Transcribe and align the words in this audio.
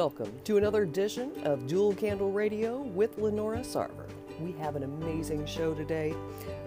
Welcome 0.00 0.32
to 0.44 0.56
another 0.56 0.84
edition 0.84 1.30
of 1.44 1.66
Dual 1.66 1.94
Candle 1.94 2.32
Radio 2.32 2.78
with 2.80 3.18
Lenora 3.18 3.58
Sarver. 3.58 4.08
We 4.40 4.52
have 4.52 4.74
an 4.74 4.82
amazing 4.82 5.44
show 5.44 5.74
today. 5.74 6.14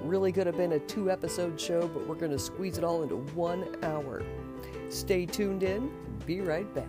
Really 0.03 0.31
could 0.31 0.45
have 0.45 0.55
been 0.55 0.73
a 0.73 0.79
two 0.81 1.09
episode 1.09 1.59
show, 1.59 1.87
but 1.87 2.07
we're 2.07 2.13
going 2.13 2.29
to 2.29 2.37
squeeze 2.37 2.77
it 2.77 2.83
all 2.83 3.01
into 3.01 3.15
one 3.33 3.75
hour. 3.81 4.21
Stay 4.89 5.25
tuned 5.25 5.63
in. 5.63 5.91
Be 6.27 6.41
right 6.41 6.67
back. 6.75 6.85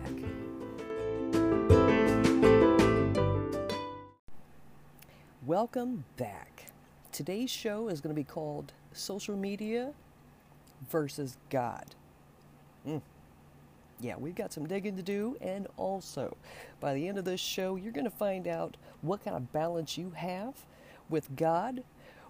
Welcome 5.47 6.05
back. 6.15 6.67
Today's 7.11 7.49
show 7.49 7.87
is 7.87 8.01
going 8.01 8.15
to 8.15 8.21
be 8.21 8.23
called 8.23 8.71
Social 8.93 9.35
Media 9.35 9.93
versus 10.91 11.37
God. 11.49 11.95
Mm. 12.87 13.01
Yeah, 14.01 14.15
we've 14.17 14.35
got 14.35 14.51
some 14.51 14.67
digging 14.67 14.97
to 14.97 15.03
do, 15.03 15.37
and 15.41 15.67
also 15.77 16.35
by 16.79 16.93
the 16.93 17.07
end 17.07 17.17
of 17.17 17.25
this 17.25 17.39
show, 17.39 17.75
you're 17.75 17.93
going 17.93 18.05
to 18.05 18.11
find 18.11 18.47
out 18.47 18.77
what 19.01 19.23
kind 19.23 19.35
of 19.35 19.51
balance 19.53 19.97
you 19.97 20.11
have 20.11 20.53
with 21.09 21.35
God, 21.35 21.83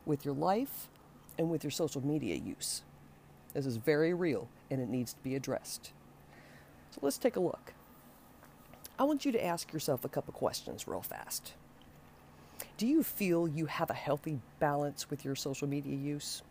with 0.05 0.25
your 0.25 0.35
life, 0.35 0.89
and 1.38 1.49
with 1.49 1.63
your 1.63 1.71
social 1.71 2.05
media 2.05 2.35
use. 2.35 2.83
This 3.53 3.65
is 3.65 3.77
very 3.77 4.13
real 4.13 4.47
and 4.69 4.81
it 4.81 4.89
needs 4.89 5.13
to 5.13 5.23
be 5.23 5.35
addressed. 5.35 5.91
So 6.91 6.99
let's 7.01 7.17
take 7.17 7.35
a 7.35 7.39
look. 7.39 7.73
I 8.97 9.03
want 9.03 9.25
you 9.25 9.31
to 9.33 9.45
ask 9.45 9.73
yourself 9.73 10.05
a 10.05 10.09
couple 10.09 10.33
questions 10.33 10.88
real 10.88 11.02
fast. 11.02 11.53
Do 12.77 12.88
you 12.88 13.03
feel 13.03 13.47
you 13.47 13.66
have 13.66 13.89
a 13.89 13.93
healthy 13.93 14.39
balance 14.59 15.09
with 15.09 15.25
your 15.25 15.35
social 15.35 15.67
media 15.67 15.95
use? 15.95 16.44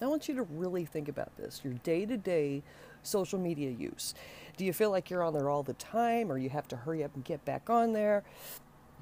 I 0.00 0.06
want 0.06 0.28
you 0.28 0.34
to 0.34 0.42
really 0.42 0.84
think 0.84 1.08
about 1.08 1.36
this 1.36 1.60
your 1.62 1.74
day 1.74 2.04
to 2.06 2.16
day 2.16 2.62
social 3.02 3.38
media 3.38 3.70
use. 3.70 4.14
Do 4.56 4.64
you 4.64 4.72
feel 4.72 4.90
like 4.90 5.10
you're 5.10 5.22
on 5.22 5.32
there 5.32 5.48
all 5.48 5.62
the 5.62 5.74
time 5.74 6.30
or 6.30 6.38
you 6.38 6.50
have 6.50 6.68
to 6.68 6.76
hurry 6.76 7.02
up 7.02 7.14
and 7.14 7.24
get 7.24 7.44
back 7.44 7.70
on 7.70 7.92
there? 7.92 8.22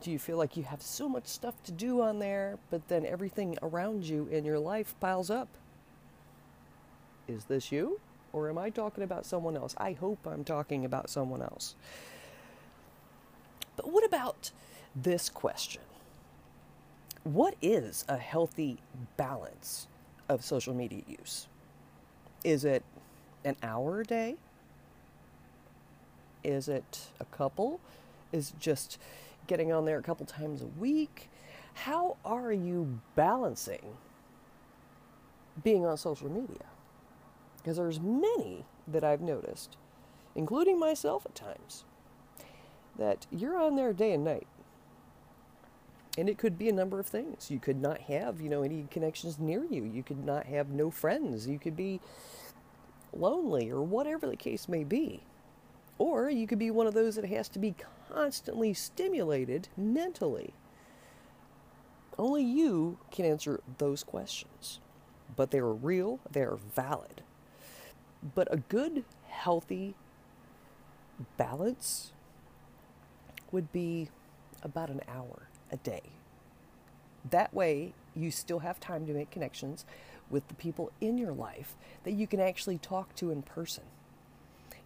Do 0.01 0.11
you 0.11 0.19
feel 0.19 0.39
like 0.39 0.57
you 0.57 0.63
have 0.63 0.81
so 0.81 1.09
much 1.09 1.27
stuff 1.27 1.63
to 1.65 1.73
do 1.73 2.01
on 2.01 2.19
there, 2.19 2.59
but 2.71 2.89
then 2.89 3.05
everything 3.05 3.59
around 3.63 4.05
you 4.05 4.27
in 4.29 4.45
your 4.45 4.59
life 4.59 4.95
piles 5.01 5.31
up? 5.31 5.49
Is 7.29 7.45
this 7.45 7.71
you? 7.71 8.01
Or 8.33 8.49
am 8.49 8.59
I 8.59 8.71
talking 8.71 9.05
about 9.05 9.27
someone 9.27 9.57
else? 9.57 9.75
I 9.77 9.93
hope 9.93 10.27
I'm 10.27 10.45
talking 10.45 10.85
about 10.85 11.11
someone 11.11 11.43
else. 11.43 11.75
But 13.77 13.91
what 13.91 14.05
about 14.05 14.53
this 14.95 15.29
question? 15.29 15.83
What 17.25 17.55
is 17.61 18.05
a 18.09 18.17
healthy 18.17 18.79
balance 19.17 19.87
of 20.29 20.45
social 20.45 20.75
media 20.75 21.03
use? 21.07 21.49
Is 22.45 22.65
it 22.65 22.83
an 23.45 23.57
hour 23.63 24.01
a 24.01 24.05
day? 24.05 24.37
Is 26.43 26.69
it 26.69 27.09
a 27.19 27.25
couple? 27.27 27.81
Is 28.33 28.53
just 28.59 28.99
getting 29.47 29.73
on 29.73 29.85
there 29.85 29.99
a 29.99 30.03
couple 30.03 30.27
times 30.27 30.63
a 30.63 30.67
week? 30.67 31.29
How 31.75 32.17
are 32.25 32.53
you 32.53 33.01
balancing 33.15 33.97
being 35.63 35.85
on 35.85 35.97
social 35.97 36.31
media? 36.31 36.67
Because 37.57 37.77
there's 37.77 38.01
many 38.01 38.65
that 38.89 39.05
I've 39.05 39.21
noticed, 39.21 39.77
including 40.35 40.79
myself 40.79 41.27
at 41.27 41.35
times, 41.35 41.85
that 42.99 43.27
you're 43.31 43.61
on 43.61 43.77
there 43.77 43.93
day 43.93 44.13
and 44.13 44.25
night. 44.25 44.47
And 46.19 46.29
it 46.29 46.39
could 46.39 46.59
be 46.59 46.69
a 46.69 46.73
number 46.73 46.99
of 46.99 47.07
things. 47.07 47.51
You 47.51 47.59
could 47.61 47.81
not 47.81 48.01
have, 48.03 48.41
you 48.41 48.49
know, 48.49 48.63
any 48.63 48.87
connections 48.91 49.39
near 49.39 49.65
you. 49.65 49.85
You 49.85 50.03
could 50.03 50.25
not 50.25 50.47
have 50.47 50.71
no 50.71 50.91
friends. 50.91 51.47
You 51.47 51.59
could 51.59 51.77
be 51.77 52.01
lonely 53.13 53.71
or 53.71 53.83
whatever 53.83 54.27
the 54.27 54.37
case 54.37 54.69
may 54.69 54.85
be. 54.85 55.23
Or 55.99 56.31
you 56.31 56.47
could 56.47 56.59
be 56.59 56.71
one 56.71 56.87
of 56.87 56.95
those 56.95 57.17
that 57.17 57.27
has 57.27 57.49
to 57.51 57.59
be 57.59 57.75
constantly 58.09 58.73
stimulated 58.73 59.69
mentally. 59.77 60.55
Only 62.19 62.43
you 62.43 62.99
can 63.11 63.25
answer 63.25 63.61
those 63.79 64.03
questions. 64.03 64.81
But 65.37 65.51
they 65.51 65.59
are 65.59 65.73
real, 65.73 66.21
they 66.31 66.43
are 66.43 66.59
valid. 66.75 67.23
But 68.35 68.53
a 68.53 68.59
good, 68.59 69.05
healthy 69.29 69.95
balance 71.37 72.13
would 73.53 73.73
be 73.73 74.09
about 74.63 74.91
an 74.91 75.01
hour 75.09 75.49
a 75.71 75.77
day. 75.77 76.03
That 77.29 77.53
way, 77.53 77.93
you 78.15 78.31
still 78.31 78.61
have 78.61 78.81
time 78.81 79.07
to 79.07 79.13
make 79.13 79.31
connections 79.31 79.85
with 80.31 80.47
the 80.49 80.55
people 80.55 80.91
in 81.01 81.19
your 81.19 81.33
life 81.33 81.75
that 82.05 82.13
you 82.13 82.27
can 82.27 82.41
actually 82.41 82.79
talk 82.79 83.15
to 83.17 83.31
in 83.31 83.43
person. 83.43 83.85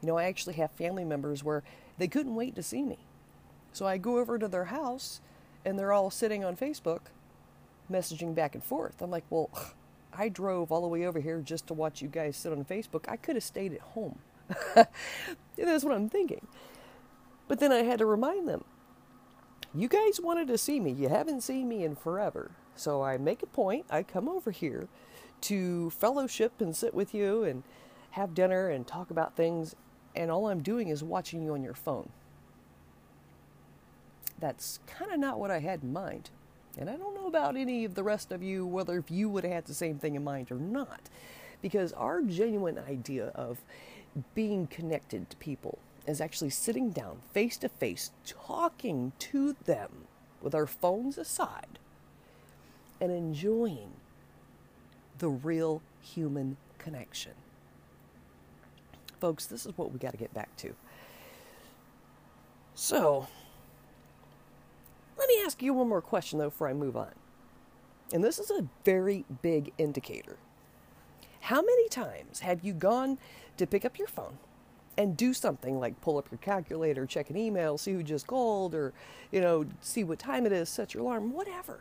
You 0.00 0.08
know, 0.08 0.18
I 0.18 0.24
actually 0.24 0.54
have 0.54 0.70
family 0.72 1.04
members 1.04 1.44
where 1.44 1.62
they 1.98 2.08
couldn't 2.08 2.34
wait 2.34 2.54
to 2.56 2.62
see 2.62 2.82
me. 2.82 2.98
So 3.72 3.86
I 3.86 3.98
go 3.98 4.18
over 4.18 4.38
to 4.38 4.48
their 4.48 4.66
house 4.66 5.20
and 5.64 5.78
they're 5.78 5.92
all 5.92 6.10
sitting 6.10 6.44
on 6.44 6.56
Facebook 6.56 7.00
messaging 7.90 8.34
back 8.34 8.54
and 8.54 8.64
forth. 8.64 9.00
I'm 9.02 9.10
like, 9.10 9.24
well, 9.30 9.50
I 10.16 10.28
drove 10.28 10.70
all 10.70 10.82
the 10.82 10.88
way 10.88 11.06
over 11.06 11.20
here 11.20 11.40
just 11.40 11.66
to 11.68 11.74
watch 11.74 12.00
you 12.00 12.08
guys 12.08 12.36
sit 12.36 12.52
on 12.52 12.64
Facebook. 12.64 13.08
I 13.08 13.16
could 13.16 13.34
have 13.36 13.42
stayed 13.42 13.72
at 13.72 13.80
home. 13.80 14.18
That's 15.56 15.84
what 15.84 15.94
I'm 15.94 16.08
thinking. 16.08 16.46
But 17.48 17.60
then 17.60 17.72
I 17.72 17.82
had 17.82 17.98
to 17.98 18.06
remind 18.06 18.48
them 18.48 18.64
you 19.74 19.88
guys 19.88 20.20
wanted 20.20 20.46
to 20.48 20.58
see 20.58 20.78
me. 20.78 20.92
You 20.92 21.08
haven't 21.08 21.42
seen 21.42 21.68
me 21.68 21.84
in 21.84 21.96
forever. 21.96 22.52
So 22.76 23.02
I 23.02 23.18
make 23.18 23.42
a 23.42 23.46
point. 23.46 23.86
I 23.90 24.02
come 24.04 24.28
over 24.28 24.52
here 24.52 24.88
to 25.44 25.90
fellowship 25.90 26.60
and 26.60 26.74
sit 26.74 26.94
with 26.94 27.14
you 27.14 27.44
and 27.44 27.62
have 28.12 28.34
dinner 28.34 28.68
and 28.68 28.86
talk 28.86 29.10
about 29.10 29.36
things. 29.36 29.74
And 30.14 30.30
all 30.30 30.48
I'm 30.48 30.62
doing 30.62 30.88
is 30.88 31.02
watching 31.02 31.42
you 31.42 31.54
on 31.54 31.62
your 31.62 31.74
phone. 31.74 32.08
That's 34.38 34.80
kind 34.86 35.12
of 35.12 35.18
not 35.18 35.38
what 35.38 35.50
I 35.50 35.60
had 35.60 35.82
in 35.82 35.92
mind. 35.92 36.30
And 36.78 36.90
I 36.90 36.96
don't 36.96 37.14
know 37.14 37.26
about 37.26 37.56
any 37.56 37.84
of 37.84 37.94
the 37.94 38.02
rest 38.02 38.32
of 38.32 38.42
you, 38.42 38.66
whether 38.66 38.98
if 38.98 39.10
you 39.10 39.28
would 39.28 39.44
have 39.44 39.52
had 39.52 39.64
the 39.66 39.74
same 39.74 39.98
thing 39.98 40.14
in 40.14 40.24
mind 40.24 40.50
or 40.50 40.56
not. 40.56 41.00
Because 41.62 41.92
our 41.92 42.20
genuine 42.20 42.78
idea 42.78 43.28
of 43.34 43.58
being 44.34 44.66
connected 44.66 45.30
to 45.30 45.36
people 45.36 45.78
is 46.06 46.20
actually 46.20 46.50
sitting 46.50 46.90
down 46.90 47.18
face 47.32 47.56
to 47.58 47.68
face, 47.68 48.10
talking 48.26 49.12
to 49.18 49.54
them 49.64 50.06
with 50.42 50.54
our 50.54 50.66
phones 50.66 51.16
aside, 51.16 51.78
and 53.00 53.10
enjoying 53.10 53.92
the 55.18 55.28
real 55.28 55.82
human 56.00 56.56
connection. 56.78 57.32
Folks, 59.20 59.46
this 59.46 59.64
is 59.64 59.76
what 59.78 59.92
we 59.92 59.98
got 59.98 60.12
to 60.12 60.18
get 60.18 60.34
back 60.34 60.54
to. 60.58 60.74
So, 62.74 63.28
let 65.16 65.28
me 65.28 65.42
ask 65.44 65.62
you 65.62 65.72
one 65.72 65.88
more 65.88 66.02
question 66.02 66.38
though 66.38 66.50
before 66.50 66.68
I 66.68 66.72
move 66.72 66.96
on. 66.96 67.12
And 68.12 68.22
this 68.22 68.38
is 68.38 68.50
a 68.50 68.66
very 68.84 69.24
big 69.42 69.72
indicator. 69.78 70.36
How 71.40 71.60
many 71.60 71.88
times 71.88 72.40
have 72.40 72.64
you 72.64 72.72
gone 72.72 73.18
to 73.56 73.66
pick 73.66 73.84
up 73.84 73.98
your 73.98 74.08
phone 74.08 74.38
and 74.96 75.16
do 75.16 75.32
something 75.32 75.78
like 75.78 76.00
pull 76.00 76.18
up 76.18 76.30
your 76.30 76.38
calculator, 76.38 77.06
check 77.06 77.30
an 77.30 77.36
email, 77.36 77.78
see 77.78 77.92
who 77.92 78.02
just 78.02 78.26
called, 78.26 78.74
or, 78.74 78.92
you 79.32 79.40
know, 79.40 79.66
see 79.80 80.04
what 80.04 80.18
time 80.18 80.46
it 80.46 80.52
is, 80.52 80.68
set 80.68 80.94
your 80.94 81.02
alarm, 81.02 81.32
whatever. 81.32 81.80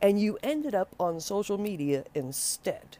And 0.00 0.20
you 0.20 0.38
ended 0.42 0.74
up 0.74 0.94
on 0.98 1.20
social 1.20 1.58
media 1.58 2.04
instead. 2.14 2.98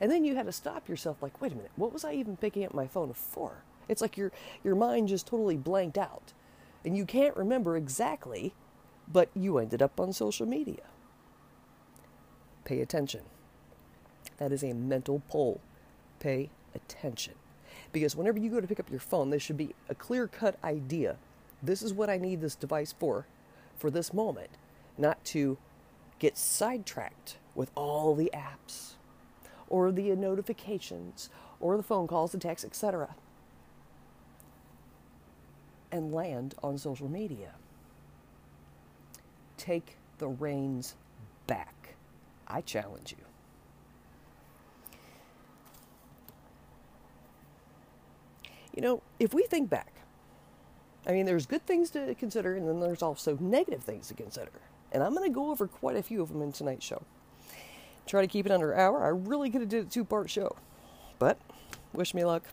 And 0.00 0.10
then 0.10 0.24
you 0.24 0.34
had 0.34 0.46
to 0.46 0.52
stop 0.52 0.88
yourself 0.88 1.22
like, 1.22 1.40
wait 1.40 1.52
a 1.52 1.56
minute, 1.56 1.70
what 1.76 1.92
was 1.92 2.04
I 2.04 2.14
even 2.14 2.36
picking 2.36 2.64
up 2.64 2.74
my 2.74 2.86
phone 2.86 3.12
for? 3.12 3.62
It's 3.88 4.02
like 4.02 4.16
your 4.16 4.32
your 4.62 4.74
mind 4.74 5.08
just 5.08 5.26
totally 5.26 5.56
blanked 5.56 5.98
out. 5.98 6.32
And 6.84 6.96
you 6.96 7.04
can't 7.04 7.36
remember 7.36 7.76
exactly, 7.76 8.54
but 9.10 9.28
you 9.34 9.58
ended 9.58 9.82
up 9.82 9.98
on 10.00 10.12
social 10.12 10.46
media. 10.46 10.82
Pay 12.64 12.80
attention. 12.80 13.22
That 14.38 14.52
is 14.52 14.62
a 14.62 14.72
mental 14.72 15.22
pull. 15.30 15.60
Pay 16.18 16.50
attention. 16.74 17.34
Because 17.92 18.16
whenever 18.16 18.38
you 18.38 18.50
go 18.50 18.60
to 18.60 18.66
pick 18.66 18.80
up 18.80 18.90
your 18.90 19.00
phone, 19.00 19.30
there 19.30 19.38
should 19.38 19.56
be 19.56 19.74
a 19.88 19.94
clear 19.94 20.26
cut 20.26 20.58
idea. 20.64 21.16
This 21.62 21.82
is 21.82 21.94
what 21.94 22.10
I 22.10 22.18
need 22.18 22.40
this 22.40 22.54
device 22.54 22.94
for, 22.98 23.26
for 23.76 23.90
this 23.90 24.12
moment, 24.12 24.50
not 24.98 25.24
to 25.24 25.58
get 26.18 26.36
sidetracked 26.36 27.38
with 27.54 27.70
all 27.74 28.14
the 28.14 28.30
apps 28.34 28.94
or 29.68 29.90
the 29.92 30.14
notifications 30.14 31.30
or 31.60 31.76
the 31.76 31.82
phone 31.82 32.06
calls, 32.06 32.32
the 32.32 32.38
texts, 32.38 32.64
etc. 32.64 33.14
and 35.90 36.12
land 36.12 36.54
on 36.62 36.76
social 36.76 37.08
media. 37.08 37.54
Take 39.56 39.96
the 40.18 40.28
reins 40.28 40.94
back. 41.46 41.94
I 42.46 42.60
challenge 42.60 43.12
you. 43.12 43.24
You 48.74 48.82
know, 48.82 49.02
if 49.20 49.32
we 49.32 49.44
think 49.44 49.70
back, 49.70 49.92
I 51.06 51.12
mean, 51.12 51.26
there's 51.26 51.46
good 51.46 51.64
things 51.64 51.90
to 51.90 52.14
consider, 52.16 52.56
and 52.56 52.66
then 52.66 52.80
there's 52.80 53.02
also 53.02 53.36
negative 53.40 53.84
things 53.84 54.08
to 54.08 54.14
consider. 54.14 54.50
And 54.94 55.02
I'm 55.02 55.12
going 55.12 55.28
to 55.28 55.34
go 55.34 55.50
over 55.50 55.66
quite 55.66 55.96
a 55.96 56.02
few 56.02 56.22
of 56.22 56.28
them 56.28 56.40
in 56.40 56.52
tonight's 56.52 56.86
show. 56.86 57.02
Try 58.06 58.20
to 58.20 58.28
keep 58.28 58.46
it 58.46 58.52
under 58.52 58.72
an 58.72 58.78
hour. 58.78 59.04
I 59.04 59.08
really 59.08 59.50
could 59.50 59.60
have 59.60 59.68
did 59.68 59.86
a 59.86 59.90
two-part 59.90 60.30
show, 60.30 60.54
but 61.18 61.36
wish 61.92 62.14
me 62.14 62.24
luck. 62.24 62.44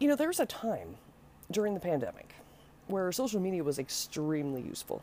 You 0.00 0.08
know, 0.08 0.16
there 0.16 0.28
was 0.28 0.40
a 0.40 0.46
time 0.46 0.96
during 1.50 1.74
the 1.74 1.80
pandemic 1.80 2.34
where 2.88 3.10
social 3.12 3.40
media 3.40 3.62
was 3.62 3.78
extremely 3.78 4.62
useful, 4.62 5.02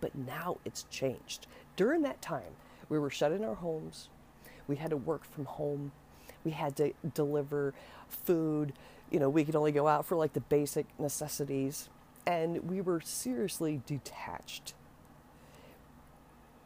but 0.00 0.14
now 0.14 0.56
it's 0.64 0.84
changed. 0.90 1.46
During 1.76 2.00
that 2.02 2.22
time, 2.22 2.56
we 2.88 2.98
were 2.98 3.10
shut 3.10 3.30
in 3.30 3.44
our 3.44 3.54
homes, 3.54 4.08
we 4.68 4.76
had 4.76 4.90
to 4.90 4.96
work 4.96 5.24
from 5.24 5.44
home, 5.44 5.92
we 6.44 6.52
had 6.52 6.76
to 6.76 6.92
deliver 7.12 7.74
food, 8.08 8.72
you 9.10 9.20
know, 9.20 9.28
we 9.28 9.44
could 9.44 9.56
only 9.56 9.72
go 9.72 9.86
out 9.86 10.06
for 10.06 10.16
like 10.16 10.32
the 10.32 10.40
basic 10.40 10.86
necessities, 10.98 11.90
and 12.26 12.70
we 12.70 12.80
were 12.80 13.00
seriously 13.00 13.82
detached. 13.86 14.74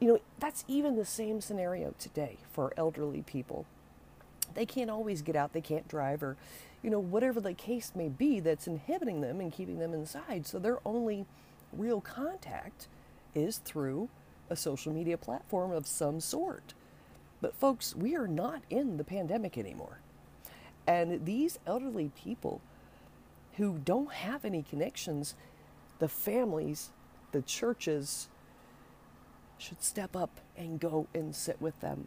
You 0.01 0.09
know, 0.09 0.21
that's 0.39 0.65
even 0.69 0.97
the 0.97 1.05
same 1.05 1.41
scenario 1.41 1.95
today 1.99 2.37
for 2.53 2.73
elderly 2.77 3.23
people. 3.23 3.67
They 4.55 4.65
can't 4.65 4.91
always 4.91 5.23
get 5.23 5.37
out, 5.37 5.53
they 5.53 5.61
can't 5.61 5.89
drive, 5.89 6.23
or, 6.23 6.37
you 6.83 6.91
know, 6.91 7.01
whatever 7.01 7.41
the 7.41 7.55
case 7.55 7.93
may 7.95 8.09
be 8.09 8.41
that's 8.41 8.67
inhibiting 8.67 9.21
them 9.21 9.41
and 9.41 9.53
keeping 9.53 9.79
them 9.79 9.93
inside. 9.93 10.47
So 10.47 10.59
their 10.59 10.79
only 10.85 11.27
real 11.73 12.01
contact 12.01 12.87
is 13.35 13.59
through 13.59 14.09
a 14.49 14.57
social 14.57 14.93
media 14.93 15.19
platform 15.19 15.73
of 15.73 15.87
some 15.87 16.21
sort. 16.21 16.75
But, 17.41 17.55
folks, 17.55 17.95
we 17.95 18.17
are 18.17 18.29
not 18.29 18.63
in 18.71 18.97
the 18.97 19.05
pandemic 19.05 19.59
anymore. 19.59 19.99
And 20.87 21.27
these 21.27 21.59
elderly 21.67 22.11
people 22.17 22.61
who 23.57 23.79
don't 23.85 24.13
have 24.13 24.45
any 24.45 24.63
connections, 24.63 25.35
the 25.99 26.09
families, 26.09 26.91
the 27.33 27.43
churches 27.43 28.29
should 29.59 29.83
step 29.83 30.17
up 30.17 30.41
and 30.57 30.81
go 30.81 31.07
and 31.15 31.35
sit 31.35 31.61
with 31.61 31.79
them. 31.81 32.07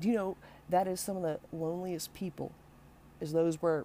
Do 0.00 0.08
you 0.08 0.14
know 0.14 0.36
that 0.68 0.86
is 0.86 1.00
some 1.00 1.16
of 1.16 1.22
the 1.22 1.38
loneliest 1.52 2.14
people? 2.14 2.52
Is 3.20 3.32
those 3.32 3.60
where 3.62 3.84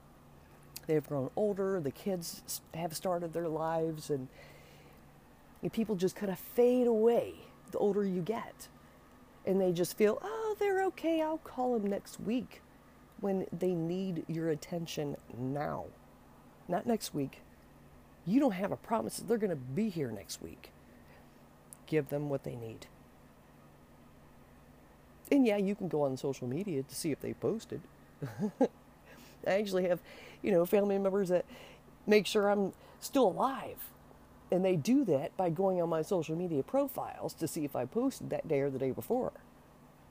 they've 0.88 1.08
grown 1.08 1.30
older, 1.36 1.80
the 1.80 1.92
kids 1.92 2.62
have 2.74 2.96
started 2.96 3.32
their 3.34 3.48
lives, 3.48 4.10
and 4.10 4.28
people 5.72 5.96
just 5.96 6.16
kind 6.16 6.32
of 6.32 6.40
fade 6.40 6.88
away 6.88 7.34
the 7.72 7.78
older 7.78 8.04
you 8.04 8.22
get. 8.22 8.68
And 9.46 9.62
they 9.62 9.72
just 9.72 9.96
feel, 9.96 10.20
oh, 10.22 10.56
they're 10.60 10.84
okay, 10.86 11.22
I'll 11.22 11.38
call 11.38 11.80
them 11.80 11.90
next 11.90 12.20
week 12.20 12.62
when 13.22 13.46
they 13.58 13.74
need 13.74 14.26
your 14.28 14.50
attention 14.50 15.16
now, 15.38 15.86
not 16.68 16.86
next 16.86 17.14
week. 17.14 17.42
You 18.26 18.40
don't 18.40 18.52
have 18.52 18.72
a 18.72 18.78
promise 18.78 19.18
that 19.18 19.28
they're 19.28 19.38
going 19.38 19.50
to 19.50 19.56
be 19.56 19.90
here 19.90 20.12
next 20.12 20.42
week. 20.42 20.72
Give 21.90 22.08
them 22.08 22.30
what 22.30 22.44
they 22.44 22.56
need. 22.56 22.86
And 25.32 25.46
yeah, 25.46 25.58
you 25.58 25.76
can 25.76 25.88
go 25.88 26.04
on 26.04 26.18
social 26.18 26.48
media 26.48 26.84
to 26.84 26.96
see 26.96 27.12
if 27.12 27.20
they 27.20 27.34
posted. 27.34 27.82
I 28.62 28.68
actually 29.52 29.88
have, 29.88 30.00
you 30.42 30.52
know, 30.52 30.66
family 30.66 30.98
members 31.00 31.30
that 31.30 31.46
make 32.06 32.28
sure 32.28 32.48
I'm 32.48 32.74
still 33.00 33.28
alive. 33.28 33.90
And 34.52 34.64
they 34.64 34.76
do 34.76 35.04
that 35.06 35.36
by 35.36 35.50
going 35.50 35.82
on 35.82 35.90
my 35.90 36.04
social 36.04 36.36
media 36.36 36.64
profiles 36.64 37.34
to 37.36 37.48
see 37.48 37.66
if 37.66 37.76
I 37.76 37.86
posted 37.86 38.30
that 38.30 38.48
day 38.48 38.62
or 38.62 38.70
the 38.70 38.80
day 38.80 38.92
before. 38.92 39.32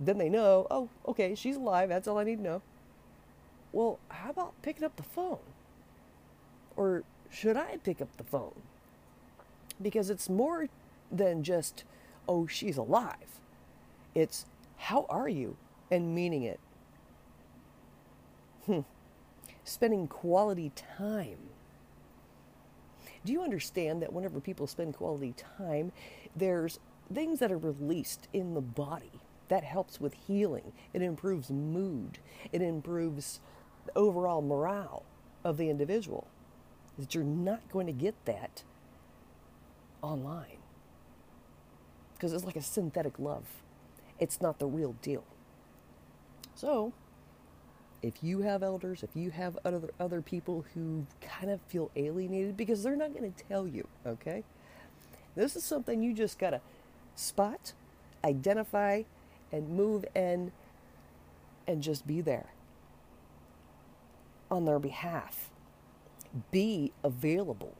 Then 0.00 0.18
they 0.18 0.28
know, 0.28 0.66
oh, 0.70 0.88
okay, 1.06 1.34
she's 1.34 1.56
alive. 1.56 1.88
That's 1.88 2.06
all 2.06 2.18
I 2.18 2.24
need 2.24 2.36
to 2.36 2.42
know. 2.42 2.62
Well, 3.72 3.98
how 4.08 4.30
about 4.30 4.60
picking 4.62 4.84
up 4.84 4.96
the 4.96 5.02
phone? 5.02 5.38
Or 6.76 7.04
should 7.30 7.56
I 7.56 7.78
pick 7.78 8.00
up 8.00 8.16
the 8.16 8.24
phone? 8.24 8.54
Because 9.80 10.10
it's 10.10 10.28
more 10.28 10.68
than 11.10 11.42
just, 11.42 11.84
oh, 12.28 12.46
she's 12.46 12.76
alive. 12.76 13.40
It's, 14.14 14.46
how 14.76 15.06
are 15.08 15.28
you? 15.28 15.56
And 15.90 16.14
meaning 16.14 16.42
it. 16.42 16.60
Hmm. 18.66 18.80
Spending 19.64 20.08
quality 20.08 20.72
time. 20.96 21.38
Do 23.24 23.32
you 23.32 23.42
understand 23.42 24.02
that 24.02 24.12
whenever 24.12 24.40
people 24.40 24.66
spend 24.66 24.94
quality 24.94 25.34
time, 25.56 25.92
there's 26.36 26.78
things 27.12 27.40
that 27.40 27.50
are 27.50 27.58
released 27.58 28.28
in 28.32 28.54
the 28.54 28.60
body 28.60 29.20
that 29.48 29.64
helps 29.64 30.00
with 30.00 30.14
healing? 30.14 30.72
It 30.92 31.02
improves 31.02 31.50
mood, 31.50 32.18
it 32.52 32.62
improves 32.62 33.40
the 33.86 33.96
overall 33.98 34.42
morale 34.42 35.04
of 35.44 35.56
the 35.56 35.70
individual. 35.70 36.26
That 36.98 37.14
you're 37.14 37.24
not 37.24 37.60
going 37.70 37.86
to 37.86 37.92
get 37.92 38.14
that 38.24 38.62
online 40.02 40.57
because 42.18 42.32
it's 42.32 42.44
like 42.44 42.56
a 42.56 42.62
synthetic 42.62 43.18
love. 43.18 43.44
It's 44.18 44.40
not 44.40 44.58
the 44.58 44.66
real 44.66 44.96
deal. 45.00 45.24
So, 46.56 46.92
if 48.02 48.14
you 48.22 48.40
have 48.40 48.62
elders, 48.62 49.04
if 49.04 49.10
you 49.14 49.30
have 49.30 49.56
other 49.64 49.90
other 50.00 50.20
people 50.20 50.64
who 50.74 51.06
kind 51.20 51.50
of 51.50 51.60
feel 51.62 51.90
alienated 51.94 52.56
because 52.56 52.82
they're 52.82 52.96
not 52.96 53.14
going 53.14 53.32
to 53.32 53.44
tell 53.44 53.66
you, 53.66 53.86
okay? 54.06 54.42
This 55.36 55.54
is 55.54 55.62
something 55.62 56.02
you 56.02 56.14
just 56.14 56.38
got 56.38 56.50
to 56.50 56.60
spot, 57.14 57.72
identify, 58.24 59.02
and 59.52 59.68
move 59.70 60.04
in 60.14 60.50
and 61.66 61.82
just 61.82 62.06
be 62.06 62.20
there 62.20 62.46
on 64.50 64.64
their 64.64 64.78
behalf. 64.78 65.50
Be 66.50 66.92
available. 67.04 67.74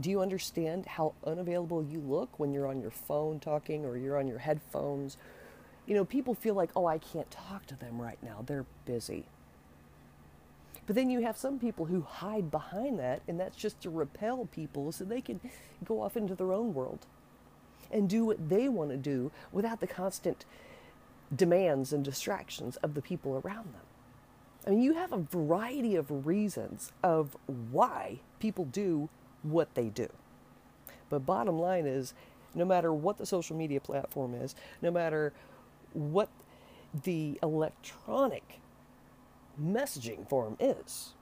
Do 0.00 0.10
you 0.10 0.20
understand 0.20 0.86
how 0.86 1.14
unavailable 1.24 1.84
you 1.84 2.00
look 2.00 2.38
when 2.38 2.52
you're 2.52 2.66
on 2.66 2.80
your 2.80 2.90
phone 2.90 3.38
talking 3.38 3.84
or 3.84 3.96
you're 3.96 4.18
on 4.18 4.26
your 4.26 4.38
headphones? 4.38 5.16
You 5.86 5.94
know, 5.94 6.04
people 6.04 6.34
feel 6.34 6.54
like, 6.54 6.70
oh, 6.74 6.86
I 6.86 6.98
can't 6.98 7.30
talk 7.30 7.66
to 7.66 7.76
them 7.76 8.00
right 8.00 8.20
now. 8.22 8.42
They're 8.44 8.66
busy. 8.86 9.26
But 10.86 10.96
then 10.96 11.10
you 11.10 11.22
have 11.22 11.36
some 11.36 11.58
people 11.58 11.86
who 11.86 12.02
hide 12.02 12.50
behind 12.50 12.98
that, 12.98 13.22
and 13.28 13.38
that's 13.38 13.56
just 13.56 13.80
to 13.82 13.90
repel 13.90 14.46
people 14.46 14.92
so 14.92 15.04
they 15.04 15.20
can 15.20 15.40
go 15.84 16.02
off 16.02 16.16
into 16.16 16.34
their 16.34 16.52
own 16.52 16.74
world 16.74 17.06
and 17.90 18.08
do 18.08 18.24
what 18.24 18.48
they 18.48 18.68
want 18.68 18.90
to 18.90 18.96
do 18.96 19.30
without 19.52 19.80
the 19.80 19.86
constant 19.86 20.44
demands 21.34 21.92
and 21.92 22.04
distractions 22.04 22.76
of 22.76 22.94
the 22.94 23.02
people 23.02 23.40
around 23.44 23.72
them. 23.72 23.82
I 24.66 24.70
mean, 24.70 24.82
you 24.82 24.94
have 24.94 25.12
a 25.12 25.18
variety 25.18 25.94
of 25.94 26.26
reasons 26.26 26.90
of 27.02 27.36
why 27.46 28.20
people 28.40 28.64
do 28.64 29.08
what 29.44 29.74
they 29.74 29.88
do. 29.88 30.08
But 31.08 31.24
bottom 31.26 31.58
line 31.58 31.86
is, 31.86 32.14
no 32.54 32.64
matter 32.64 32.92
what 32.92 33.18
the 33.18 33.26
social 33.26 33.56
media 33.56 33.80
platform 33.80 34.34
is, 34.34 34.54
no 34.82 34.90
matter 34.90 35.32
what 35.92 36.28
the 37.04 37.38
electronic 37.42 38.60
messaging 39.60 40.28
form 40.28 40.56
is, 40.58 41.14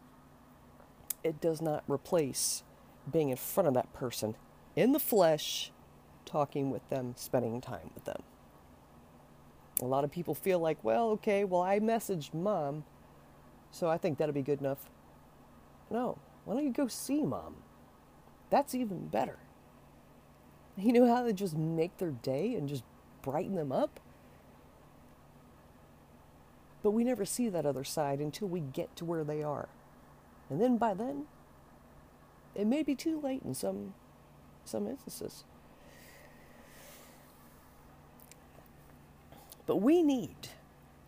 it 1.24 1.40
does 1.40 1.60
not 1.60 1.84
replace 1.86 2.62
being 3.10 3.30
in 3.30 3.36
front 3.36 3.68
of 3.68 3.74
that 3.74 3.92
person 3.92 4.36
in 4.76 4.92
the 4.92 4.98
flesh, 4.98 5.70
talking 6.24 6.70
with 6.70 6.88
them, 6.88 7.14
spending 7.16 7.60
time 7.60 7.90
with 7.94 8.04
them. 8.04 8.22
A 9.80 9.84
lot 9.86 10.04
of 10.04 10.10
people 10.10 10.34
feel 10.34 10.58
like, 10.58 10.78
well, 10.82 11.10
okay, 11.10 11.44
well, 11.44 11.62
I 11.62 11.80
messaged 11.80 12.32
mom, 12.32 12.84
so 13.70 13.88
I 13.88 13.98
think 13.98 14.18
that'll 14.18 14.34
be 14.34 14.42
good 14.42 14.60
enough. 14.60 14.88
No, 15.90 16.18
why 16.44 16.54
don't 16.54 16.64
you 16.64 16.72
go 16.72 16.88
see 16.88 17.22
mom? 17.22 17.56
That's 18.52 18.74
even 18.74 19.06
better. 19.06 19.38
You 20.76 20.92
know 20.92 21.06
how 21.06 21.24
to 21.24 21.32
just 21.32 21.56
make 21.56 21.96
their 21.96 22.10
day 22.10 22.54
and 22.54 22.68
just 22.68 22.84
brighten 23.22 23.54
them 23.54 23.72
up? 23.72 23.98
But 26.82 26.90
we 26.90 27.02
never 27.02 27.24
see 27.24 27.48
that 27.48 27.64
other 27.64 27.82
side 27.82 28.20
until 28.20 28.48
we 28.48 28.60
get 28.60 28.94
to 28.96 29.06
where 29.06 29.24
they 29.24 29.42
are. 29.42 29.70
And 30.50 30.60
then 30.60 30.76
by 30.76 30.92
then, 30.92 31.24
it 32.54 32.66
may 32.66 32.82
be 32.82 32.94
too 32.94 33.18
late 33.18 33.40
in 33.42 33.54
some 33.54 33.94
some 34.66 34.86
instances. 34.86 35.44
But 39.64 39.76
we 39.76 40.02
need, 40.02 40.48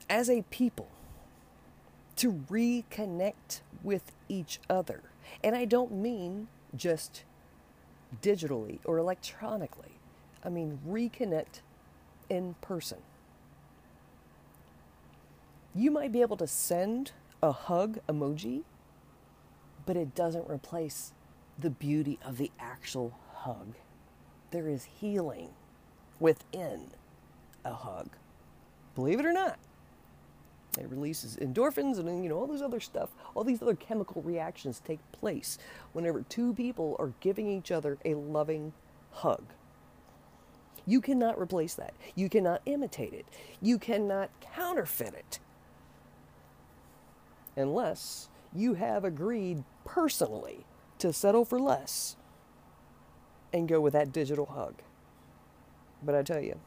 as 0.08 0.30
a 0.30 0.42
people, 0.48 0.88
to 2.16 2.32
reconnect 2.50 3.60
with 3.82 4.12
each 4.30 4.60
other. 4.70 5.02
And 5.42 5.54
I 5.54 5.66
don't 5.66 5.92
mean 5.92 6.48
just 6.74 7.24
digitally 8.22 8.78
or 8.84 8.98
electronically, 8.98 9.98
I 10.44 10.48
mean 10.48 10.80
reconnect 10.86 11.60
in 12.28 12.54
person. 12.60 12.98
You 15.74 15.90
might 15.90 16.12
be 16.12 16.20
able 16.20 16.36
to 16.36 16.46
send 16.46 17.12
a 17.42 17.52
hug 17.52 17.98
emoji, 18.08 18.62
but 19.86 19.96
it 19.96 20.14
doesn't 20.14 20.48
replace 20.48 21.12
the 21.58 21.70
beauty 21.70 22.18
of 22.24 22.38
the 22.38 22.50
actual 22.58 23.18
hug. 23.32 23.74
There 24.50 24.68
is 24.68 24.84
healing 24.84 25.50
within 26.20 26.88
a 27.64 27.74
hug. 27.74 28.10
Believe 28.94 29.18
it 29.18 29.26
or 29.26 29.32
not. 29.32 29.58
It 30.78 30.88
releases 30.90 31.36
endorphins 31.36 31.98
and 31.98 32.24
you 32.24 32.30
know 32.30 32.38
all 32.38 32.46
this 32.46 32.62
other 32.62 32.80
stuff. 32.80 33.10
All 33.34 33.44
these 33.44 33.62
other 33.62 33.76
chemical 33.76 34.22
reactions 34.22 34.80
take 34.84 35.00
place 35.12 35.58
whenever 35.92 36.22
two 36.22 36.54
people 36.54 36.96
are 36.98 37.12
giving 37.20 37.48
each 37.48 37.70
other 37.72 37.98
a 38.04 38.14
loving 38.14 38.72
hug. 39.12 39.44
You 40.86 41.00
cannot 41.00 41.40
replace 41.40 41.74
that. 41.74 41.94
You 42.14 42.28
cannot 42.28 42.62
imitate 42.66 43.14
it. 43.14 43.26
You 43.62 43.78
cannot 43.78 44.30
counterfeit 44.40 45.14
it. 45.14 45.40
unless 47.56 48.28
you 48.54 48.74
have 48.74 49.04
agreed 49.04 49.64
personally 49.84 50.66
to 50.98 51.12
settle 51.12 51.44
for 51.44 51.58
less 51.60 52.16
and 53.52 53.68
go 53.68 53.80
with 53.80 53.92
that 53.92 54.12
digital 54.12 54.46
hug. 54.46 54.74
But 56.02 56.14
I 56.14 56.22
tell 56.22 56.40
you, 56.40 56.60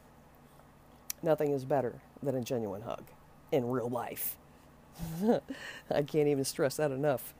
nothing 1.22 1.52
is 1.52 1.64
better 1.64 2.00
than 2.22 2.34
a 2.34 2.42
genuine 2.42 2.82
hug 2.82 3.04
in 3.52 3.68
real 3.68 3.88
life. 3.88 4.36
I 5.90 6.02
can't 6.02 6.28
even 6.28 6.44
stress 6.44 6.76
that 6.76 6.90
enough. 6.90 7.34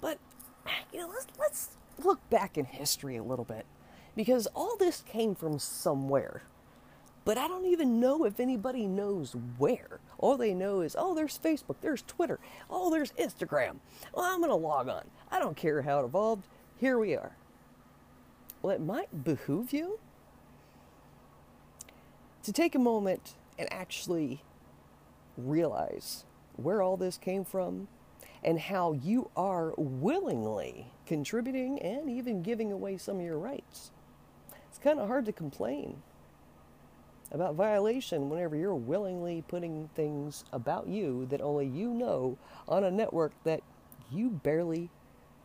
But 0.00 0.18
you 0.92 1.00
know, 1.00 1.08
let's 1.08 1.26
let's 1.38 1.68
look 2.02 2.28
back 2.30 2.58
in 2.58 2.64
history 2.64 3.16
a 3.16 3.22
little 3.22 3.44
bit 3.44 3.64
because 4.14 4.46
all 4.54 4.76
this 4.76 5.02
came 5.02 5.34
from 5.34 5.58
somewhere. 5.58 6.42
But 7.24 7.36
I 7.36 7.48
don't 7.48 7.66
even 7.66 7.98
know 7.98 8.24
if 8.24 8.38
anybody 8.38 8.86
knows 8.86 9.34
where. 9.58 9.98
All 10.18 10.36
they 10.36 10.54
know 10.54 10.80
is, 10.80 10.94
oh, 10.96 11.12
there's 11.12 11.36
Facebook, 11.36 11.74
there's 11.80 12.02
Twitter, 12.02 12.38
oh, 12.70 12.88
there's 12.88 13.10
Instagram. 13.12 13.78
Well, 14.14 14.24
I'm 14.24 14.38
going 14.38 14.50
to 14.50 14.54
log 14.54 14.88
on. 14.88 15.02
I 15.30 15.40
don't 15.40 15.56
care 15.56 15.82
how 15.82 16.00
it 16.00 16.04
evolved. 16.04 16.46
Here 16.78 16.98
we 17.00 17.16
are. 17.16 17.36
Well, 18.62 18.74
it 18.74 18.80
might 18.80 19.24
behoove 19.24 19.72
you 19.72 19.98
to 22.44 22.52
take 22.52 22.76
a 22.76 22.78
moment 22.78 23.34
and 23.58 23.70
actually 23.72 24.42
realize 25.36 26.24
where 26.56 26.82
all 26.82 26.96
this 26.96 27.18
came 27.18 27.44
from 27.44 27.88
and 28.42 28.58
how 28.58 28.92
you 28.92 29.30
are 29.36 29.72
willingly 29.76 30.86
contributing 31.06 31.80
and 31.80 32.08
even 32.08 32.42
giving 32.42 32.72
away 32.72 32.96
some 32.96 33.18
of 33.18 33.24
your 33.24 33.38
rights. 33.38 33.90
It's 34.68 34.78
kind 34.78 34.98
of 34.98 35.08
hard 35.08 35.26
to 35.26 35.32
complain 35.32 36.02
about 37.32 37.54
violation 37.54 38.30
whenever 38.30 38.56
you're 38.56 38.74
willingly 38.74 39.42
putting 39.48 39.88
things 39.94 40.44
about 40.52 40.86
you 40.86 41.26
that 41.30 41.40
only 41.40 41.66
you 41.66 41.92
know 41.92 42.38
on 42.68 42.84
a 42.84 42.90
network 42.90 43.32
that 43.44 43.62
you 44.12 44.30
barely 44.30 44.90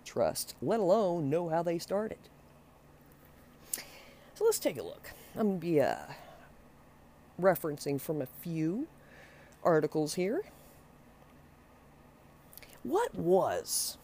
trust, 0.06 0.56
let 0.62 0.80
alone 0.80 1.30
know 1.30 1.50
how 1.50 1.64
they 1.64 1.80
started. 1.80 2.20
So 4.36 4.46
let's 4.46 4.60
take 4.60 4.78
a 4.78 4.84
look. 4.84 5.12
I'm 5.36 5.48
going 5.48 5.60
to 5.60 5.66
be 5.66 5.82
uh, 5.82 5.96
referencing 7.40 8.00
from 8.00 8.22
a 8.22 8.28
few 8.42 8.88
articles 9.64 10.16
here. 10.16 10.44
What 12.84 13.14
was 13.16 13.98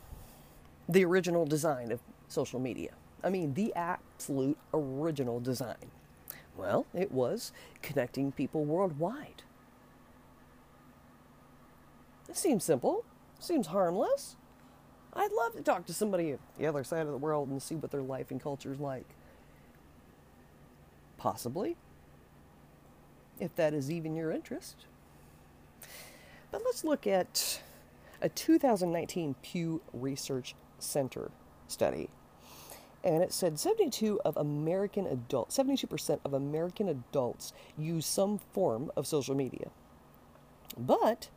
the 0.88 1.04
original 1.04 1.46
design 1.46 1.92
of 1.92 2.00
social 2.28 2.60
media? 2.60 2.92
I 3.24 3.30
mean, 3.30 3.56
the 3.56 3.74
absolute 3.76 4.58
original 4.74 5.40
design. 5.40 5.92
Well, 6.56 6.86
it 6.94 7.12
was 7.12 7.52
connecting 7.82 8.32
people 8.32 8.66
worldwide. 8.66 9.44
It 12.30 12.38
seems 12.38 12.64
simple, 12.64 13.06
seems 13.40 13.68
harmless. 13.68 14.36
I'd 15.14 15.32
love 15.32 15.56
to 15.56 15.62
talk 15.62 15.86
to 15.88 15.94
somebody 15.94 16.32
at 16.32 16.40
the 16.58 16.68
other 16.68 16.84
side 16.84 17.06
of 17.06 17.12
the 17.12 17.18
world 17.18 17.50
and 17.50 17.62
see 17.62 17.76
what 17.76 17.92
their 17.92 18.02
life 18.02 18.30
and 18.30 18.42
culture 18.42 18.72
is 18.72 18.80
like. 18.80 19.08
Possibly, 21.18 21.78
if 23.40 23.56
that 23.56 23.74
is 23.74 23.90
even 23.90 24.16
your 24.16 24.32
interest. 24.32 24.86
But 26.52 26.62
let's 26.66 26.84
look 26.84 27.06
at 27.06 27.62
a 28.22 28.30
2019 28.30 29.36
Pew 29.42 29.82
Research 29.94 30.56
Center 30.80 31.32
study. 31.68 32.10
And 33.04 33.24
it 33.24 33.32
said 33.32 33.60
72 33.60 34.20
of 34.26 34.36
American 34.38 35.06
adults, 35.06 35.58
72% 35.58 36.20
of 36.26 36.34
American 36.34 36.90
adults 36.90 37.54
use 37.78 38.06
some 38.06 38.38
form 38.38 38.92
of 38.98 39.08
social 39.08 39.36
media. 39.36 39.70
But 40.78 41.30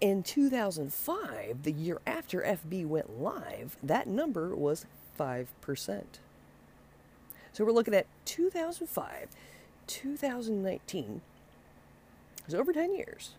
in 0.00 0.22
2005, 0.22 1.62
the 1.62 1.72
year 1.72 2.00
after 2.06 2.40
FB 2.40 2.86
went 2.86 3.20
live, 3.20 3.76
that 3.82 4.08
number 4.08 4.56
was 4.56 4.86
5%. 5.18 6.04
So 7.52 7.64
we're 7.64 7.72
looking 7.72 7.94
at 7.94 8.06
2005, 8.24 9.28
2019. 9.86 11.20
Over 12.54 12.72
10 12.72 12.94
years 12.94 13.32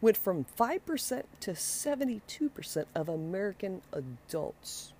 went 0.00 0.16
from 0.16 0.44
5% 0.58 1.22
to 1.40 1.50
72% 1.52 2.84
of 2.94 3.08
American 3.08 3.82
adults. 3.92 4.92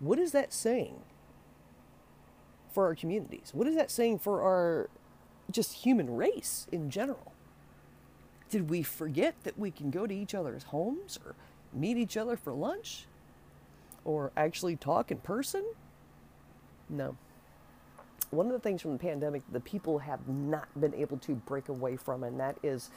What 0.00 0.18
is 0.18 0.32
that 0.32 0.52
saying 0.52 0.96
for 2.72 2.86
our 2.86 2.94
communities? 2.94 3.50
What 3.52 3.68
is 3.68 3.76
that 3.76 3.90
saying 3.90 4.18
for 4.18 4.42
our 4.42 4.90
just 5.50 5.72
human 5.84 6.16
race 6.16 6.66
in 6.72 6.90
general? 6.90 7.32
Did 8.50 8.68
we 8.68 8.82
forget 8.82 9.34
that 9.44 9.58
we 9.58 9.70
can 9.70 9.90
go 9.90 10.06
to 10.06 10.14
each 10.14 10.34
other's 10.34 10.64
homes 10.64 11.18
or 11.24 11.34
meet 11.72 11.96
each 11.96 12.16
other 12.16 12.36
for 12.36 12.52
lunch 12.52 13.06
or 14.04 14.32
actually 14.36 14.76
talk 14.76 15.10
in 15.10 15.18
person? 15.18 15.64
No. 16.88 17.16
One 18.34 18.46
of 18.46 18.52
the 18.52 18.58
things 18.58 18.82
from 18.82 18.92
the 18.92 18.98
pandemic 18.98 19.42
that 19.52 19.64
people 19.64 19.98
have 19.98 20.26
not 20.28 20.68
been 20.80 20.94
able 20.94 21.18
to 21.18 21.34
break 21.34 21.68
away 21.68 21.96
from, 21.96 22.22
and 22.24 22.38
that 22.40 22.56
is 22.62 22.90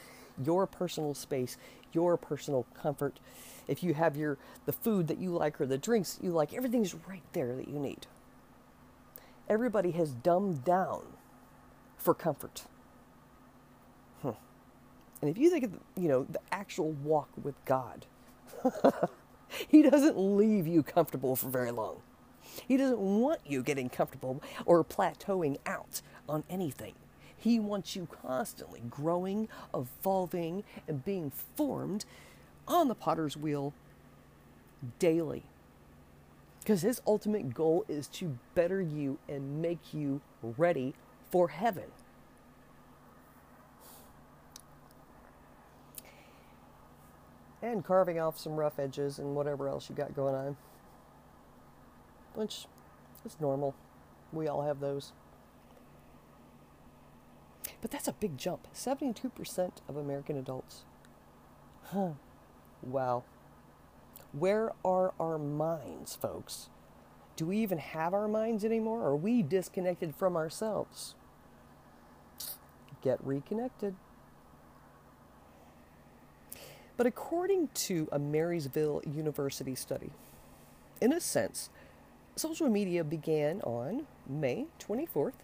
your 0.44 0.66
personal 0.66 1.14
space, 1.14 1.56
your 1.92 2.16
personal 2.16 2.66
comfort. 2.74 3.20
If 3.66 3.82
you 3.82 3.94
have 3.94 4.16
your 4.16 4.38
the 4.66 4.72
food 4.72 5.08
that 5.08 5.18
you 5.18 5.30
like 5.30 5.60
or 5.60 5.66
the 5.66 5.78
drinks 5.78 6.18
you 6.22 6.30
like, 6.30 6.54
everything's 6.54 6.94
right 6.94 7.22
there 7.32 7.54
that 7.56 7.68
you 7.68 7.78
need. 7.78 8.06
Everybody 9.48 9.92
has 9.92 10.10
dumbed 10.10 10.64
down 10.64 11.02
for 11.96 12.14
comfort. 12.14 12.64
Hmm. 14.22 14.30
And 15.20 15.30
if 15.30 15.38
you 15.38 15.50
think 15.50 15.64
of 15.64 15.72
you 15.96 16.08
know 16.08 16.26
the 16.28 16.40
actual 16.52 16.92
walk 16.92 17.28
with 17.42 17.54
God, 17.64 18.06
He 19.68 19.82
doesn't 19.82 20.18
leave 20.18 20.66
you 20.66 20.82
comfortable 20.82 21.36
for 21.36 21.48
very 21.48 21.70
long. 21.70 22.02
He 22.66 22.76
doesn't 22.76 22.98
want 22.98 23.40
you 23.46 23.62
getting 23.62 23.88
comfortable 23.88 24.42
or 24.66 24.84
plateauing 24.84 25.58
out 25.66 26.02
on 26.28 26.44
anything. 26.50 26.94
He 27.36 27.60
wants 27.60 27.94
you 27.94 28.08
constantly 28.22 28.82
growing, 28.90 29.48
evolving, 29.72 30.64
and 30.88 31.04
being 31.04 31.30
formed 31.56 32.04
on 32.66 32.88
the 32.88 32.94
potter's 32.94 33.36
wheel 33.36 33.72
daily. 34.98 35.44
Because 36.60 36.82
his 36.82 37.00
ultimate 37.06 37.54
goal 37.54 37.84
is 37.88 38.08
to 38.08 38.38
better 38.54 38.82
you 38.82 39.18
and 39.28 39.62
make 39.62 39.94
you 39.94 40.20
ready 40.42 40.94
for 41.30 41.48
heaven. 41.48 41.84
And 47.62 47.84
carving 47.84 48.20
off 48.20 48.38
some 48.38 48.56
rough 48.56 48.78
edges 48.78 49.18
and 49.18 49.34
whatever 49.34 49.68
else 49.68 49.88
you 49.88 49.94
got 49.94 50.14
going 50.14 50.34
on. 50.34 50.56
Which 52.38 52.66
is 53.24 53.36
normal. 53.40 53.74
We 54.32 54.46
all 54.46 54.62
have 54.62 54.78
those. 54.78 55.10
But 57.80 57.90
that's 57.90 58.06
a 58.06 58.12
big 58.12 58.38
jump. 58.38 58.68
72% 58.72 59.72
of 59.88 59.96
American 59.96 60.36
adults. 60.36 60.84
Huh. 61.86 62.10
Wow. 62.80 63.24
Where 64.30 64.70
are 64.84 65.14
our 65.18 65.36
minds, 65.36 66.14
folks? 66.14 66.68
Do 67.34 67.46
we 67.46 67.56
even 67.58 67.78
have 67.78 68.14
our 68.14 68.28
minds 68.28 68.64
anymore? 68.64 69.02
Are 69.02 69.16
we 69.16 69.42
disconnected 69.42 70.14
from 70.14 70.36
ourselves? 70.36 71.16
Get 73.02 73.18
reconnected. 73.20 73.96
But 76.96 77.08
according 77.08 77.70
to 77.74 78.08
a 78.12 78.20
Maryville 78.20 79.12
University 79.12 79.74
study, 79.74 80.10
in 81.00 81.12
a 81.12 81.20
sense, 81.20 81.70
social 82.38 82.68
media 82.68 83.04
began 83.04 83.60
on 83.62 84.06
May 84.28 84.66
24th, 84.80 85.34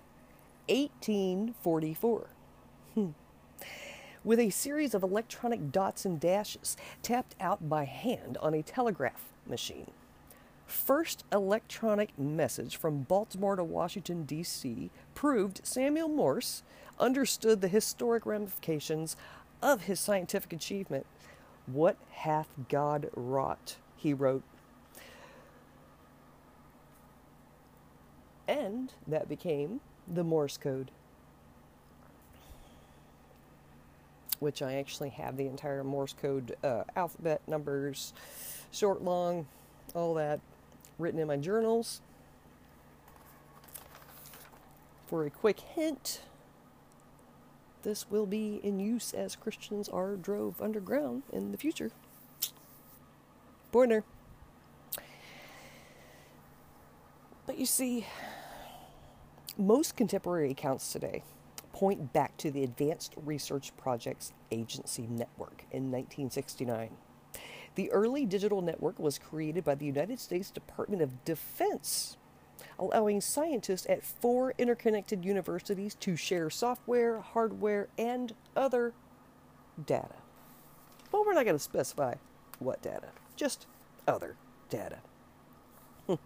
1844. 0.68 2.26
Hmm. 2.94 3.08
With 4.22 4.38
a 4.38 4.50
series 4.50 4.94
of 4.94 5.02
electronic 5.02 5.70
dots 5.70 6.04
and 6.04 6.18
dashes 6.18 6.76
tapped 7.02 7.34
out 7.40 7.68
by 7.68 7.84
hand 7.84 8.38
on 8.40 8.54
a 8.54 8.62
telegraph 8.62 9.32
machine. 9.46 9.90
First 10.66 11.24
electronic 11.30 12.18
message 12.18 12.76
from 12.76 13.02
Baltimore 13.02 13.56
to 13.56 13.64
Washington, 13.64 14.24
D.C. 14.24 14.90
proved 15.14 15.60
Samuel 15.62 16.08
Morse 16.08 16.62
understood 16.98 17.60
the 17.60 17.68
historic 17.68 18.24
ramifications 18.24 19.16
of 19.60 19.82
his 19.82 20.00
scientific 20.00 20.52
achievement. 20.52 21.06
What 21.66 21.96
hath 22.12 22.48
God 22.68 23.10
wrought? 23.14 23.76
He 23.96 24.14
wrote. 24.14 24.42
And 28.46 28.92
that 29.06 29.28
became 29.28 29.80
the 30.06 30.24
Morse 30.24 30.56
code, 30.56 30.90
which 34.38 34.60
I 34.60 34.74
actually 34.74 35.10
have 35.10 35.36
the 35.36 35.46
entire 35.46 35.82
Morse 35.82 36.12
code 36.12 36.56
uh, 36.62 36.84
alphabet, 36.94 37.40
numbers, 37.46 38.12
short, 38.70 39.02
long, 39.02 39.46
all 39.94 40.14
that 40.14 40.40
written 40.98 41.20
in 41.20 41.28
my 41.28 41.36
journals. 41.36 42.00
For 45.06 45.24
a 45.24 45.30
quick 45.30 45.60
hint, 45.60 46.20
this 47.82 48.10
will 48.10 48.26
be 48.26 48.60
in 48.62 48.80
use 48.80 49.12
as 49.12 49.36
Christians 49.36 49.88
are 49.88 50.16
drove 50.16 50.60
underground 50.60 51.22
in 51.32 51.52
the 51.52 51.58
future. 51.58 51.90
Borner. 53.72 54.02
But 57.46 57.58
you 57.58 57.66
see, 57.66 58.06
most 59.56 59.96
contemporary 59.96 60.50
accounts 60.50 60.92
today 60.92 61.22
point 61.72 62.12
back 62.12 62.36
to 62.36 62.50
the 62.50 62.62
Advanced 62.62 63.14
Research 63.24 63.76
Projects 63.76 64.32
Agency 64.50 65.06
Network 65.08 65.64
in 65.72 65.90
1969. 65.90 66.90
The 67.74 67.90
early 67.90 68.24
digital 68.24 68.62
network 68.62 68.98
was 68.98 69.18
created 69.18 69.64
by 69.64 69.74
the 69.74 69.86
United 69.86 70.20
States 70.20 70.50
Department 70.50 71.02
of 71.02 71.24
Defense, 71.24 72.16
allowing 72.78 73.20
scientists 73.20 73.86
at 73.88 74.04
four 74.04 74.54
interconnected 74.58 75.24
universities 75.24 75.96
to 75.96 76.16
share 76.16 76.50
software, 76.50 77.20
hardware, 77.20 77.88
and 77.98 78.34
other 78.56 78.92
data. 79.84 80.14
But 81.10 81.26
we're 81.26 81.34
not 81.34 81.44
going 81.44 81.56
to 81.56 81.62
specify 81.62 82.14
what 82.60 82.82
data, 82.82 83.08
just 83.34 83.66
other 84.06 84.36
data. 84.70 84.98
In 86.08 86.16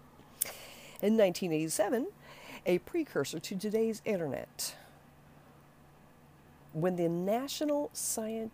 1987, 1.16 2.08
a 2.68 2.78
precursor 2.80 3.40
to 3.40 3.56
today's 3.56 4.02
internet, 4.04 4.76
when 6.74 6.96
the 6.96 7.08
National 7.08 7.88
Science 7.94 8.52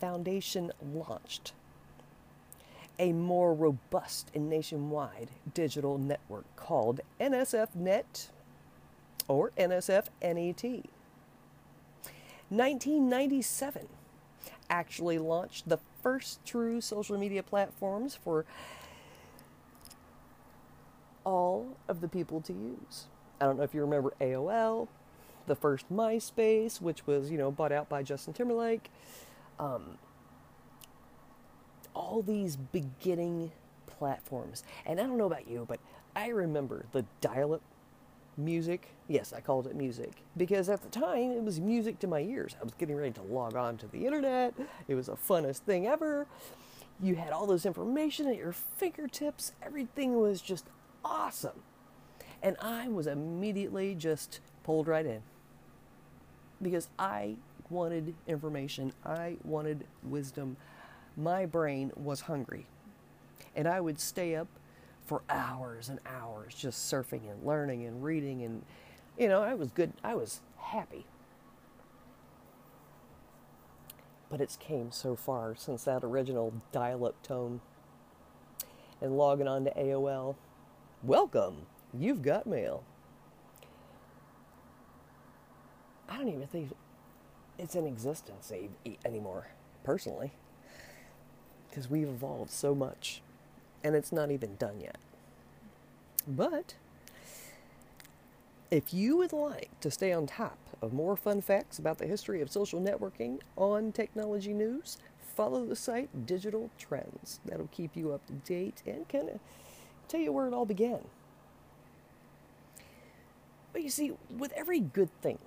Foundation 0.00 0.72
launched 0.92 1.52
a 2.98 3.12
more 3.12 3.54
robust 3.54 4.28
and 4.34 4.50
nationwide 4.50 5.28
digital 5.54 5.98
network 5.98 6.44
called 6.56 7.00
NSFNet 7.20 8.28
or 9.28 9.52
NSFNET. 9.56 10.84
1997 12.48 13.86
actually 14.68 15.18
launched 15.18 15.68
the 15.68 15.78
first 16.02 16.44
true 16.44 16.80
social 16.80 17.16
media 17.16 17.44
platforms 17.44 18.16
for 18.16 18.44
all 21.24 21.76
of 21.88 22.00
the 22.00 22.08
people 22.08 22.40
to 22.42 22.52
use. 22.52 23.06
I 23.40 23.44
don't 23.44 23.56
know 23.56 23.62
if 23.64 23.74
you 23.74 23.80
remember 23.80 24.12
AOL, 24.20 24.88
the 25.46 25.56
first 25.56 25.92
MySpace, 25.92 26.80
which 26.80 27.06
was, 27.06 27.30
you 27.30 27.38
know, 27.38 27.50
bought 27.50 27.72
out 27.72 27.88
by 27.88 28.02
Justin 28.02 28.32
Timberlake. 28.32 28.90
Um, 29.58 29.98
all 31.94 32.22
these 32.22 32.56
beginning 32.56 33.52
platforms. 33.86 34.64
And 34.86 35.00
I 35.00 35.04
don't 35.04 35.18
know 35.18 35.26
about 35.26 35.48
you, 35.48 35.64
but 35.68 35.80
I 36.16 36.28
remember 36.28 36.86
the 36.92 37.04
dial 37.20 37.54
up 37.54 37.62
music. 38.36 38.88
Yes, 39.08 39.32
I 39.32 39.40
called 39.40 39.66
it 39.66 39.76
music 39.76 40.12
because 40.36 40.68
at 40.68 40.82
the 40.82 40.88
time 40.88 41.32
it 41.32 41.42
was 41.42 41.60
music 41.60 41.98
to 42.00 42.06
my 42.06 42.20
ears. 42.20 42.56
I 42.60 42.64
was 42.64 42.74
getting 42.74 42.96
ready 42.96 43.12
to 43.12 43.22
log 43.22 43.56
on 43.56 43.76
to 43.78 43.86
the 43.86 44.06
internet. 44.06 44.54
It 44.88 44.94
was 44.94 45.06
the 45.06 45.16
funnest 45.16 45.60
thing 45.60 45.86
ever. 45.86 46.26
You 47.02 47.16
had 47.16 47.32
all 47.32 47.46
this 47.46 47.66
information 47.66 48.28
at 48.28 48.36
your 48.36 48.52
fingertips. 48.52 49.52
Everything 49.62 50.20
was 50.20 50.40
just 50.40 50.66
awesome. 51.04 51.62
And 52.42 52.56
I 52.60 52.88
was 52.88 53.06
immediately 53.06 53.94
just 53.94 54.40
pulled 54.64 54.88
right 54.88 55.06
in 55.06 55.22
because 56.60 56.88
I 56.98 57.36
wanted 57.70 58.14
information, 58.26 58.92
I 59.04 59.36
wanted 59.44 59.84
wisdom. 60.02 60.56
My 61.16 61.46
brain 61.46 61.92
was 61.96 62.22
hungry. 62.22 62.66
And 63.54 63.68
I 63.68 63.80
would 63.80 64.00
stay 64.00 64.34
up 64.34 64.48
for 65.04 65.22
hours 65.28 65.88
and 65.88 65.98
hours 66.06 66.54
just 66.54 66.90
surfing 66.90 67.30
and 67.30 67.44
learning 67.44 67.84
and 67.84 68.02
reading 68.02 68.42
and 68.42 68.62
you 69.18 69.28
know, 69.28 69.42
I 69.42 69.54
was 69.54 69.70
good. 69.70 69.92
I 70.02 70.14
was 70.14 70.40
happy. 70.56 71.06
But 74.30 74.40
it's 74.40 74.56
came 74.56 74.90
so 74.90 75.14
far 75.14 75.54
since 75.54 75.84
that 75.84 76.02
original 76.02 76.54
dial-up 76.72 77.22
tone 77.22 77.60
and 79.00 79.18
logging 79.18 79.46
on 79.46 79.64
to 79.64 79.70
AOL 79.72 80.36
Welcome, 81.04 81.66
you've 81.92 82.22
got 82.22 82.46
mail. 82.46 82.84
I 86.08 86.16
don't 86.16 86.28
even 86.28 86.46
think 86.46 86.70
it's 87.58 87.74
in 87.74 87.88
existence 87.88 88.52
anymore, 89.04 89.48
personally, 89.82 90.30
because 91.68 91.90
we've 91.90 92.06
evolved 92.06 92.52
so 92.52 92.72
much 92.72 93.20
and 93.82 93.96
it's 93.96 94.12
not 94.12 94.30
even 94.30 94.54
done 94.54 94.80
yet. 94.80 94.98
But 96.28 96.74
if 98.70 98.94
you 98.94 99.16
would 99.16 99.32
like 99.32 99.70
to 99.80 99.90
stay 99.90 100.12
on 100.12 100.28
top 100.28 100.58
of 100.80 100.92
more 100.92 101.16
fun 101.16 101.40
facts 101.40 101.80
about 101.80 101.98
the 101.98 102.06
history 102.06 102.40
of 102.40 102.48
social 102.48 102.80
networking 102.80 103.40
on 103.56 103.90
Technology 103.90 104.52
News, 104.52 104.98
follow 105.18 105.66
the 105.66 105.74
site 105.74 106.26
Digital 106.26 106.70
Trends. 106.78 107.40
That'll 107.44 107.66
keep 107.72 107.96
you 107.96 108.12
up 108.12 108.24
to 108.26 108.34
date 108.34 108.84
and 108.86 109.08
kind 109.08 109.30
of 109.30 109.40
tell 110.08 110.20
you 110.20 110.32
where 110.32 110.46
it 110.46 110.54
all 110.54 110.66
began. 110.66 111.00
But 113.72 113.82
you 113.82 113.90
see, 113.90 114.12
with 114.36 114.52
every 114.52 114.80
good 114.80 115.10
thing 115.22 115.38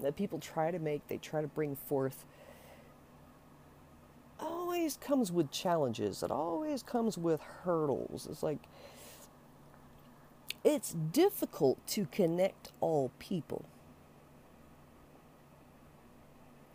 that 0.00 0.16
people 0.16 0.38
try 0.38 0.70
to 0.70 0.78
make, 0.78 1.06
they 1.08 1.18
try 1.18 1.42
to 1.42 1.48
bring 1.48 1.76
forth, 1.76 2.24
always 4.38 4.96
comes 4.96 5.30
with 5.30 5.50
challenges. 5.50 6.22
It 6.22 6.30
always 6.30 6.82
comes 6.82 7.18
with 7.18 7.40
hurdles. 7.64 8.26
It's 8.30 8.42
like, 8.42 8.58
it's 10.64 10.92
difficult 10.92 11.86
to 11.88 12.06
connect 12.06 12.72
all 12.80 13.10
people. 13.18 13.64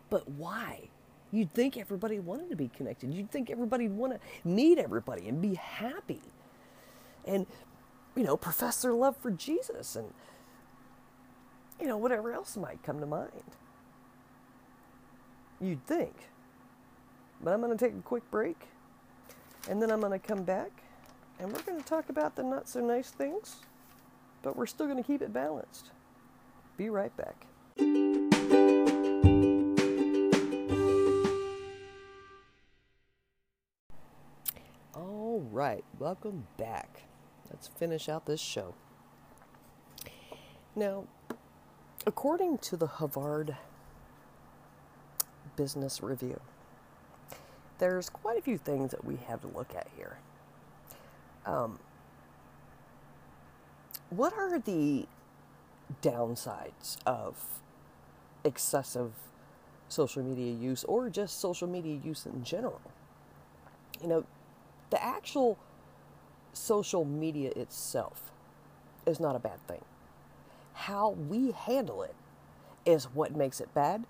But 0.08 0.28
why? 0.28 0.88
You'd 1.32 1.52
think 1.52 1.76
everybody 1.76 2.20
wanted 2.20 2.50
to 2.50 2.56
be 2.56 2.68
connected. 2.68 3.12
You'd 3.12 3.30
think 3.30 3.50
everybody'd 3.50 3.90
want 3.90 4.12
to 4.12 4.48
meet 4.48 4.78
everybody 4.78 5.28
and 5.28 5.42
be 5.42 5.54
happy 5.54 6.20
and, 7.26 7.46
you 8.14 8.22
know, 8.22 8.36
profess 8.36 8.82
their 8.82 8.92
love 8.92 9.16
for 9.16 9.30
Jesus 9.30 9.96
and, 9.96 10.12
you 11.80 11.86
know, 11.86 11.96
whatever 11.96 12.32
else 12.32 12.56
might 12.56 12.82
come 12.82 13.00
to 13.00 13.06
mind. 13.06 13.30
You'd 15.60 15.84
think. 15.86 16.14
But 17.42 17.52
I'm 17.52 17.60
going 17.60 17.76
to 17.76 17.84
take 17.84 17.94
a 17.94 18.02
quick 18.02 18.30
break 18.30 18.68
and 19.68 19.82
then 19.82 19.90
I'm 19.90 20.00
going 20.00 20.18
to 20.18 20.26
come 20.26 20.44
back 20.44 20.70
and 21.38 21.52
we're 21.52 21.62
going 21.62 21.78
to 21.78 21.84
talk 21.84 22.08
about 22.08 22.36
the 22.36 22.42
not 22.42 22.68
so 22.68 22.80
nice 22.80 23.10
things, 23.10 23.56
but 24.42 24.56
we're 24.56 24.66
still 24.66 24.86
going 24.86 25.02
to 25.02 25.06
keep 25.06 25.22
it 25.22 25.32
balanced. 25.32 25.90
Be 26.76 26.88
right 26.88 27.12
back. 27.16 27.46
All 34.94 35.40
right, 35.50 35.84
welcome 35.98 36.46
back. 36.56 37.02
Let's 37.56 37.68
finish 37.68 38.06
out 38.10 38.26
this 38.26 38.38
show. 38.38 38.74
Now, 40.74 41.04
according 42.06 42.58
to 42.58 42.76
the 42.76 42.86
Harvard 42.86 43.56
Business 45.56 46.02
Review, 46.02 46.38
there's 47.78 48.10
quite 48.10 48.38
a 48.38 48.42
few 48.42 48.58
things 48.58 48.90
that 48.90 49.06
we 49.06 49.16
have 49.26 49.40
to 49.40 49.46
look 49.46 49.74
at 49.74 49.88
here. 49.96 50.18
Um, 51.46 51.78
what 54.10 54.34
are 54.34 54.58
the 54.58 55.06
downsides 56.02 56.98
of 57.06 57.42
excessive 58.44 59.14
social 59.88 60.22
media 60.22 60.52
use 60.52 60.84
or 60.84 61.08
just 61.08 61.40
social 61.40 61.66
media 61.66 61.98
use 62.04 62.26
in 62.26 62.44
general? 62.44 62.82
You 64.02 64.08
know, 64.08 64.24
the 64.90 65.02
actual 65.02 65.56
social 66.56 67.04
media 67.04 67.50
itself 67.54 68.32
is 69.06 69.20
not 69.20 69.36
a 69.36 69.40
bad 69.40 69.64
thing. 69.66 69.82
How 70.72 71.10
we 71.10 71.52
handle 71.52 72.02
it 72.02 72.14
is 72.84 73.04
what 73.04 73.34
makes 73.34 73.60
it 73.60 73.72
bad 73.74 74.04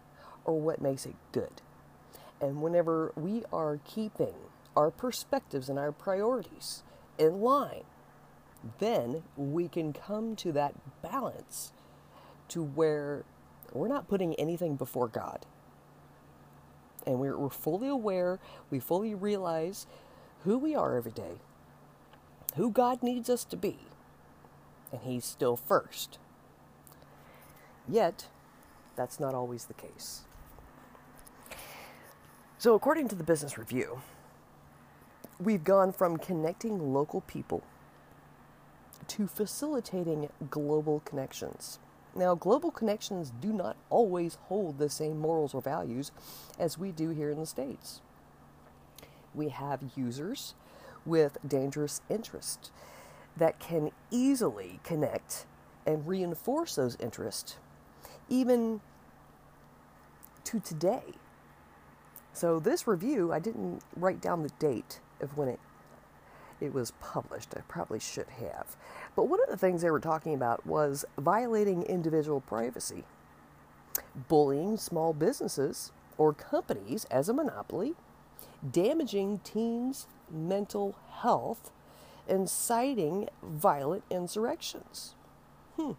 or 0.44 0.60
what 0.60 0.80
makes 0.80 1.06
it 1.06 1.14
good. 1.32 1.62
And 2.40 2.62
whenever 2.62 3.12
we 3.16 3.44
are 3.52 3.80
keeping 3.84 4.34
our 4.76 4.90
perspectives 4.90 5.68
and 5.68 5.78
our 5.78 5.92
priorities 5.92 6.82
in 7.18 7.40
line, 7.40 7.84
then 8.78 9.22
we 9.36 9.68
can 9.68 9.92
come 9.92 10.36
to 10.36 10.52
that 10.52 10.74
balance 11.02 11.72
to 12.48 12.62
where 12.62 13.24
we're 13.72 13.88
not 13.88 14.08
putting 14.08 14.34
anything 14.34 14.76
before 14.76 15.08
God. 15.08 15.46
And 17.06 17.18
we're, 17.20 17.38
we're 17.38 17.48
fully 17.48 17.88
aware, 17.88 18.38
we 18.70 18.80
fully 18.80 19.14
realize 19.14 19.86
who 20.44 20.58
we 20.58 20.74
are 20.74 20.96
every 20.96 21.12
day 21.12 21.40
who 22.56 22.70
God 22.70 23.02
needs 23.02 23.30
us 23.30 23.44
to 23.44 23.56
be, 23.56 23.78
and 24.90 25.02
He's 25.02 25.24
still 25.24 25.56
first. 25.56 26.18
Yet, 27.88 28.26
that's 28.96 29.20
not 29.20 29.34
always 29.34 29.66
the 29.66 29.74
case. 29.74 30.22
So, 32.58 32.74
according 32.74 33.08
to 33.08 33.14
the 33.14 33.24
Business 33.24 33.58
Review, 33.58 34.00
we've 35.38 35.64
gone 35.64 35.92
from 35.92 36.16
connecting 36.16 36.92
local 36.92 37.20
people 37.22 37.62
to 39.08 39.26
facilitating 39.26 40.30
global 40.50 41.00
connections. 41.04 41.78
Now, 42.14 42.34
global 42.34 42.70
connections 42.70 43.30
do 43.40 43.52
not 43.52 43.76
always 43.90 44.38
hold 44.46 44.78
the 44.78 44.88
same 44.88 45.18
morals 45.18 45.54
or 45.54 45.60
values 45.60 46.10
as 46.58 46.78
we 46.78 46.90
do 46.90 47.10
here 47.10 47.30
in 47.30 47.38
the 47.38 47.46
States. 47.46 48.00
We 49.34 49.50
have 49.50 49.80
users 49.94 50.54
with 51.06 51.38
dangerous 51.46 52.00
interests 52.10 52.70
that 53.36 53.58
can 53.58 53.90
easily 54.10 54.80
connect 54.82 55.46
and 55.86 56.06
reinforce 56.06 56.74
those 56.74 56.96
interests, 56.98 57.56
even 58.28 58.80
to 60.44 60.60
today. 60.60 61.14
So, 62.32 62.58
this 62.58 62.86
review, 62.86 63.32
I 63.32 63.38
didn't 63.38 63.82
write 63.94 64.20
down 64.20 64.42
the 64.42 64.50
date 64.58 65.00
of 65.20 65.36
when 65.36 65.48
it 65.48 65.60
it 66.60 66.72
was 66.72 66.92
published. 66.92 67.52
I 67.56 67.60
probably 67.68 68.00
should 68.00 68.28
have. 68.28 68.76
But 69.14 69.28
one 69.28 69.42
of 69.42 69.48
the 69.48 69.56
things 69.56 69.82
they 69.82 69.90
were 69.90 70.00
talking 70.00 70.34
about 70.34 70.66
was 70.66 71.04
violating 71.18 71.82
individual 71.82 72.40
privacy, 72.40 73.04
bullying 74.28 74.76
small 74.76 75.12
businesses 75.12 75.92
or 76.18 76.32
companies 76.32 77.04
as 77.10 77.28
a 77.28 77.34
monopoly, 77.34 77.94
damaging 78.68 79.40
teens' 79.44 80.06
mental 80.30 80.96
health, 81.20 81.70
inciting 82.28 83.28
violent 83.42 84.04
insurrections. 84.10 85.14
Hmm. 85.76 85.92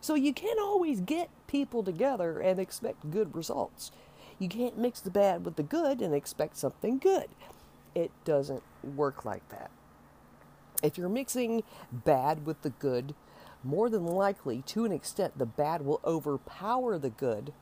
So 0.00 0.14
you 0.14 0.32
can't 0.32 0.58
always 0.58 1.00
get 1.00 1.28
people 1.46 1.82
together 1.82 2.40
and 2.40 2.58
expect 2.58 3.10
good 3.10 3.34
results. 3.34 3.92
You 4.38 4.48
can't 4.48 4.78
mix 4.78 5.00
the 5.00 5.10
bad 5.10 5.44
with 5.44 5.56
the 5.56 5.62
good 5.62 6.00
and 6.00 6.14
expect 6.14 6.56
something 6.56 6.98
good. 6.98 7.28
It 7.94 8.10
doesn't 8.24 8.62
work 8.82 9.24
like 9.24 9.46
that. 9.50 9.70
If 10.82 10.96
you're 10.96 11.10
mixing 11.10 11.62
bad 11.92 12.46
with 12.46 12.62
the 12.62 12.70
good, 12.70 13.14
more 13.62 13.90
than 13.90 14.06
likely, 14.06 14.62
to 14.62 14.86
an 14.86 14.92
extent, 14.92 15.36
the 15.36 15.44
bad 15.44 15.82
will 15.82 16.00
overpower 16.04 16.96
the 16.96 17.10
good 17.10 17.52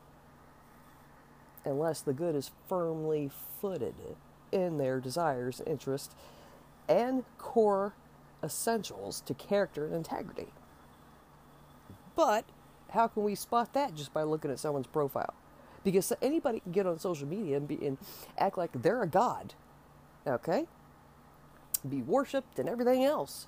unless 1.68 2.00
the 2.00 2.12
good 2.12 2.34
is 2.34 2.50
firmly 2.68 3.30
footed 3.60 3.94
in 4.50 4.78
their 4.78 5.00
desires, 5.00 5.60
interests, 5.66 6.14
and 6.88 7.24
core 7.36 7.94
essentials 8.42 9.20
to 9.22 9.34
character 9.34 9.86
and 9.86 9.94
integrity. 9.94 10.48
But 12.16 12.44
how 12.90 13.08
can 13.08 13.22
we 13.24 13.34
spot 13.34 13.74
that 13.74 13.94
just 13.94 14.12
by 14.14 14.22
looking 14.22 14.50
at 14.50 14.58
someone's 14.58 14.86
profile? 14.86 15.34
Because 15.84 16.12
anybody 16.22 16.60
can 16.60 16.72
get 16.72 16.86
on 16.86 16.98
social 16.98 17.28
media 17.28 17.56
and, 17.58 17.68
be, 17.68 17.86
and 17.86 17.98
act 18.38 18.58
like 18.58 18.70
they're 18.82 19.02
a 19.02 19.06
god 19.06 19.54
okay? 20.28 20.66
Be 21.88 22.02
worshiped 22.02 22.58
and 22.58 22.68
everything 22.68 23.04
else. 23.04 23.46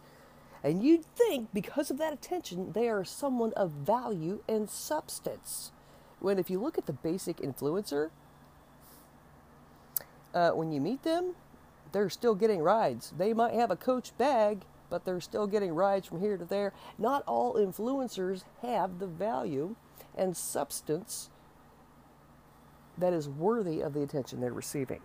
And 0.63 0.83
you'd 0.83 1.05
think 1.05 1.49
because 1.53 1.91
of 1.91 1.99
that 1.99 2.13
attention, 2.13 2.73
they 2.73 2.89
are 2.89 3.05
someone 3.05 3.53
of 3.55 3.71
value 3.71 4.43
and 4.49 4.69
substance. 4.69 5.73
When 6.21 6.39
if 6.39 6.51
you 6.51 6.61
look 6.61 6.79
at 6.79 6.87
the 6.87 6.93
basic 6.93 7.39
influencer, 7.39 8.11
uh, 10.35 10.51
when 10.51 10.71
you 10.71 10.81
meet 10.81 11.03
them, 11.03 11.35
they're 11.93 12.11
still 12.11 12.35
getting 12.35 12.61
rides. 12.61 13.13
They 13.17 13.33
might 13.33 13.55
have 13.55 13.71
a 13.71 13.77
coach 13.77 14.17
bag, 14.17 14.63
but 14.89 15.05
they're 15.05 15.21
still 15.21 15.47
getting 15.47 15.75
rides 15.75 16.07
from 16.07 16.21
here 16.21 16.37
to 16.37 16.45
there. 16.45 16.73
Not 16.99 17.25
all 17.27 17.55
influencers 17.55 18.45
have 18.63 18.99
the 18.99 19.07
value 19.07 19.77
and 20.17 20.37
substance 20.37 21.31
that 22.99 23.13
is 23.13 23.29
worthy 23.29 23.81
of 23.81 23.95
the 23.95 24.03
attention 24.03 24.41
they're 24.41 24.53
receiving. 24.53 25.01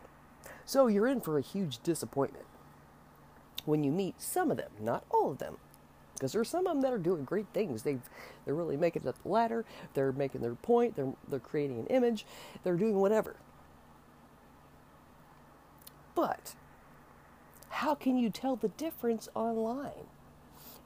So 0.65 0.87
you're 0.87 1.07
in 1.07 1.21
for 1.21 1.37
a 1.37 1.41
huge 1.41 1.81
disappointment 1.81 2.45
when 3.65 3.83
you 3.83 3.91
meet 3.91 4.21
some 4.21 4.51
of 4.51 4.57
them, 4.57 4.71
not 4.79 5.03
all 5.09 5.31
of 5.31 5.37
them. 5.39 5.57
Because 6.15 6.31
there's 6.31 6.49
some 6.49 6.65
of 6.65 6.73
them 6.73 6.81
that 6.81 6.93
are 6.93 6.97
doing 6.97 7.25
great 7.25 7.47
things. 7.53 7.83
They've, 7.83 8.01
they're 8.45 8.55
really 8.55 8.77
making 8.77 9.03
it 9.03 9.07
up 9.07 9.21
the 9.21 9.29
ladder. 9.29 9.65
They're 9.93 10.13
making 10.13 10.41
their 10.41 10.55
point. 10.55 10.95
They're, 10.95 11.13
they're 11.29 11.39
creating 11.39 11.79
an 11.79 11.87
image. 11.87 12.25
They're 12.63 12.77
doing 12.77 12.95
whatever. 12.95 13.35
But 16.15 16.55
how 17.69 17.95
can 17.95 18.17
you 18.17 18.29
tell 18.29 18.55
the 18.55 18.69
difference 18.69 19.27
online? 19.35 20.07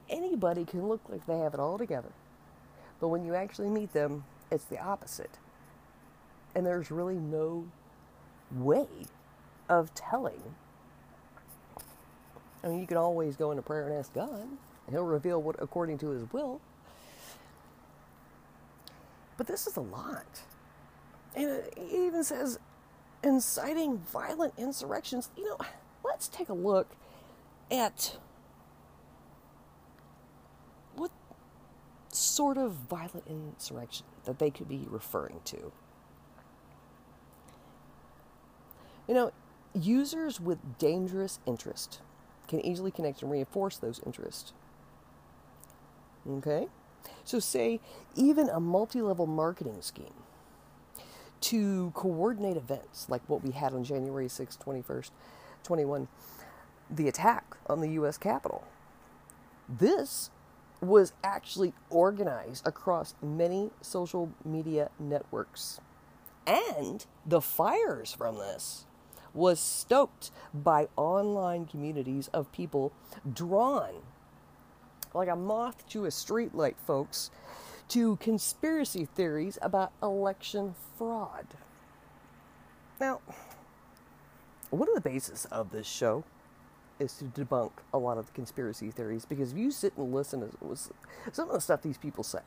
Anybody 0.08 0.64
can 0.64 0.88
look 0.88 1.02
like 1.08 1.26
they 1.26 1.38
have 1.38 1.54
it 1.54 1.60
all 1.60 1.78
together. 1.78 2.10
But 3.00 3.08
when 3.08 3.24
you 3.24 3.34
actually 3.36 3.70
meet 3.70 3.92
them, 3.92 4.24
it's 4.50 4.64
the 4.64 4.80
opposite. 4.80 5.38
And 6.54 6.66
there's 6.66 6.90
really 6.90 7.14
no 7.14 7.68
way 8.50 8.88
of 9.68 9.94
telling. 9.94 10.42
I 12.64 12.68
mean, 12.68 12.80
you 12.80 12.86
can 12.88 12.96
always 12.96 13.36
go 13.36 13.52
into 13.52 13.62
prayer 13.62 13.86
and 13.86 13.96
ask 13.96 14.12
God. 14.12 14.48
He'll 14.90 15.04
reveal 15.04 15.40
what 15.40 15.56
according 15.58 15.98
to 15.98 16.10
His 16.10 16.30
will. 16.32 16.60
But 19.36 19.46
this 19.46 19.66
is 19.66 19.76
a 19.76 19.80
lot. 19.80 20.42
And 21.34 21.48
it 21.48 21.78
even 21.78 22.24
says 22.24 22.58
inciting 23.22 23.98
violent 23.98 24.54
insurrections. 24.58 25.30
You 25.36 25.44
know, 25.44 25.58
let's 26.04 26.28
take 26.28 26.48
a 26.48 26.54
look 26.54 26.88
at 27.70 28.16
what 30.96 31.10
sort 32.10 32.58
of 32.58 32.72
violent 32.72 33.24
insurrection 33.26 34.06
that 34.24 34.38
they 34.38 34.50
could 34.50 34.68
be 34.68 34.86
referring 34.90 35.40
to. 35.44 35.72
You 39.06 39.14
know, 39.14 39.32
Users 39.72 40.40
with 40.40 40.78
dangerous 40.78 41.38
interest 41.46 42.00
can 42.48 42.60
easily 42.60 42.90
connect 42.90 43.22
and 43.22 43.30
reinforce 43.30 43.76
those 43.76 44.00
interests. 44.04 44.52
Okay? 46.28 46.68
So, 47.24 47.38
say 47.38 47.80
even 48.16 48.48
a 48.48 48.60
multi 48.60 49.00
level 49.00 49.26
marketing 49.26 49.78
scheme 49.80 50.12
to 51.42 51.90
coordinate 51.94 52.56
events 52.56 53.08
like 53.08 53.22
what 53.26 53.42
we 53.42 53.52
had 53.52 53.72
on 53.72 53.84
January 53.84 54.28
6, 54.28 54.58
21st, 54.64 55.10
21, 55.62 56.08
the 56.90 57.08
attack 57.08 57.56
on 57.66 57.80
the 57.80 57.88
U.S. 57.90 58.18
Capitol. 58.18 58.64
This 59.68 60.30
was 60.80 61.12
actually 61.22 61.72
organized 61.88 62.66
across 62.66 63.14
many 63.22 63.70
social 63.80 64.32
media 64.44 64.90
networks. 64.98 65.80
And 66.46 67.04
the 67.24 67.40
fires 67.40 68.12
from 68.12 68.36
this 68.36 68.86
was 69.32 69.60
stoked 69.60 70.30
by 70.52 70.88
online 70.96 71.66
communities 71.66 72.28
of 72.32 72.50
people 72.52 72.92
drawn 73.30 74.02
like 75.14 75.28
a 75.28 75.36
moth 75.36 75.88
to 75.90 76.04
a 76.04 76.08
streetlight, 76.08 76.76
folks, 76.86 77.30
to 77.88 78.16
conspiracy 78.16 79.04
theories 79.04 79.58
about 79.62 79.92
election 80.02 80.74
fraud. 80.96 81.46
Now, 83.00 83.20
one 84.70 84.88
of 84.88 84.94
the 84.94 85.00
bases 85.00 85.46
of 85.50 85.70
this 85.70 85.86
show 85.86 86.24
is 86.98 87.14
to 87.14 87.24
debunk 87.24 87.72
a 87.92 87.98
lot 87.98 88.18
of 88.18 88.26
the 88.26 88.32
conspiracy 88.32 88.90
theories 88.90 89.24
because 89.24 89.52
if 89.52 89.58
you 89.58 89.70
sit 89.70 89.96
and 89.96 90.14
listen 90.14 90.40
to 90.40 90.76
some 91.32 91.48
of 91.48 91.54
the 91.54 91.60
stuff 91.60 91.82
these 91.82 91.98
people 91.98 92.22
say, 92.22 92.40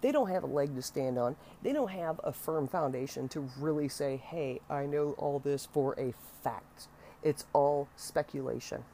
they 0.00 0.12
don't 0.12 0.28
have 0.28 0.42
a 0.42 0.46
leg 0.46 0.74
to 0.74 0.82
stand 0.82 1.18
on. 1.18 1.36
They 1.62 1.72
don't 1.72 1.90
have 1.90 2.20
a 2.22 2.32
firm 2.32 2.68
foundation 2.68 3.28
to 3.30 3.48
really 3.58 3.88
say, 3.88 4.16
hey, 4.16 4.60
I 4.68 4.86
know 4.86 5.14
all 5.18 5.38
this 5.38 5.66
for 5.66 5.98
a 5.98 6.12
fact. 6.42 6.88
It's 7.22 7.46
all 7.52 7.88
speculation. 7.96 8.84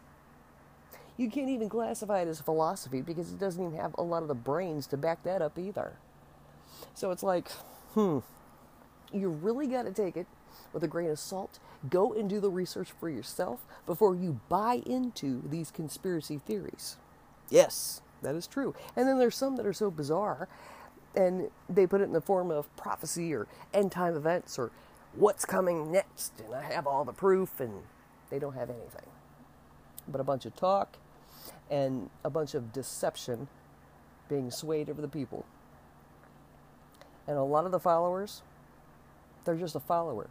You 1.16 1.31
can't 1.31 1.51
even 1.51 1.68
classify 1.68 2.22
it 2.22 2.29
as 2.29 2.40
philosophy 2.40 3.03
because 3.03 3.33
it 3.33 3.38
doesn't 3.38 3.62
even 3.62 3.79
have 3.79 3.94
a 3.98 4.03
lot 4.03 4.22
of 4.22 4.29
the 4.29 4.35
brains 4.35 4.87
to 4.88 4.96
back 4.96 5.22
that 5.25 5.42
up 5.42 5.59
either. 5.59 5.94
So 6.94 7.11
it's 7.11 7.22
like, 7.22 7.51
hmm, 7.94 8.20
you 9.12 9.29
really 9.29 9.66
got 9.66 9.83
to 9.85 9.92
take 9.92 10.16
it 10.16 10.27
with 10.72 10.83
a 10.83 10.88
grain 10.88 11.11
of 11.11 11.18
salt. 11.18 11.59
Go 11.88 12.12
and 12.12 12.29
do 12.29 12.40
the 12.40 12.51
research 12.51 12.92
for 12.98 13.09
yourself 13.09 13.61
before 13.87 14.14
you 14.14 14.40
buy 14.48 14.83
into 14.87 15.42
these 15.48 15.70
conspiracy 15.70 16.38
theories. 16.38 16.96
Yes, 17.51 18.01
that 18.22 18.35
is 18.35 18.46
true. 18.46 18.75
And 18.96 19.07
then 19.07 19.18
there's 19.18 19.37
some 19.37 19.57
that 19.57 19.66
are 19.66 19.72
so 19.72 19.90
bizarre 19.90 20.48
and 21.14 21.51
they 21.68 21.87
put 21.87 22.01
it 22.01 22.05
in 22.05 22.12
the 22.12 22.20
form 22.20 22.51
of 22.51 22.75
prophecy 22.77 23.35
or 23.35 23.46
end 23.75 23.92
time 23.92 24.16
events 24.16 24.59
or 24.59 24.70
what's 25.14 25.44
coming 25.44 25.92
next 25.92 26.33
and 26.42 26.55
I 26.55 26.62
have 26.62 26.87
all 26.87 27.05
the 27.05 27.12
proof 27.12 27.61
and 27.61 27.83
they 28.31 28.38
don't 28.38 28.55
have 28.55 28.70
anything 28.70 29.11
but 30.09 30.21
a 30.21 30.25
bunch 30.25 30.47
of 30.47 30.55
talk 30.57 30.97
and 31.71 32.11
a 32.25 32.31
bunch 32.31 32.55
of 32.55 32.73
deception 32.73 33.49
being 34.29 34.51
swayed 34.51 34.88
over 34.91 35.01
the 35.01 35.09
people. 35.09 35.45
And 37.27 37.37
a 37.38 37.43
lot 37.43 37.65
of 37.65 37.73
the 37.73 37.81
followers, 37.81 38.43
they're 39.45 39.57
just 39.57 39.75
a 39.75 39.81
follower. 39.81 40.29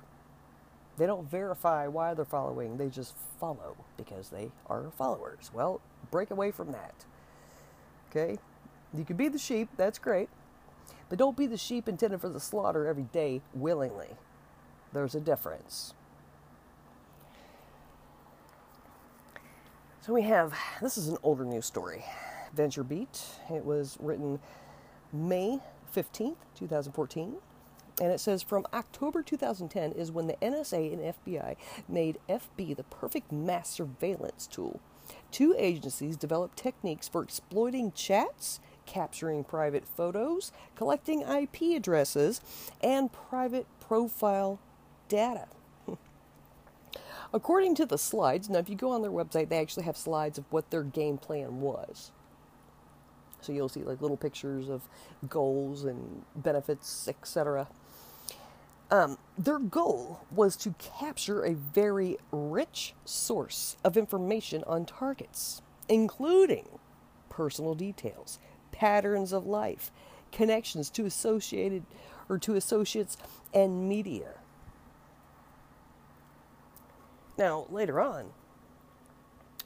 They 0.97 1.05
don't 1.05 1.29
verify 1.29 1.87
why 1.87 2.13
they're 2.13 2.25
following, 2.25 2.77
they 2.77 2.89
just 2.89 3.15
follow 3.39 3.75
because 3.97 4.29
they 4.29 4.51
are 4.67 4.91
followers. 4.97 5.51
Well, 5.53 5.81
break 6.11 6.31
away 6.31 6.51
from 6.51 6.71
that. 6.73 6.93
Okay? 8.09 8.37
You 8.93 9.05
can 9.05 9.15
be 9.15 9.29
the 9.29 9.39
sheep, 9.39 9.69
that's 9.77 9.97
great. 9.97 10.29
But 11.09 11.17
don't 11.17 11.37
be 11.37 11.47
the 11.47 11.57
sheep 11.57 11.87
intended 11.87 12.21
for 12.21 12.29
the 12.29 12.39
slaughter 12.39 12.87
every 12.87 13.03
day 13.03 13.41
willingly. 13.53 14.09
There's 14.93 15.15
a 15.15 15.19
difference. 15.19 15.93
So 20.01 20.13
we 20.13 20.23
have 20.23 20.57
this 20.81 20.97
is 20.97 21.09
an 21.09 21.17
older 21.21 21.45
news 21.45 21.67
story. 21.67 22.03
Venture 22.55 22.83
Beat. 22.83 23.23
It 23.53 23.63
was 23.63 23.97
written 23.99 24.39
May 25.13 25.59
15th, 25.95 26.37
2014. 26.55 27.35
And 28.01 28.11
it 28.11 28.19
says 28.19 28.41
from 28.41 28.65
October 28.73 29.21
2010 29.21 29.91
is 29.91 30.11
when 30.11 30.25
the 30.25 30.37
NSA 30.41 30.91
and 30.91 31.13
FBI 31.13 31.55
made 31.87 32.17
FB 32.27 32.77
the 32.77 32.83
perfect 32.85 33.31
mass 33.31 33.69
surveillance 33.69 34.47
tool. 34.47 34.79
Two 35.29 35.53
agencies 35.55 36.17
developed 36.17 36.57
techniques 36.57 37.07
for 37.07 37.21
exploiting 37.21 37.91
chats, 37.91 38.59
capturing 38.87 39.43
private 39.43 39.85
photos, 39.85 40.51
collecting 40.75 41.21
IP 41.21 41.75
addresses, 41.75 42.41
and 42.81 43.13
private 43.13 43.67
profile 43.79 44.59
data. 45.07 45.45
According 47.33 47.75
to 47.75 47.85
the 47.85 47.97
slides, 47.97 48.49
now 48.49 48.59
if 48.59 48.69
you 48.69 48.75
go 48.75 48.91
on 48.91 49.01
their 49.01 49.11
website, 49.11 49.49
they 49.49 49.59
actually 49.59 49.85
have 49.85 49.95
slides 49.95 50.37
of 50.37 50.45
what 50.49 50.69
their 50.69 50.83
game 50.83 51.17
plan 51.17 51.61
was. 51.61 52.11
So 53.39 53.51
you'll 53.53 53.69
see 53.69 53.83
like 53.83 54.01
little 54.01 54.17
pictures 54.17 54.69
of 54.69 54.83
goals 55.29 55.85
and 55.85 56.23
benefits, 56.35 57.07
etc. 57.07 57.67
Um, 58.91 59.17
their 59.37 59.59
goal 59.59 60.21
was 60.29 60.57
to 60.57 60.75
capture 60.77 61.43
a 61.43 61.53
very 61.53 62.17
rich 62.31 62.93
source 63.05 63.77
of 63.83 63.95
information 63.95 64.63
on 64.67 64.85
targets, 64.85 65.61
including 65.87 66.67
personal 67.29 67.73
details, 67.73 68.37
patterns 68.73 69.31
of 69.31 69.45
life, 69.47 69.91
connections 70.33 70.89
to 70.91 71.05
associated 71.05 71.83
or 72.27 72.37
to 72.39 72.55
associates 72.55 73.17
and 73.53 73.87
media. 73.87 74.40
Now, 77.41 77.65
later 77.71 77.99
on, 77.99 78.33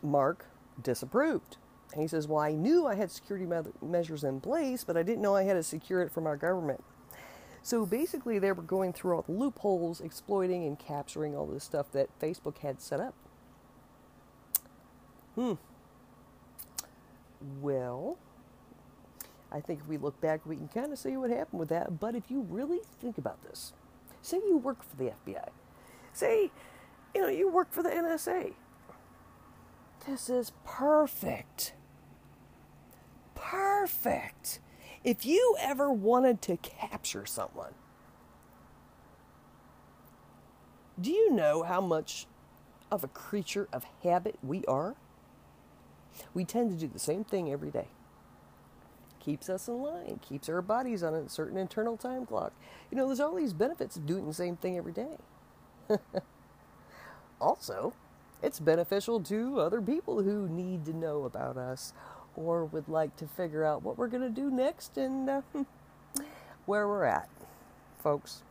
Mark 0.01 0.45
disapproved. 0.81 1.57
And 1.91 2.01
he 2.01 2.07
says, 2.07 2.25
Well, 2.25 2.39
I 2.39 2.53
knew 2.53 2.87
I 2.87 2.95
had 2.95 3.11
security 3.11 3.45
me- 3.45 3.73
measures 3.81 4.23
in 4.23 4.39
place, 4.39 4.85
but 4.85 4.95
I 4.95 5.03
didn't 5.03 5.21
know 5.21 5.35
I 5.35 5.43
had 5.43 5.55
to 5.55 5.63
secure 5.63 6.01
it 6.01 6.09
from 6.09 6.25
our 6.25 6.37
government. 6.37 6.81
So 7.61 7.85
basically, 7.85 8.39
they 8.39 8.53
were 8.53 8.63
going 8.63 8.93
through 8.93 9.15
all 9.15 9.23
the 9.23 9.33
loopholes, 9.33 9.99
exploiting 9.99 10.63
and 10.63 10.79
capturing 10.79 11.35
all 11.35 11.45
this 11.45 11.65
stuff 11.65 11.91
that 11.91 12.17
Facebook 12.17 12.59
had 12.59 12.79
set 12.79 13.01
up. 13.01 13.13
Hmm. 15.35 15.55
Well, 17.59 18.17
I 19.51 19.59
think 19.59 19.81
if 19.81 19.87
we 19.89 19.97
look 19.97 20.21
back, 20.21 20.45
we 20.45 20.55
can 20.55 20.69
kind 20.69 20.93
of 20.93 20.97
see 20.97 21.17
what 21.17 21.29
happened 21.29 21.59
with 21.59 21.69
that. 21.69 21.99
But 21.99 22.15
if 22.15 22.31
you 22.31 22.39
really 22.49 22.79
think 23.01 23.17
about 23.17 23.43
this, 23.43 23.73
say 24.21 24.37
you 24.37 24.55
work 24.55 24.81
for 24.81 24.95
the 24.95 25.11
FBI, 25.25 25.49
say, 26.13 26.51
you 27.15 27.21
know, 27.21 27.29
you 27.29 27.49
work 27.49 27.71
for 27.73 27.83
the 27.83 27.89
NSA. 27.89 28.53
This 30.07 30.29
is 30.29 30.51
perfect. 30.65 31.73
Perfect. 33.35 34.59
If 35.03 35.25
you 35.25 35.55
ever 35.59 35.91
wanted 35.91 36.41
to 36.43 36.57
capture 36.57 37.25
someone, 37.25 37.73
do 40.99 41.11
you 41.11 41.31
know 41.31 41.63
how 41.63 41.81
much 41.81 42.27
of 42.91 43.03
a 43.03 43.07
creature 43.07 43.67
of 43.73 43.85
habit 44.03 44.37
we 44.43 44.65
are? 44.65 44.95
We 46.33 46.45
tend 46.45 46.71
to 46.71 46.77
do 46.77 46.87
the 46.91 46.99
same 46.99 47.23
thing 47.23 47.51
every 47.51 47.71
day. 47.71 47.87
Keeps 49.19 49.49
us 49.49 49.67
in 49.67 49.81
line, 49.81 50.19
keeps 50.21 50.49
our 50.49 50.61
bodies 50.61 51.03
on 51.03 51.13
a 51.15 51.29
certain 51.29 51.57
internal 51.57 51.97
time 51.97 52.25
clock. 52.25 52.53
You 52.91 52.97
know, 52.97 53.07
there's 53.07 53.19
all 53.19 53.35
these 53.35 53.53
benefits 53.53 53.95
of 53.97 54.05
doing 54.05 54.27
the 54.27 54.33
same 54.33 54.55
thing 54.57 54.77
every 54.77 54.93
day. 54.93 55.17
also, 57.39 57.93
it's 58.41 58.59
beneficial 58.59 59.19
to 59.21 59.59
other 59.59 59.81
people 59.81 60.21
who 60.23 60.47
need 60.47 60.85
to 60.85 60.93
know 60.93 61.23
about 61.23 61.57
us 61.57 61.93
or 62.35 62.65
would 62.65 62.87
like 62.87 63.15
to 63.17 63.27
figure 63.27 63.63
out 63.63 63.83
what 63.83 63.97
we're 63.97 64.07
going 64.07 64.23
to 64.23 64.29
do 64.29 64.51
next 64.51 64.97
and 64.97 65.29
uh, 65.29 65.41
where 66.65 66.87
we're 66.87 67.05
at, 67.05 67.29
folks. 68.01 68.43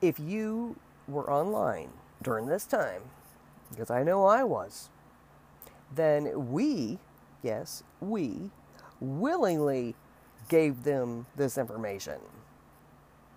If 0.00 0.18
you 0.18 0.76
were 1.08 1.30
online 1.30 1.90
during 2.22 2.46
this 2.46 2.66
time, 2.66 3.02
because 3.70 3.90
I 3.90 4.02
know 4.02 4.24
I 4.24 4.44
was, 4.44 4.90
then 5.94 6.52
we, 6.52 6.98
yes, 7.42 7.82
we, 8.00 8.50
willingly 9.00 9.94
gave 10.48 10.84
them 10.84 11.26
this 11.36 11.58
information. 11.58 12.20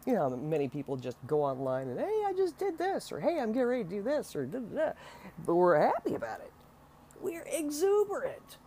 You 0.05 0.13
know, 0.13 0.29
many 0.29 0.67
people 0.67 0.97
just 0.97 1.17
go 1.25 1.43
online 1.43 1.87
and, 1.89 1.99
hey, 1.99 2.23
I 2.25 2.33
just 2.35 2.57
did 2.57 2.77
this, 2.77 3.11
or 3.11 3.19
hey, 3.19 3.39
I'm 3.39 3.51
getting 3.51 3.67
ready 3.67 3.83
to 3.83 3.89
do 3.89 4.01
this, 4.03 4.35
or 4.35 4.45
da 4.45 4.59
da 4.59 4.85
da. 4.85 4.91
But 5.45 5.55
we're 5.55 5.79
happy 5.79 6.13
about 6.13 6.41
it. 6.41 6.51
We're 7.19 7.45
exuberant 7.51 8.57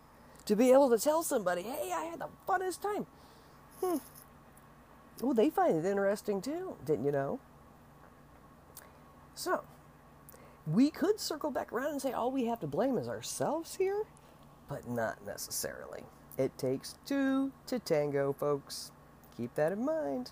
to 0.45 0.55
be 0.55 0.71
able 0.71 0.89
to 0.89 0.97
tell 0.97 1.23
somebody, 1.23 1.61
hey, 1.61 1.91
I 1.93 2.05
had 2.05 2.19
the 2.19 2.27
funnest 2.47 2.81
time. 2.81 3.05
Hmm. 3.81 3.97
Well, 5.21 5.33
they 5.33 5.49
find 5.49 5.77
it 5.77 5.85
interesting 5.85 6.41
too, 6.41 6.75
didn't 6.85 7.05
you 7.05 7.11
know? 7.11 7.39
So, 9.35 9.63
we 10.67 10.89
could 10.89 11.19
circle 11.19 11.51
back 11.51 11.71
around 11.71 11.91
and 11.91 12.01
say 12.01 12.11
all 12.11 12.31
we 12.31 12.45
have 12.45 12.59
to 12.59 12.67
blame 12.67 12.97
is 12.97 13.07
ourselves 13.07 13.75
here, 13.75 14.03
but 14.67 14.87
not 14.89 15.25
necessarily. 15.25 16.03
It 16.37 16.57
takes 16.57 16.95
two 17.05 17.51
to 17.67 17.79
tango, 17.79 18.33
folks. 18.33 18.91
Keep 19.37 19.55
that 19.55 19.71
in 19.71 19.85
mind. 19.85 20.31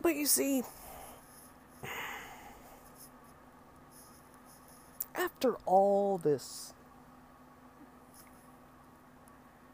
But 0.00 0.14
you 0.14 0.26
see, 0.26 0.62
after 5.14 5.54
all 5.66 6.18
this, 6.18 6.72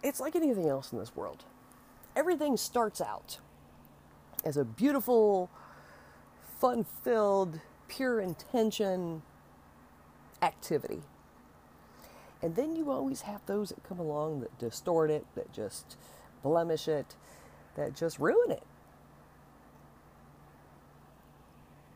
it's 0.03 0.21
like 0.21 0.35
anything 0.35 0.69
else 0.69 0.93
in 0.93 0.99
this 0.99 1.15
world. 1.15 1.45
Everything 2.17 2.57
starts 2.57 3.01
out 3.01 3.39
as 4.45 4.57
a 4.57 4.65
beautiful, 4.65 5.51
fun 6.59 6.85
filled, 7.03 7.61
pure 7.89 8.21
intention 8.21 9.23
activity. 10.43 11.03
And 12.43 12.57
then 12.57 12.77
you 12.77 12.91
always 12.91 13.23
have 13.23 13.41
those 13.47 13.71
that 13.71 13.83
come 13.85 13.99
along 13.99 14.41
that 14.41 14.59
distort 14.59 15.11
it, 15.11 15.25
that 15.35 15.53
just 15.53 15.97
blemish 16.43 16.89
it, 16.89 17.15
that 17.75 17.95
just 17.95 18.19
ruin 18.19 18.51
it. 18.51 18.63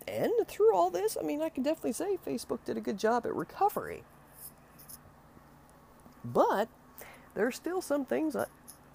And 0.09 0.33
through 0.47 0.75
all 0.75 0.91
this, 0.91 1.17
I 1.21 1.25
mean, 1.25 1.43
I 1.43 1.51
can 1.51 1.63
definitely 1.63 1.93
say 1.93 2.19
Facebook 2.27 2.61
did 2.65 2.77
a 2.77 2.81
good 2.81 2.99
job 2.99 3.27
at 3.27 3.35
recovery. 3.35 4.05
But 6.25 6.69
there's 7.35 7.57
still 7.57 7.83
some 7.83 8.05
things 8.05 8.35
uh, 8.35 8.47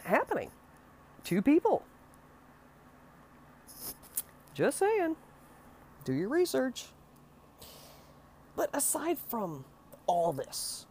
happening 0.04 0.50
to 1.26 1.42
people. 1.42 1.84
Just 4.54 4.78
saying. 4.80 5.16
Do 6.04 6.14
your 6.14 6.30
research. 6.30 6.86
But 8.56 8.70
aside 8.74 9.18
from 9.30 9.66
all 10.06 10.34
this, 10.34 10.86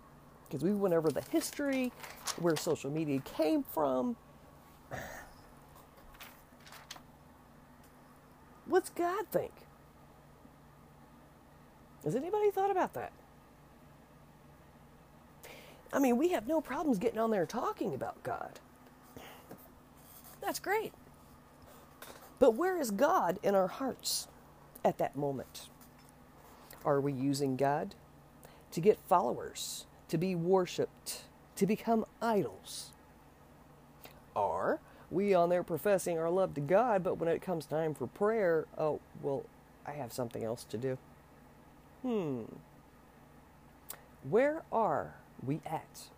because 0.49 0.65
we 0.65 0.73
went 0.73 0.95
over 0.95 1.11
the 1.11 1.23
history, 1.31 1.93
where 2.39 2.57
social 2.57 2.91
media 2.91 3.21
came 3.21 3.63
from, 3.63 4.17
what's 8.67 8.91
God 8.91 9.27
think? 9.31 9.53
Has 12.05 12.17
anybody 12.17 12.51
thought 12.51 12.71
about 12.71 12.95
that? 12.95 13.12
I 15.93 15.99
mean, 15.99 16.17
we 16.17 16.29
have 16.31 16.47
no 16.47 16.61
problems 16.61 16.99
getting 16.99 17.19
on 17.19 17.31
there 17.31 17.47
talking 17.47 17.95
about 17.95 18.23
God. 18.23 18.59
That's 20.41 20.59
great. 20.59 20.93
But 22.38 22.55
where 22.55 22.81
is 22.81 22.91
God 22.91 23.38
in 23.43 23.55
our 23.55 23.69
hearts 23.69 24.27
at 24.85 24.99
that 24.99 25.15
moment? 25.15 25.69
Are 26.85 27.01
we 27.01 27.12
using 27.12 27.57
God 27.57 27.95
to 28.73 28.81
get 28.81 28.99
followers, 29.09 29.87
to 30.09 30.19
be 30.19 30.35
worshiped, 30.35 31.23
to 31.57 31.67
become 31.67 32.05
idols? 32.21 32.91
Are 34.35 34.81
we 35.11 35.35
on 35.35 35.51
there 35.51 35.62
professing 35.62 36.19
our 36.19 36.31
love 36.31 36.55
to 36.55 36.61
God, 36.61 37.05
but 37.05 37.19
when 37.19 37.29
it 37.29 37.43
comes 37.43 37.67
time 37.67 37.95
for 37.95 38.07
prayer, 38.07 38.67
oh, 38.79 38.99
well, 39.21 39.45
I 39.87 39.93
have 39.93 40.12
something 40.12 40.43
else 40.43 40.65
to 40.65 40.79
do? 40.79 40.99
Hmm. 42.03 42.43
Where 44.29 44.62
are 44.73 45.15
we 45.45 45.61
at? 45.65 46.09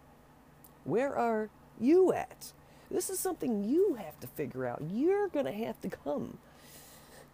Where 0.85 1.17
are 1.17 1.51
you 1.81 2.13
at? 2.13 2.53
This 2.91 3.11
is 3.11 3.19
something 3.19 3.65
you 3.65 3.95
have 3.95 4.19
to 4.21 4.27
figure 4.27 4.67
out. 4.67 4.83
You're 4.91 5.29
going 5.29 5.47
to 5.47 5.53
have 5.53 5.81
to 5.83 5.89
come 5.89 6.39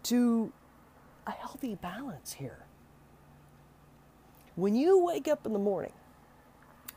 to 0.03 0.51
a 1.27 1.31
healthy 1.31 1.75
balance 1.75 2.33
here. 2.33 2.65
When 4.55 4.75
you 4.75 5.03
wake 5.03 5.27
up 5.27 5.45
in 5.45 5.53
the 5.53 5.59
morning, 5.59 5.93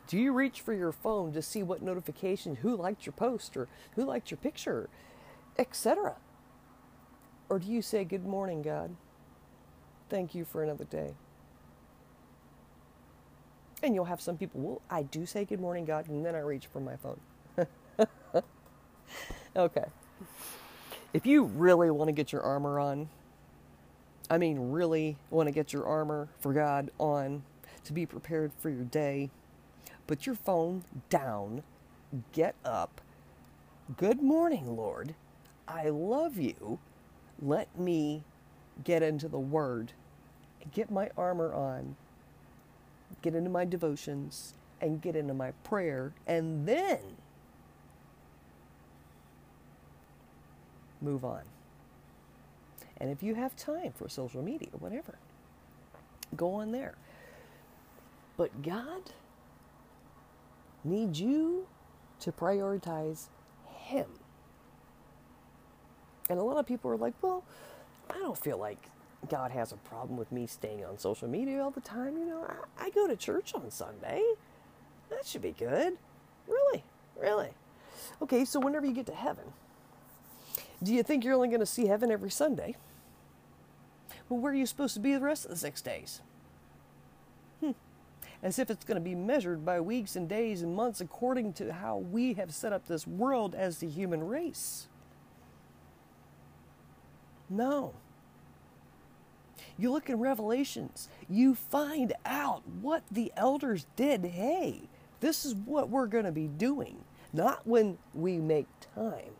do 0.07 0.17
you 0.17 0.33
reach 0.33 0.61
for 0.61 0.73
your 0.73 0.91
phone 0.91 1.33
to 1.33 1.41
see 1.41 1.63
what 1.63 1.81
notification, 1.81 2.57
who 2.57 2.75
liked 2.75 3.05
your 3.05 3.13
post 3.13 3.57
or 3.57 3.67
who 3.95 4.05
liked 4.05 4.29
your 4.29 4.37
picture, 4.37 4.89
etc.? 5.57 6.15
Or 7.49 7.59
do 7.59 7.67
you 7.67 7.81
say, 7.81 8.03
Good 8.03 8.25
morning, 8.25 8.61
God? 8.61 8.95
Thank 10.09 10.35
you 10.35 10.45
for 10.45 10.63
another 10.63 10.85
day. 10.85 11.15
And 13.85 13.93
you'll 13.93 14.05
have 14.05 14.19
some 14.19 14.35
people, 14.35 14.61
well, 14.61 14.81
I 14.89 15.03
do 15.03 15.27
say 15.27 15.45
good 15.45 15.59
morning, 15.59 15.85
God, 15.85 16.09
and 16.09 16.25
then 16.25 16.33
I 16.33 16.39
reach 16.39 16.65
for 16.65 16.79
my 16.79 16.95
phone. 16.95 17.19
okay. 19.55 19.85
If 21.13 21.27
you 21.27 21.43
really 21.43 21.91
want 21.91 22.07
to 22.07 22.11
get 22.11 22.31
your 22.31 22.41
armor 22.41 22.79
on, 22.79 23.09
I 24.27 24.39
mean, 24.39 24.71
really 24.71 25.17
want 25.29 25.47
to 25.47 25.51
get 25.51 25.71
your 25.71 25.85
armor 25.85 26.29
for 26.39 26.51
God 26.51 26.89
on 26.99 27.43
to 27.83 27.93
be 27.93 28.07
prepared 28.07 28.51
for 28.57 28.71
your 28.71 28.85
day, 28.85 29.29
put 30.07 30.25
your 30.25 30.33
phone 30.33 30.83
down, 31.11 31.61
get 32.31 32.55
up. 32.65 33.01
Good 33.97 34.19
morning, 34.19 34.75
Lord. 34.75 35.13
I 35.67 35.89
love 35.89 36.37
you. 36.37 36.79
Let 37.39 37.77
me 37.77 38.23
get 38.83 39.03
into 39.03 39.27
the 39.27 39.37
Word, 39.37 39.91
get 40.73 40.89
my 40.89 41.11
armor 41.15 41.53
on, 41.53 41.97
get 43.21 43.35
into 43.35 43.49
my 43.49 43.65
devotions, 43.65 44.53
and 44.81 45.01
get 45.01 45.15
into 45.15 45.33
my 45.33 45.51
prayer, 45.63 46.13
and 46.27 46.67
then 46.67 46.99
move 51.01 51.23
on. 51.23 51.41
And 52.97 53.09
if 53.09 53.21
you 53.21 53.35
have 53.35 53.55
time 53.55 53.93
for 53.93 54.07
social 54.07 54.41
media, 54.41 54.69
whatever, 54.79 55.17
go 56.35 56.53
on 56.53 56.71
there. 56.71 56.95
But 58.37 58.61
God 58.61 59.11
needs 60.83 61.19
you 61.19 61.67
to 62.19 62.31
prioritize 62.31 63.27
Him. 63.75 64.07
And 66.29 66.39
a 66.39 66.43
lot 66.43 66.57
of 66.57 66.65
people 66.65 66.91
are 66.91 66.97
like, 66.97 67.13
well, 67.21 67.43
I 68.09 68.17
don't 68.19 68.37
feel 68.37 68.57
like 68.57 68.89
God 69.29 69.51
has 69.51 69.71
a 69.71 69.77
problem 69.77 70.17
with 70.17 70.31
me 70.31 70.47
staying 70.47 70.85
on 70.85 70.97
social 70.97 71.27
media 71.27 71.63
all 71.63 71.71
the 71.71 71.81
time. 71.81 72.17
You 72.17 72.25
know, 72.25 72.45
I, 72.79 72.85
I 72.85 72.89
go 72.89 73.07
to 73.07 73.15
church 73.15 73.53
on 73.53 73.69
Sunday. 73.71 74.23
That 75.09 75.25
should 75.25 75.41
be 75.41 75.51
good. 75.51 75.97
Really? 76.47 76.83
Really? 77.19 77.49
Okay, 78.21 78.45
so 78.45 78.59
whenever 78.59 78.85
you 78.85 78.93
get 78.93 79.05
to 79.07 79.15
heaven, 79.15 79.45
do 80.81 80.93
you 80.93 81.03
think 81.03 81.23
you're 81.23 81.33
only 81.33 81.47
going 81.47 81.59
to 81.59 81.65
see 81.65 81.87
heaven 81.87 82.11
every 82.11 82.29
Sunday? 82.29 82.75
Well, 84.29 84.39
where 84.39 84.51
are 84.51 84.55
you 84.55 84.65
supposed 84.65 84.93
to 84.95 84.99
be 84.99 85.13
the 85.13 85.19
rest 85.19 85.45
of 85.45 85.51
the 85.51 85.57
six 85.57 85.81
days? 85.81 86.21
Hmm. 87.59 87.71
As 88.41 88.59
if 88.59 88.69
it's 88.69 88.83
going 88.83 88.95
to 88.95 89.01
be 89.01 89.15
measured 89.15 89.65
by 89.65 89.79
weeks 89.79 90.15
and 90.15 90.27
days 90.27 90.61
and 90.61 90.75
months 90.75 91.01
according 91.01 91.53
to 91.53 91.73
how 91.73 91.97
we 91.97 92.33
have 92.33 92.53
set 92.53 92.73
up 92.73 92.87
this 92.87 93.07
world 93.07 93.55
as 93.55 93.79
the 93.79 93.87
human 93.87 94.27
race. 94.27 94.87
No. 97.49 97.93
You 99.77 99.91
look 99.91 100.09
in 100.09 100.19
Revelations, 100.19 101.09
you 101.29 101.53
find 101.53 102.13
out 102.25 102.63
what 102.81 103.03
the 103.11 103.31
elders 103.35 103.85
did. 103.95 104.23
Hey, 104.23 104.83
this 105.19 105.45
is 105.45 105.53
what 105.53 105.89
we're 105.89 106.07
going 106.07 106.25
to 106.25 106.31
be 106.31 106.47
doing, 106.47 107.03
not 107.33 107.67
when 107.67 107.97
we 108.13 108.37
make 108.37 108.67
time. 108.95 109.33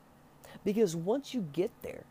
Because 0.63 0.95
once 0.95 1.33
you 1.33 1.47
get 1.53 1.71
there, 1.83 2.03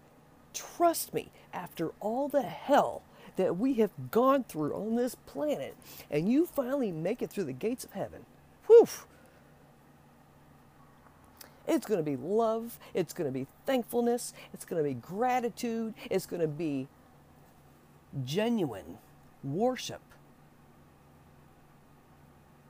trust 0.54 1.12
me, 1.12 1.30
after 1.52 1.92
all 2.00 2.28
the 2.28 2.42
hell 2.42 3.02
that 3.36 3.58
we 3.58 3.74
have 3.74 3.90
gone 4.10 4.44
through 4.44 4.74
on 4.74 4.96
this 4.96 5.14
planet, 5.14 5.76
and 6.10 6.30
you 6.30 6.46
finally 6.46 6.92
make 6.92 7.20
it 7.20 7.30
through 7.30 7.44
the 7.44 7.52
gates 7.52 7.84
of 7.84 7.92
heaven, 7.92 8.24
whew, 8.66 8.88
it's 11.66 11.86
going 11.86 11.98
to 11.98 12.04
be 12.04 12.16
love. 12.16 12.78
It's 12.92 13.12
going 13.12 13.26
to 13.26 13.32
be 13.32 13.46
thankfulness. 13.64 14.34
It's 14.52 14.64
going 14.64 14.82
to 14.82 14.88
be 14.88 14.94
gratitude. 14.94 15.94
It's 16.10 16.26
going 16.26 16.42
to 16.42 16.48
be 16.48 16.88
genuine 18.24 18.98
worship. 19.42 20.00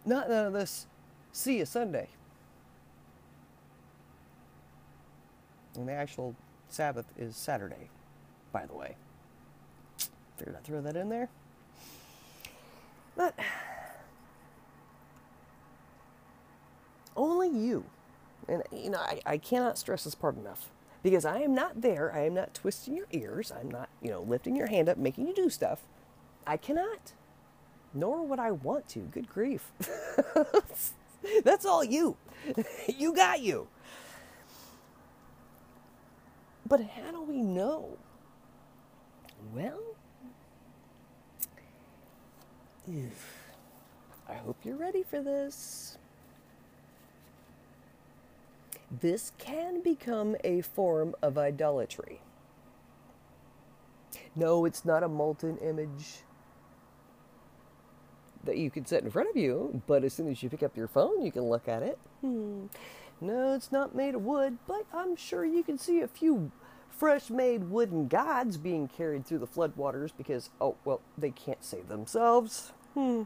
Not 0.07 0.29
none 0.29 0.47
of 0.47 0.53
this, 0.53 0.87
see 1.33 1.59
you 1.59 1.65
Sunday. 1.65 2.09
And 5.77 5.89
the 5.89 5.93
actual 5.93 6.35
Sabbath 6.69 7.07
is 7.19 7.37
Saturday, 7.37 7.91
by 8.53 8.67
the 8.67 8.75
way. 8.75 8.97
Figured 10.37 10.57
I'd 10.57 10.65
throw 10.65 10.81
that 10.81 10.97
in 10.97 11.09
there. 11.09 11.29
But 13.17 13.35
only 17.17 17.49
you 17.49 17.85
and, 18.49 18.63
you 18.73 18.91
know, 18.91 18.99
I, 18.99 19.21
I 19.25 19.39
cannot 19.39 19.79
stress 19.79 20.05
this 20.05 20.15
part 20.15 20.37
enough 20.37 20.71
because 21.05 21.25
I 21.27 21.39
am 21.41 21.55
not 21.55 21.83
there. 21.83 22.13
I 22.13 22.21
am 22.21 22.35
not 22.35 22.55
twisting 22.55 22.97
your 22.97 23.07
ears. 23.13 23.53
I'm 23.53 23.71
not, 23.71 23.91
you 24.03 24.11
know, 24.11 24.23
lifting 24.23 24.57
your 24.57 24.69
hand 24.69 24.89
up, 24.89 24.97
making 24.97 25.29
you 25.29 25.35
do 25.35 25.51
stuff. 25.51 25.83
I 26.47 26.57
cannot, 26.57 27.13
nor 27.93 28.27
would 28.27 28.39
I 28.39 28.51
want 28.51 28.89
to. 28.89 29.01
Good 29.01 29.29
grief. 29.29 29.71
That's 31.45 31.67
all 31.67 31.85
you. 31.85 32.17
you 32.89 33.15
got 33.15 33.43
you. 33.43 33.69
But 36.67 36.81
how 36.81 37.13
do 37.13 37.23
we 37.23 37.43
know? 37.43 37.99
Well, 39.55 39.83
I 44.27 44.35
hope 44.35 44.57
you're 44.65 44.77
ready 44.77 45.03
for 45.03 45.21
this 45.23 45.94
this 49.01 49.33
can 49.39 49.83
become 49.83 50.37
a 50.45 50.61
form 50.61 51.15
of 51.23 51.39
idolatry. 51.39 52.21
No, 54.37 54.65
it's 54.65 54.85
not 54.85 55.03
a 55.03 55.09
molten 55.09 55.57
image 55.59 56.23
that 58.45 58.59
you 58.59 58.71
can 58.71 58.85
set 58.85 59.03
in 59.03 59.11
front 59.11 59.31
of 59.31 59.37
you, 59.37 59.83
but 59.87 60.05
as 60.05 60.13
soon 60.13 60.31
as 60.31 60.43
you 60.43 60.51
pick 60.51 60.63
up 60.63 60.77
your 60.77 60.89
phone, 60.89 61.25
you 61.25 61.33
can 61.33 61.43
look 61.43 61.69
at 61.69 61.83
it. 61.83 61.99
Hmm. 62.21 62.67
No, 63.21 63.55
it's 63.55 63.73
not 63.73 63.95
made 63.95 64.15
of 64.15 64.23
wood, 64.23 64.59
but 64.67 64.85
I'm 64.93 65.17
sure 65.17 65.45
you 65.45 65.63
can 65.63 65.79
see 65.79 66.01
a 66.01 66.09
few 66.09 66.51
fresh 66.91 67.31
made 67.31 67.71
wooden 67.71 68.09
gods 68.09 68.57
being 68.57 68.89
carried 68.89 69.27
through 69.27 69.39
the 69.39 69.47
floodwaters 69.47 70.11
because, 70.17 70.51
oh, 70.61 70.77
well, 70.85 71.01
they 71.17 71.31
can't 71.31 71.65
save 71.65 71.89
themselves. 71.89 72.73
Hmm. 72.95 73.23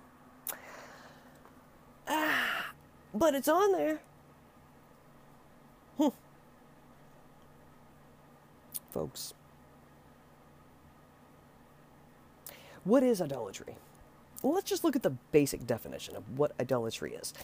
Ah, 2.07 2.73
but 3.13 3.35
it's 3.35 3.49
on 3.49 3.73
there. 3.73 4.01
Hmm. 5.99 6.09
Folks, 8.91 9.35
what 12.85 13.03
is 13.03 13.21
idolatry? 13.21 13.77
Let's 14.43 14.69
just 14.71 14.85
look 14.85 14.97
at 14.97 15.03
the 15.03 15.17
basic 15.33 15.67
definition 15.67 16.17
of 16.17 16.39
what 16.39 16.53
idolatry 16.61 17.15
is. 17.15 17.35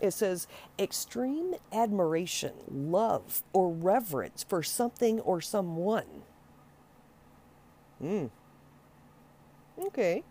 It 0.00 0.12
says 0.12 0.46
extreme 0.78 1.54
admiration, 1.72 2.52
love, 2.70 3.42
or 3.52 3.70
reverence 3.70 4.44
for 4.44 4.62
something 4.62 5.20
or 5.20 5.40
someone. 5.40 6.22
Hmm. 8.00 8.26
Okay. 9.78 10.22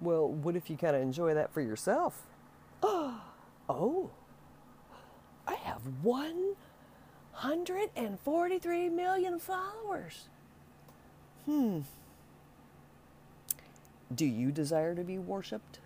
Well, 0.00 0.28
what 0.28 0.56
if 0.56 0.68
you 0.68 0.76
kind 0.76 0.96
of 0.96 1.02
enjoy 1.02 1.34
that 1.34 1.52
for 1.52 1.60
yourself? 1.60 2.26
oh, 2.82 4.10
I 5.46 5.54
have 5.54 5.82
one 6.02 6.56
143 7.40 8.88
million 8.90 9.38
followers. 9.40 10.28
Hmm. 11.46 11.80
Do 14.14 14.24
you 14.24 14.52
desire 14.52 14.94
to 14.94 15.02
be 15.02 15.18
worshiped? 15.18 15.80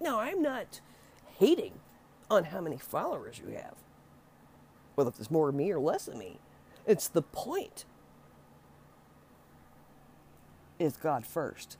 No, 0.00 0.18
I'm 0.18 0.42
not 0.42 0.80
hating 1.38 1.74
on 2.28 2.44
how 2.44 2.60
many 2.60 2.76
followers 2.76 3.40
you 3.44 3.54
have. 3.54 3.74
Whether 4.96 5.10
it's 5.10 5.30
more 5.30 5.48
of 5.48 5.54
me 5.54 5.70
or 5.70 5.78
less 5.78 6.08
of 6.08 6.16
me. 6.16 6.40
It's 6.84 7.06
the 7.06 7.22
point. 7.22 7.84
Is 10.80 10.96
God 10.96 11.24
first? 11.24 11.78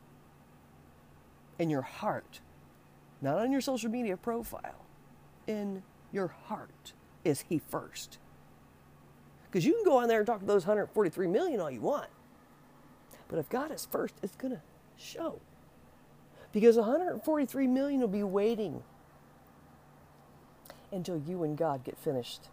In 1.59 1.69
your 1.69 1.83
heart. 1.83 2.41
Not 3.21 3.39
on 3.39 3.51
your 3.51 3.61
social 3.61 3.91
media 3.91 4.17
profile. 4.17 4.85
In 5.49 5.83
your 6.13 6.29
heart 6.29 6.93
is 7.29 7.45
he 7.49 7.59
first? 7.59 8.19
Because 9.51 9.65
you 9.65 9.75
can 9.75 9.85
go 9.85 9.99
on 9.99 10.09
there 10.09 10.19
and 10.19 10.27
talk 10.27 10.41
to 10.41 10.47
those 10.47 10.67
143 10.67 11.27
million 11.27 11.61
all 11.61 11.71
you 11.71 11.81
want. 11.81 12.09
But 13.29 13.39
if 13.39 13.49
God 13.49 13.71
is 13.71 13.87
first, 13.91 14.15
it's 14.23 14.37
going 14.37 14.55
to 14.55 14.61
show. 14.97 15.41
Because 16.53 16.77
143 16.77 17.67
million 17.67 18.01
will 18.01 18.09
be 18.09 18.23
waiting 18.23 18.83
until 20.91 21.19
you 21.19 21.45
and 21.45 21.57
God 21.57 21.85
get 21.85 21.99
finished. 21.99 22.49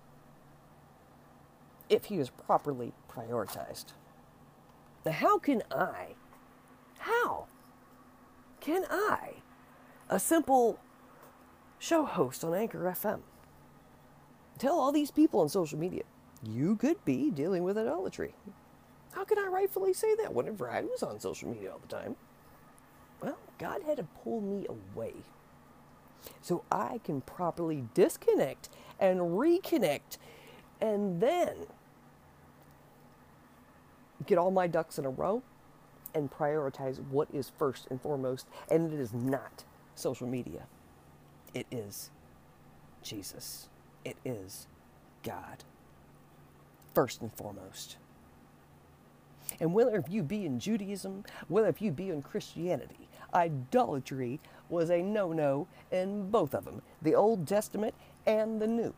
If 1.90 2.06
he 2.06 2.18
is 2.18 2.30
properly 2.30 2.94
prioritized. 3.10 3.94
Now, 5.06 5.12
how 5.12 5.38
can 5.38 5.64
I, 5.72 6.16
how 7.00 7.46
can 8.60 8.86
I, 8.90 9.36
a 10.10 10.20
simple 10.20 10.80
show 11.80 12.06
host 12.06 12.44
on 12.44 12.54
Anchor 12.54 12.80
FM, 12.80 13.20
tell 14.58 14.80
all 14.80 14.92
these 14.92 15.12
people 15.12 15.42
on 15.42 15.50
social 15.50 15.80
media, 15.80 16.04
you 16.44 16.76
could 16.76 17.04
be 17.06 17.32
dealing 17.32 17.64
with 17.64 17.78
idolatry. 17.78 18.34
How 19.12 19.24
can 19.24 19.40
I 19.40 19.48
rightfully 19.48 19.94
say 19.94 20.16
that 20.16 20.34
whenever 20.34 20.70
I 20.70 20.82
was 20.82 21.02
on 21.02 21.20
social 21.20 21.50
media 21.50 21.72
all 21.72 21.80
the 21.80 21.88
time? 21.88 22.16
Well, 23.22 23.38
God 23.58 23.82
had 23.84 23.98
to 23.98 24.04
pull 24.24 24.42
me 24.42 24.68
away 24.68 25.14
so 26.42 26.64
I 26.72 27.00
can 27.04 27.22
properly 27.22 27.86
disconnect 27.94 28.70
and 29.00 29.20
reconnect 29.20 30.18
and 30.82 31.22
then 31.22 31.68
get 34.26 34.38
all 34.38 34.52
my 34.52 34.68
ducks 34.68 34.98
in 35.00 35.06
a 35.06 35.10
row 35.10 35.44
and 36.14 36.32
prioritize 36.32 37.00
what 37.10 37.28
is 37.34 37.52
first 37.58 37.88
and 37.90 38.02
foremost. 38.02 38.48
And 38.70 38.92
it 38.92 39.00
is 39.00 39.14
not 39.14 39.64
social 39.96 40.28
media, 40.28 40.64
it 41.54 41.68
is 41.72 42.10
Jesus, 43.02 43.70
it 44.06 44.18
is 44.24 44.68
God, 45.24 45.64
first 46.94 47.22
and 47.22 47.34
foremost. 47.34 47.98
And 49.60 49.74
whether 49.74 49.96
if 49.96 50.06
you 50.10 50.24
be 50.24 50.46
in 50.46 50.60
Judaism, 50.60 51.24
whether 51.48 51.68
if 51.68 51.82
you 51.82 51.92
be 51.92 52.10
in 52.10 52.22
Christianity, 52.22 53.10
idolatry 53.34 54.40
was 54.70 54.90
a 54.90 55.02
no 55.02 55.34
no 55.34 55.68
in 55.92 56.30
both 56.30 56.54
of 56.54 56.66
them 56.66 56.82
the 57.02 57.16
Old 57.16 57.48
Testament 57.48 57.94
and 58.26 58.62
the 58.62 58.68
New. 58.68 58.94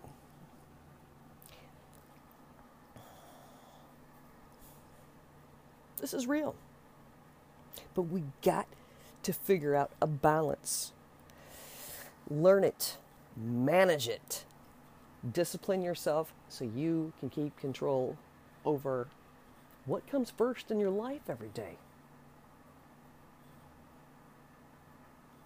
This 5.99 6.13
is 6.13 6.27
real. 6.27 6.55
But 7.95 8.03
we 8.03 8.23
got 8.41 8.67
to 9.23 9.33
figure 9.33 9.75
out 9.75 9.91
a 10.01 10.07
balance. 10.07 10.93
Learn 12.29 12.63
it, 12.63 12.97
manage 13.35 14.07
it, 14.07 14.45
discipline 15.33 15.81
yourself 15.81 16.33
so 16.49 16.65
you 16.65 17.13
can 17.19 17.29
keep 17.29 17.57
control 17.57 18.17
over 18.65 19.07
what 19.85 20.05
comes 20.07 20.29
first 20.29 20.69
in 20.71 20.79
your 20.79 20.89
life 20.89 21.21
every 21.29 21.49
day. 21.49 21.77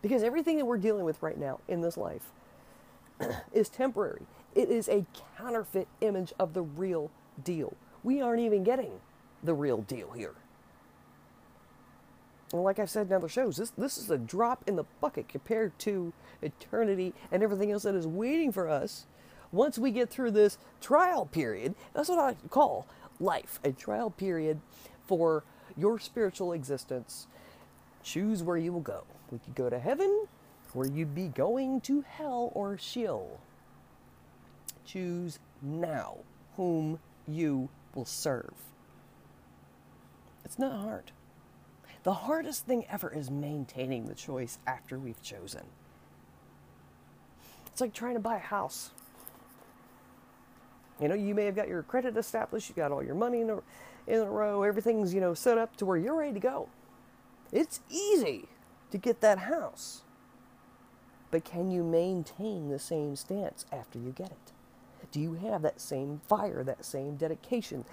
Because 0.02 0.24
everything 0.24 0.58
that 0.58 0.66
we're 0.66 0.78
dealing 0.78 1.06
with 1.06 1.22
right 1.22 1.38
now 1.38 1.60
in 1.68 1.82
this 1.82 1.96
life 1.96 2.32
is 3.54 3.70
temporary. 3.70 4.24
It 4.56 4.70
is 4.70 4.90
a 4.90 5.06
counterfeit 5.38 5.88
image 6.02 6.34
of 6.40 6.54
the 6.54 6.64
real 6.64 7.12
deal. 7.44 7.76
We 8.04 8.20
aren't 8.20 8.42
even 8.42 8.64
getting 8.64 9.00
the 9.44 9.54
real 9.54 9.78
deal 9.82 10.12
here. 10.12 10.34
And 12.52 12.64
like 12.64 12.80
I've 12.80 12.90
said 12.90 13.08
in 13.08 13.14
other 13.14 13.30
shows, 13.30 13.58
this, 13.58 13.70
this 13.78 13.98
is 13.98 14.10
a 14.10 14.18
drop 14.18 14.64
in 14.68 14.76
the 14.76 14.84
bucket 15.00 15.30
compared 15.30 15.78
to 15.80 16.12
eternity 16.42 17.14
and 17.32 17.44
everything 17.44 17.72
else 17.72 17.84
that 17.84 17.96
is 17.96 18.08
waiting 18.08 18.52
for 18.52 18.68
us 18.68 19.06
once 19.52 19.78
we 19.78 19.92
get 19.92 20.10
through 20.10 20.32
this 20.32 20.58
trial 20.80 21.26
period. 21.26 21.76
That's 21.94 22.10
what 22.10 22.20
I 22.20 22.36
call 22.50 22.88
life 23.20 23.60
a 23.64 23.72
trial 23.72 24.10
period 24.10 24.60
for 25.06 25.44
your 25.78 26.00
spiritual 26.00 26.54
existence. 26.54 27.28
Choose 28.04 28.44
where 28.44 28.58
you 28.58 28.74
will 28.74 28.82
go. 28.82 29.04
We 29.32 29.40
could 29.40 29.56
go 29.56 29.70
to 29.70 29.80
heaven, 29.80 30.28
or 30.74 30.86
you'd 30.86 31.16
be 31.16 31.28
going 31.28 31.82
to 31.82 32.02
hell 32.02 32.52
or 32.54 32.78
Sheol. 32.78 33.40
Choose 34.86 35.40
now 35.62 36.18
whom 36.56 37.00
you 37.28 37.70
will 37.94 38.06
serve. 38.06 38.54
It's 40.44 40.58
not 40.60 40.82
hard. 40.82 41.12
The 42.04 42.14
hardest 42.14 42.66
thing 42.66 42.86
ever 42.90 43.14
is 43.14 43.30
maintaining 43.30 44.08
the 44.08 44.16
choice 44.16 44.58
after 44.66 44.98
we've 44.98 45.22
chosen. 45.22 45.64
It's 47.68 47.80
like 47.80 47.94
trying 47.94 48.16
to 48.16 48.20
buy 48.20 48.38
a 48.38 48.40
house. 48.40 48.90
You 51.02 51.08
know, 51.08 51.16
you 51.16 51.34
may 51.34 51.46
have 51.46 51.56
got 51.56 51.68
your 51.68 51.82
credit 51.82 52.16
established, 52.16 52.70
you 52.70 52.76
got 52.76 52.92
all 52.92 53.04
your 53.04 53.16
money 53.16 53.42
in 53.42 53.50
a, 53.50 53.60
in 54.06 54.20
a 54.20 54.30
row, 54.30 54.62
everything's, 54.62 55.14
you 55.14 55.20
know, 55.20 55.34
set 55.34 55.58
up 55.58 55.76
to 55.78 55.86
where 55.86 55.98
you're 55.98 56.16
ready 56.16 56.34
to 56.34 56.40
go. 56.40 56.70
It's 57.52 57.80
easy 57.90 58.48
to 58.92 58.98
get 59.00 59.20
that 59.22 59.40
house. 59.40 60.04
But 61.32 61.44
can 61.44 61.72
you 61.72 61.84
maintain 61.84 62.70
the 62.70 62.78
same 62.78 63.16
stance 63.16 63.66
after 63.72 63.98
you 63.98 64.12
get 64.12 64.32
it? 64.32 64.52
Do 65.12 65.20
you 65.20 65.34
have 65.34 65.64
that 65.64 65.82
same 65.82 66.22
fire, 66.28 66.64
that 66.64 66.86
same 66.86 67.16
dedication? 67.16 67.84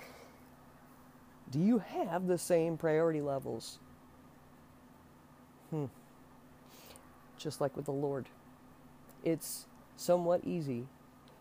Do 1.50 1.58
you 1.58 1.78
have 1.78 2.26
the 2.26 2.36
same 2.36 2.76
priority 2.76 3.22
levels? 3.22 3.78
Hmm. 5.70 5.86
Just 7.38 7.60
like 7.60 7.74
with 7.74 7.86
the 7.86 7.92
Lord, 7.92 8.26
it's 9.24 9.66
somewhat 9.96 10.42
easy 10.44 10.86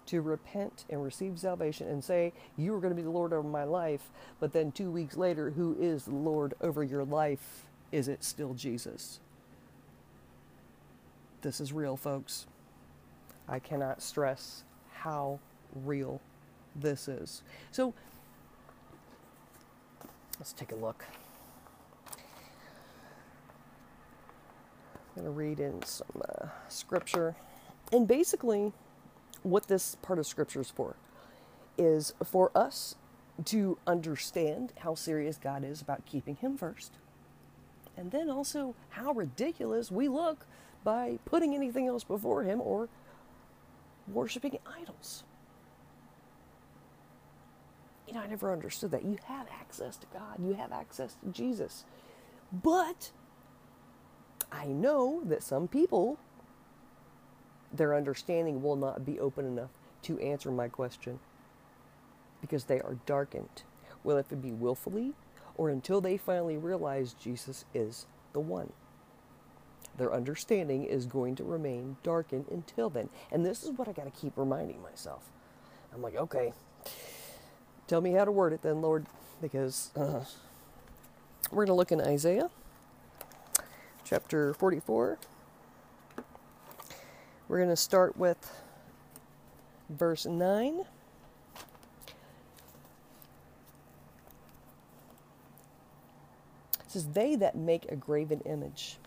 to 0.07 0.21
repent 0.21 0.85
and 0.89 1.03
receive 1.03 1.39
salvation 1.39 1.87
and 1.87 2.03
say, 2.03 2.33
You 2.57 2.73
are 2.75 2.79
going 2.79 2.91
to 2.91 2.95
be 2.95 3.03
the 3.03 3.09
Lord 3.09 3.33
over 3.33 3.47
my 3.47 3.63
life, 3.63 4.09
but 4.39 4.53
then 4.53 4.71
two 4.71 4.89
weeks 4.89 5.15
later, 5.17 5.51
who 5.51 5.75
is 5.79 6.05
the 6.05 6.15
Lord 6.15 6.53
over 6.61 6.83
your 6.83 7.03
life? 7.03 7.65
Is 7.91 8.07
it 8.07 8.23
still 8.23 8.53
Jesus? 8.53 9.19
This 11.41 11.61
is 11.61 11.71
real, 11.71 11.95
folks. 11.95 12.47
I 13.47 13.59
cannot 13.59 14.01
stress 14.01 14.63
how 14.91 15.39
real 15.85 16.19
this 16.75 17.07
is. 17.07 17.43
So, 17.71 17.93
let's 20.39 20.53
take 20.53 20.71
a 20.71 20.75
look. 20.75 21.05
I'm 25.15 25.23
going 25.23 25.25
to 25.25 25.31
read 25.31 25.59
in 25.59 25.81
some 25.83 26.21
uh, 26.21 26.47
scripture. 26.67 27.35
And 27.91 28.07
basically, 28.07 28.73
what 29.43 29.67
this 29.67 29.95
part 29.95 30.19
of 30.19 30.25
scripture 30.27 30.61
is 30.61 30.69
for 30.69 30.95
is 31.77 32.13
for 32.23 32.51
us 32.55 32.95
to 33.45 33.77
understand 33.85 34.73
how 34.79 34.95
serious 34.95 35.37
God 35.37 35.63
is 35.63 35.81
about 35.81 36.05
keeping 36.05 36.35
Him 36.37 36.57
first. 36.57 36.93
And 37.95 38.11
then 38.11 38.29
also 38.29 38.75
how 38.89 39.11
ridiculous 39.11 39.91
we 39.91 40.07
look 40.07 40.45
by 40.83 41.19
putting 41.25 41.53
anything 41.53 41.87
else 41.87 42.03
before 42.03 42.43
Him 42.43 42.61
or 42.61 42.89
worshiping 44.07 44.57
idols. 44.65 45.23
You 48.07 48.13
know, 48.13 48.21
I 48.21 48.27
never 48.27 48.53
understood 48.53 48.91
that. 48.91 49.03
You 49.03 49.17
have 49.25 49.47
access 49.59 49.97
to 49.97 50.07
God, 50.13 50.37
you 50.39 50.53
have 50.53 50.71
access 50.71 51.15
to 51.23 51.29
Jesus. 51.31 51.85
But 52.51 53.11
I 54.51 54.67
know 54.67 55.21
that 55.25 55.43
some 55.43 55.67
people 55.67 56.17
their 57.73 57.95
understanding 57.95 58.61
will 58.61 58.75
not 58.75 59.05
be 59.05 59.19
open 59.19 59.45
enough 59.45 59.71
to 60.03 60.19
answer 60.19 60.51
my 60.51 60.67
question 60.67 61.19
because 62.41 62.65
they 62.65 62.79
are 62.79 62.97
darkened, 63.05 63.63
whether 64.03 64.19
it 64.19 64.41
be 64.41 64.51
willfully 64.51 65.13
or 65.57 65.69
until 65.69 66.01
they 66.01 66.17
finally 66.17 66.57
realize 66.57 67.13
Jesus 67.13 67.65
is 67.73 68.05
the 68.33 68.39
one. 68.39 68.71
Their 69.97 70.13
understanding 70.13 70.85
is 70.85 71.07
going 71.07 71.35
to 71.35 71.43
remain 71.43 71.97
darkened 72.03 72.45
until 72.51 72.89
then. 72.89 73.09
And 73.31 73.45
this 73.45 73.63
is 73.63 73.71
what 73.71 73.87
I 73.87 73.91
got 73.91 74.05
to 74.05 74.11
keep 74.21 74.33
reminding 74.35 74.81
myself. 74.81 75.23
I'm 75.93 76.03
like, 76.03 76.15
okay, 76.15 76.53
tell 77.87 78.01
me 78.01 78.11
how 78.11 78.25
to 78.25 78.31
word 78.31 78.53
it 78.53 78.61
then, 78.61 78.81
Lord, 78.81 79.07
because 79.41 79.89
uh, 79.95 80.23
we're 81.51 81.65
going 81.65 81.67
to 81.67 81.73
look 81.73 81.91
in 81.91 81.99
Isaiah 81.99 82.51
chapter 84.03 84.53
44. 84.53 85.17
We're 87.47 87.59
going 87.59 87.69
to 87.69 87.77
start 87.77 88.17
with 88.17 88.51
verse 89.89 90.25
9. 90.25 90.83
It 96.79 96.85
says, 96.87 97.07
They 97.07 97.35
that 97.37 97.55
make 97.55 97.89
a 97.89 97.95
graven 97.95 98.41
image 98.41 98.97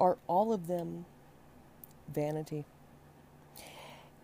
are 0.00 0.18
all 0.26 0.52
of 0.52 0.66
them 0.66 1.04
vanity, 2.12 2.64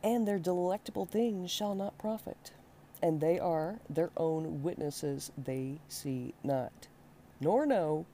and 0.03 0.27
their 0.27 0.41
delectable 0.41 1.07
things 1.07 1.53
shall 1.53 1.77
not 1.77 1.97
profit, 1.97 2.53
and 3.01 3.21
they 3.21 3.39
are 3.39 3.79
their 3.89 4.11
own 4.17 4.65
witnesses, 4.65 5.31
they 5.39 5.79
see 5.89 6.35
not, 6.43 6.89
nor 7.41 7.65
know 7.65 8.05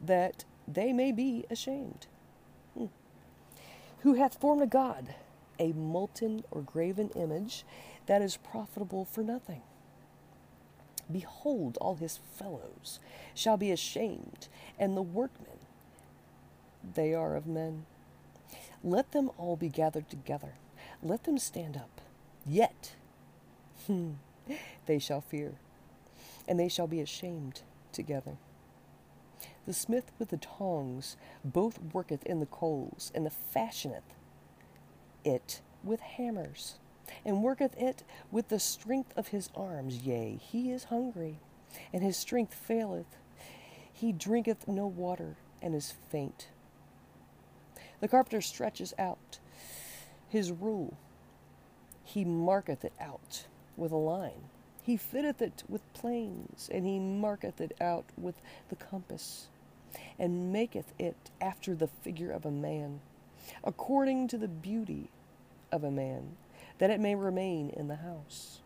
that 0.00 0.44
they 0.68 0.92
may 0.92 1.10
be 1.10 1.44
ashamed 1.50 2.06
who 4.02 4.14
hath 4.14 4.38
formed 4.40 4.62
a 4.62 4.66
God, 4.66 5.14
a 5.58 5.72
molten 5.72 6.44
or 6.50 6.60
graven 6.60 7.10
image 7.10 7.64
that 8.06 8.22
is 8.22 8.36
profitable 8.36 9.04
for 9.04 9.22
nothing. 9.22 9.62
Behold, 11.10 11.78
all 11.80 11.96
his 11.96 12.18
fellows 12.34 12.98
shall 13.34 13.56
be 13.56 13.70
ashamed, 13.70 14.48
and 14.78 14.96
the 14.96 15.02
workmen, 15.02 15.58
they 16.94 17.14
are 17.14 17.36
of 17.36 17.46
men. 17.46 17.86
Let 18.82 19.12
them 19.12 19.30
all 19.38 19.56
be 19.56 19.68
gathered 19.68 20.08
together, 20.08 20.54
let 21.02 21.24
them 21.24 21.38
stand 21.38 21.76
up. 21.76 22.00
Yet 22.44 22.94
they 24.86 24.98
shall 24.98 25.20
fear, 25.20 25.52
and 26.48 26.58
they 26.58 26.68
shall 26.68 26.88
be 26.88 27.00
ashamed 27.00 27.62
together. 27.92 28.36
The 29.66 29.72
smith 29.72 30.10
with 30.18 30.30
the 30.30 30.38
tongs 30.38 31.16
both 31.44 31.78
worketh 31.92 32.26
in 32.26 32.40
the 32.40 32.46
coals, 32.46 33.12
and 33.14 33.24
the 33.24 33.30
fashioneth 33.30 34.02
it 35.24 35.60
with 35.84 36.00
hammers, 36.00 36.78
and 37.24 37.42
worketh 37.42 37.76
it 37.80 38.02
with 38.30 38.48
the 38.48 38.58
strength 38.58 39.12
of 39.16 39.28
his 39.28 39.50
arms. 39.54 39.98
Yea, 39.98 40.36
he 40.36 40.70
is 40.72 40.84
hungry, 40.84 41.38
and 41.92 42.02
his 42.02 42.16
strength 42.16 42.54
faileth. 42.54 43.16
He 43.92 44.12
drinketh 44.12 44.66
no 44.66 44.86
water, 44.86 45.36
and 45.60 45.74
is 45.74 45.94
faint. 46.10 46.48
The 48.00 48.08
carpenter 48.08 48.40
stretches 48.40 48.92
out 48.98 49.38
his 50.28 50.50
rule. 50.50 50.96
He 52.02 52.24
marketh 52.24 52.84
it 52.84 52.94
out 53.00 53.46
with 53.76 53.92
a 53.92 53.96
line. 53.96 54.48
He 54.82 54.96
fitteth 54.96 55.40
it 55.40 55.62
with 55.68 55.92
planes, 55.92 56.68
and 56.72 56.84
he 56.84 56.98
marketh 56.98 57.60
it 57.60 57.76
out 57.80 58.06
with 58.18 58.34
the 58.68 58.76
compass, 58.76 59.46
and 60.22 60.52
maketh 60.52 60.94
it 61.00 61.16
after 61.40 61.74
the 61.74 61.88
figure 61.88 62.30
of 62.30 62.46
a 62.46 62.50
man, 62.50 63.00
according 63.64 64.28
to 64.28 64.38
the 64.38 64.46
beauty 64.48 65.10
of 65.72 65.82
a 65.82 65.90
man, 65.90 66.36
that 66.78 66.90
it 66.90 67.00
may 67.00 67.16
remain 67.16 67.68
in 67.70 67.88
the 67.88 67.96
house. 67.96 68.60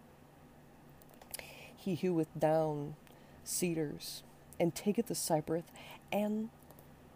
He 1.74 1.94
heweth 1.94 2.28
down 2.38 2.94
cedars, 3.42 4.22
and 4.60 4.74
taketh 4.74 5.06
the 5.06 5.14
cypress 5.14 5.64
and 6.12 6.50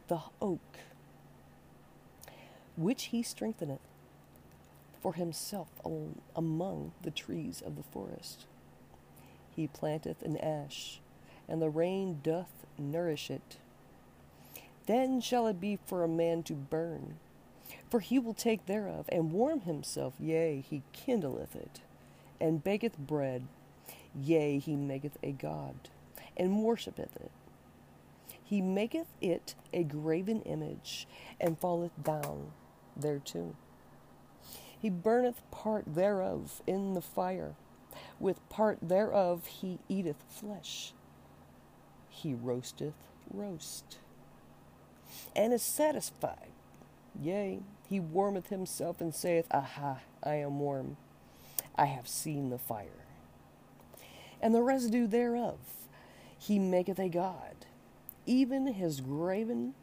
the 0.09 0.21
oak, 0.41 0.79
which 2.77 3.05
he 3.05 3.23
strengtheneth 3.23 3.81
for 5.03 5.15
himself 5.15 5.69
among 6.37 6.93
the 7.03 7.11
trees 7.11 7.63
of 7.65 7.77
the 7.77 7.83
forest. 7.83 8.47
He 9.55 9.67
planteth 9.67 10.23
an 10.23 10.39
ash, 10.39 11.01
and 11.49 11.61
the 11.61 11.71
rain 11.71 12.21
doth 12.23 12.67
nourish 12.79 13.31
it. 13.31 13.59
Then 14.91 15.21
shall 15.21 15.47
it 15.47 15.61
be 15.61 15.79
for 15.87 16.03
a 16.03 16.09
man 16.09 16.43
to 16.43 16.53
burn, 16.53 17.21
for 17.89 18.01
he 18.01 18.19
will 18.19 18.35
take 18.35 18.67
thereof 18.67 19.09
and 19.09 19.31
warm 19.31 19.61
himself, 19.61 20.15
yea, 20.19 20.65
he 20.69 20.83
kindleth 20.93 21.55
it, 21.55 21.83
and 22.41 22.65
baketh 22.65 22.99
bread, 22.99 23.47
yea, 24.21 24.59
he 24.59 24.75
maketh 24.75 25.17
a 25.23 25.31
god, 25.31 25.77
and 26.37 26.65
worshippeth 26.65 27.15
it. 27.15 27.31
He 28.43 28.61
maketh 28.61 29.07
it 29.21 29.55
a 29.73 29.85
graven 29.85 30.43
image, 30.43 31.07
and 31.41 31.57
falleth 31.57 31.93
down 32.03 32.51
thereto. 32.97 33.55
He 34.77 34.91
burneth 34.91 35.49
part 35.53 35.85
thereof 35.87 36.63
in 36.67 36.95
the 36.95 37.01
fire. 37.01 37.55
With 38.19 38.41
part 38.49 38.81
thereof 38.83 39.47
he 39.47 39.79
eateth 39.89 40.25
flesh. 40.29 40.95
He 42.09 42.35
roasteth 42.35 43.07
roast, 43.33 43.99
and 45.35 45.53
is 45.53 45.63
satisfied. 45.63 46.51
Yea, 47.21 47.61
he 47.89 48.01
warmeth 48.01 48.49
himself 48.49 49.01
and 49.01 49.15
saith, 49.15 49.47
Aha, 49.51 49.99
I 50.23 50.35
am 50.35 50.61
warm. 50.61 50.97
I 51.77 51.87
have 51.87 52.09
seen 52.09 52.51
the 52.51 52.59
fire. 52.59 52.87
And 54.41 54.55
the 54.55 54.63
residue 54.63 55.07
thereof 55.07 55.59
he 56.41 56.59
maketh 56.59 56.99
a 56.99 57.09
god, 57.11 57.67
even 58.25 58.67
his 58.69 59.03
graven 59.03 59.75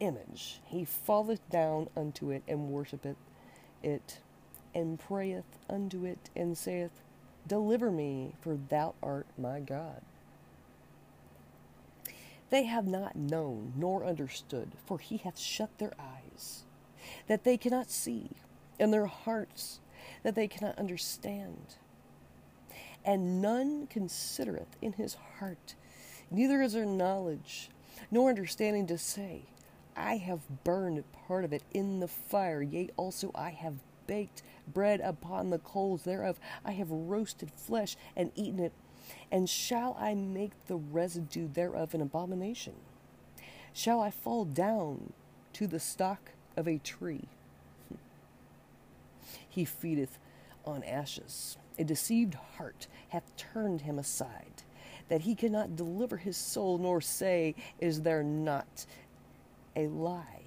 image. 0.00 0.60
He 0.64 0.84
falleth 0.84 1.48
down 1.48 1.88
unto 1.96 2.30
it 2.30 2.42
and 2.48 2.70
worshippeth 2.70 3.16
it, 3.82 4.18
and 4.74 4.98
prayeth 4.98 5.58
unto 5.68 6.04
it, 6.04 6.28
and 6.34 6.58
saith, 6.58 7.02
Deliver 7.46 7.92
me, 7.92 8.34
for 8.40 8.56
thou 8.56 8.94
art 9.02 9.26
my 9.38 9.60
God. 9.60 10.02
They 12.50 12.64
have 12.64 12.86
not 12.86 13.16
known 13.16 13.72
nor 13.76 14.04
understood, 14.04 14.72
for 14.84 14.98
he 14.98 15.18
hath 15.18 15.38
shut 15.38 15.78
their 15.78 15.92
eyes, 15.98 16.64
that 17.28 17.44
they 17.44 17.56
cannot 17.56 17.90
see, 17.90 18.30
and 18.78 18.92
their 18.92 19.06
hearts, 19.06 19.80
that 20.22 20.34
they 20.34 20.48
cannot 20.48 20.78
understand. 20.78 21.76
And 23.04 23.40
none 23.40 23.86
considereth 23.86 24.76
in 24.82 24.94
his 24.94 25.16
heart, 25.38 25.74
neither 26.30 26.60
is 26.60 26.72
there 26.72 26.84
knowledge, 26.84 27.70
nor 28.10 28.28
understanding 28.28 28.86
to 28.88 28.98
say, 28.98 29.42
I 29.96 30.16
have 30.16 30.64
burned 30.64 31.04
part 31.26 31.44
of 31.44 31.52
it 31.52 31.62
in 31.72 32.00
the 32.00 32.08
fire, 32.08 32.62
yea, 32.62 32.90
also 32.96 33.30
I 33.34 33.50
have 33.50 33.74
baked 34.06 34.42
bread 34.66 35.00
upon 35.00 35.50
the 35.50 35.58
coals 35.58 36.02
thereof. 36.02 36.40
I 36.64 36.72
have 36.72 36.90
roasted 36.90 37.52
flesh 37.52 37.96
and 38.16 38.32
eaten 38.34 38.58
it. 38.58 38.72
And 39.30 39.48
shall 39.48 39.96
I 39.98 40.14
make 40.14 40.52
the 40.66 40.76
residue 40.76 41.48
thereof 41.48 41.94
an 41.94 42.00
abomination? 42.00 42.74
Shall 43.72 44.00
I 44.00 44.10
fall 44.10 44.44
down 44.44 45.12
to 45.54 45.66
the 45.66 45.80
stock 45.80 46.32
of 46.56 46.66
a 46.68 46.78
tree? 46.78 47.28
He 49.48 49.64
feedeth 49.64 50.18
on 50.64 50.84
ashes. 50.84 51.56
A 51.78 51.84
deceived 51.84 52.34
heart 52.34 52.86
hath 53.08 53.36
turned 53.36 53.80
him 53.80 53.98
aside, 53.98 54.62
that 55.08 55.22
he 55.22 55.34
cannot 55.34 55.76
deliver 55.76 56.16
his 56.18 56.36
soul, 56.36 56.78
nor 56.78 57.00
say, 57.00 57.54
Is 57.80 58.02
there 58.02 58.22
not 58.22 58.86
a 59.76 59.86
lie 59.88 60.42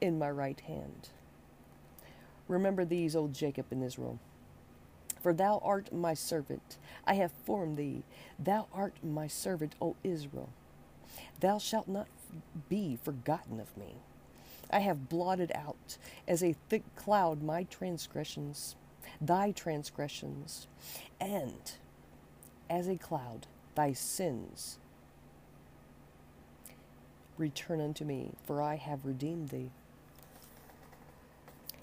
in 0.00 0.18
my 0.18 0.30
right 0.30 0.60
hand. 0.60 1.10
Remember 2.48 2.84
these, 2.84 3.14
old 3.14 3.32
Jacob 3.32 3.66
and 3.70 3.82
Israel. 3.82 4.18
For 5.22 5.32
thou 5.32 5.60
art 5.64 5.92
my 5.92 6.14
servant, 6.14 6.78
I 7.06 7.14
have 7.14 7.32
formed 7.44 7.76
thee. 7.76 8.02
Thou 8.38 8.66
art 8.72 8.94
my 9.02 9.26
servant, 9.26 9.74
O 9.80 9.96
Israel. 10.02 10.50
Thou 11.40 11.58
shalt 11.58 11.88
not 11.88 12.08
be 12.68 12.98
forgotten 13.02 13.60
of 13.60 13.76
me. 13.76 13.94
I 14.70 14.80
have 14.80 15.08
blotted 15.08 15.52
out 15.54 15.98
as 16.26 16.42
a 16.42 16.56
thick 16.68 16.82
cloud 16.96 17.42
my 17.42 17.64
transgressions, 17.64 18.74
thy 19.20 19.52
transgressions, 19.52 20.66
and 21.20 21.72
as 22.68 22.88
a 22.88 22.96
cloud 22.96 23.46
thy 23.74 23.92
sins 23.92 24.78
Return 27.38 27.80
unto 27.80 28.04
me, 28.04 28.32
for 28.44 28.60
I 28.60 28.76
have 28.76 29.06
redeemed 29.06 29.48
thee. 29.48 29.70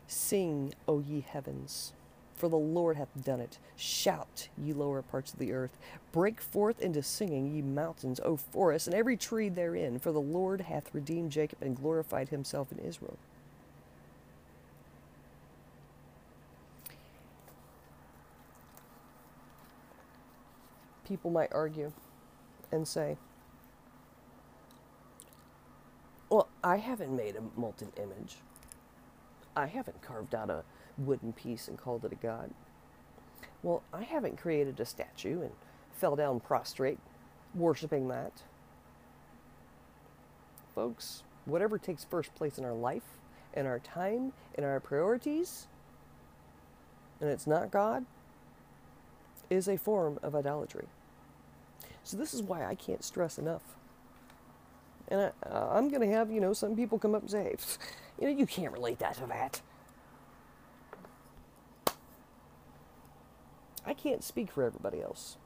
Sing, 0.08 0.74
O 0.88 1.00
ye 1.00 1.22
heavens, 1.22 1.94
for 2.40 2.48
the 2.48 2.58
Lord 2.58 2.96
hath 2.96 3.10
done 3.24 3.42
it. 3.42 3.60
Shout, 3.76 4.48
ye 4.58 4.72
lower 4.72 5.02
parts 5.02 5.34
of 5.34 5.40
the 5.40 5.52
earth. 5.52 5.78
Break 6.14 6.40
forth 6.40 6.82
into 6.82 7.04
singing, 7.04 7.54
ye 7.54 7.62
mountains, 7.62 8.22
O 8.24 8.38
forests, 8.38 8.88
and 8.88 8.96
every 8.96 9.18
tree 9.18 9.50
therein, 9.50 10.00
for 10.00 10.14
the 10.14 10.22
Lord 10.22 10.62
hath 10.62 10.96
redeemed 10.96 11.32
Jacob 11.32 11.62
and 11.62 11.76
glorified 11.76 12.30
himself 12.30 12.72
in 12.72 12.80
Israel. 12.80 13.18
People 21.06 21.30
might 21.30 21.52
argue 21.52 21.92
and 22.72 22.88
say, 22.88 23.18
well, 26.30 26.48
I 26.64 26.78
haven't 26.78 27.14
made 27.14 27.36
a 27.36 27.60
molten 27.60 27.92
image. 27.98 28.38
I 29.58 29.66
haven't 29.66 30.02
carved 30.02 30.36
out 30.36 30.50
a 30.50 30.64
wooden 31.00 31.34
piece 31.34 31.68
and 31.68 31.78
called 31.78 32.06
it 32.06 32.12
a 32.12 32.16
god. 32.16 32.52
Well, 33.64 33.84
I 33.94 34.04
haven't 34.04 34.38
created 34.38 34.80
a 34.80 34.86
statue 34.86 35.42
and 35.42 35.52
fell 35.92 36.16
down 36.16 36.40
prostrate 36.40 37.00
worshiping 37.56 38.08
that. 38.10 38.44
Folks, 40.76 41.24
whatever 41.46 41.78
takes 41.78 42.04
first 42.04 42.34
place 42.36 42.58
in 42.58 42.66
our 42.66 42.74
life, 42.74 43.18
in 43.54 43.66
our 43.66 43.80
time, 43.80 44.34
in 44.58 44.64
our 44.64 44.80
priorities, 44.80 45.68
and 47.20 47.30
it's 47.30 47.48
not 47.48 47.72
God, 47.72 48.06
is 49.50 49.68
a 49.68 49.78
form 49.78 50.20
of 50.22 50.36
idolatry. 50.36 50.86
So, 52.04 52.18
this 52.18 52.34
is 52.34 52.42
why 52.42 52.66
I 52.66 52.76
can't 52.76 53.04
stress 53.04 53.38
enough 53.38 53.76
and 55.10 55.22
I, 55.22 55.32
I'm 55.50 55.90
going 55.90 56.08
to 56.08 56.16
have, 56.16 56.32
you 56.32 56.40
know, 56.40 56.54
some 56.54 56.76
people 56.76 57.00
come 57.00 57.16
up 57.16 57.22
and 57.22 57.32
say, 57.32 57.56
you 58.20 58.28
know, 58.28 58.38
you 58.38 58.46
can't 58.46 58.72
relate 58.72 59.00
that 59.00 59.16
to 59.16 59.26
that. 59.28 59.62
I 63.86 63.94
can't 63.94 64.24
speak 64.24 64.52
for 64.52 64.64
everybody 64.64 65.02
else. 65.02 65.38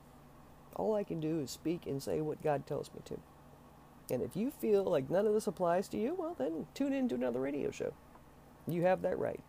All 0.76 0.94
I 0.94 1.04
can 1.04 1.20
do 1.20 1.40
is 1.40 1.50
speak 1.50 1.86
and 1.86 2.02
say 2.02 2.20
what 2.20 2.42
God 2.42 2.66
tells 2.66 2.90
me 2.92 3.00
to. 3.06 3.18
And 4.10 4.22
if 4.22 4.36
you 4.36 4.50
feel 4.50 4.84
like 4.84 5.08
none 5.08 5.26
of 5.26 5.32
this 5.32 5.46
applies 5.46 5.88
to 5.88 5.98
you, 5.98 6.14
well, 6.18 6.34
then 6.36 6.66
tune 6.74 6.92
in 6.92 7.08
to 7.08 7.14
another 7.14 7.40
radio 7.40 7.70
show. 7.70 7.92
You 8.66 8.82
have 8.82 9.02
that 9.02 9.18
right. 9.18 9.40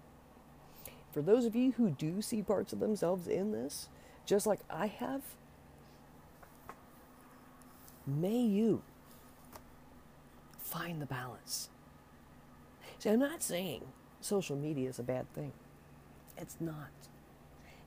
For 1.11 1.21
those 1.21 1.45
of 1.45 1.55
you 1.55 1.71
who 1.73 1.89
do 1.89 2.21
see 2.21 2.41
parts 2.41 2.73
of 2.73 2.79
themselves 2.79 3.27
in 3.27 3.51
this, 3.51 3.89
just 4.25 4.45
like 4.45 4.59
I 4.69 4.87
have, 4.87 5.21
may 8.05 8.39
you 8.39 8.81
find 10.59 11.01
the 11.01 11.05
balance. 11.05 11.69
See, 12.99 13.09
I'm 13.09 13.19
not 13.19 13.41
saying 13.41 13.83
social 14.19 14.55
media 14.55 14.89
is 14.89 14.99
a 14.99 15.03
bad 15.03 15.31
thing. 15.33 15.53
It's 16.37 16.57
not. 16.59 16.91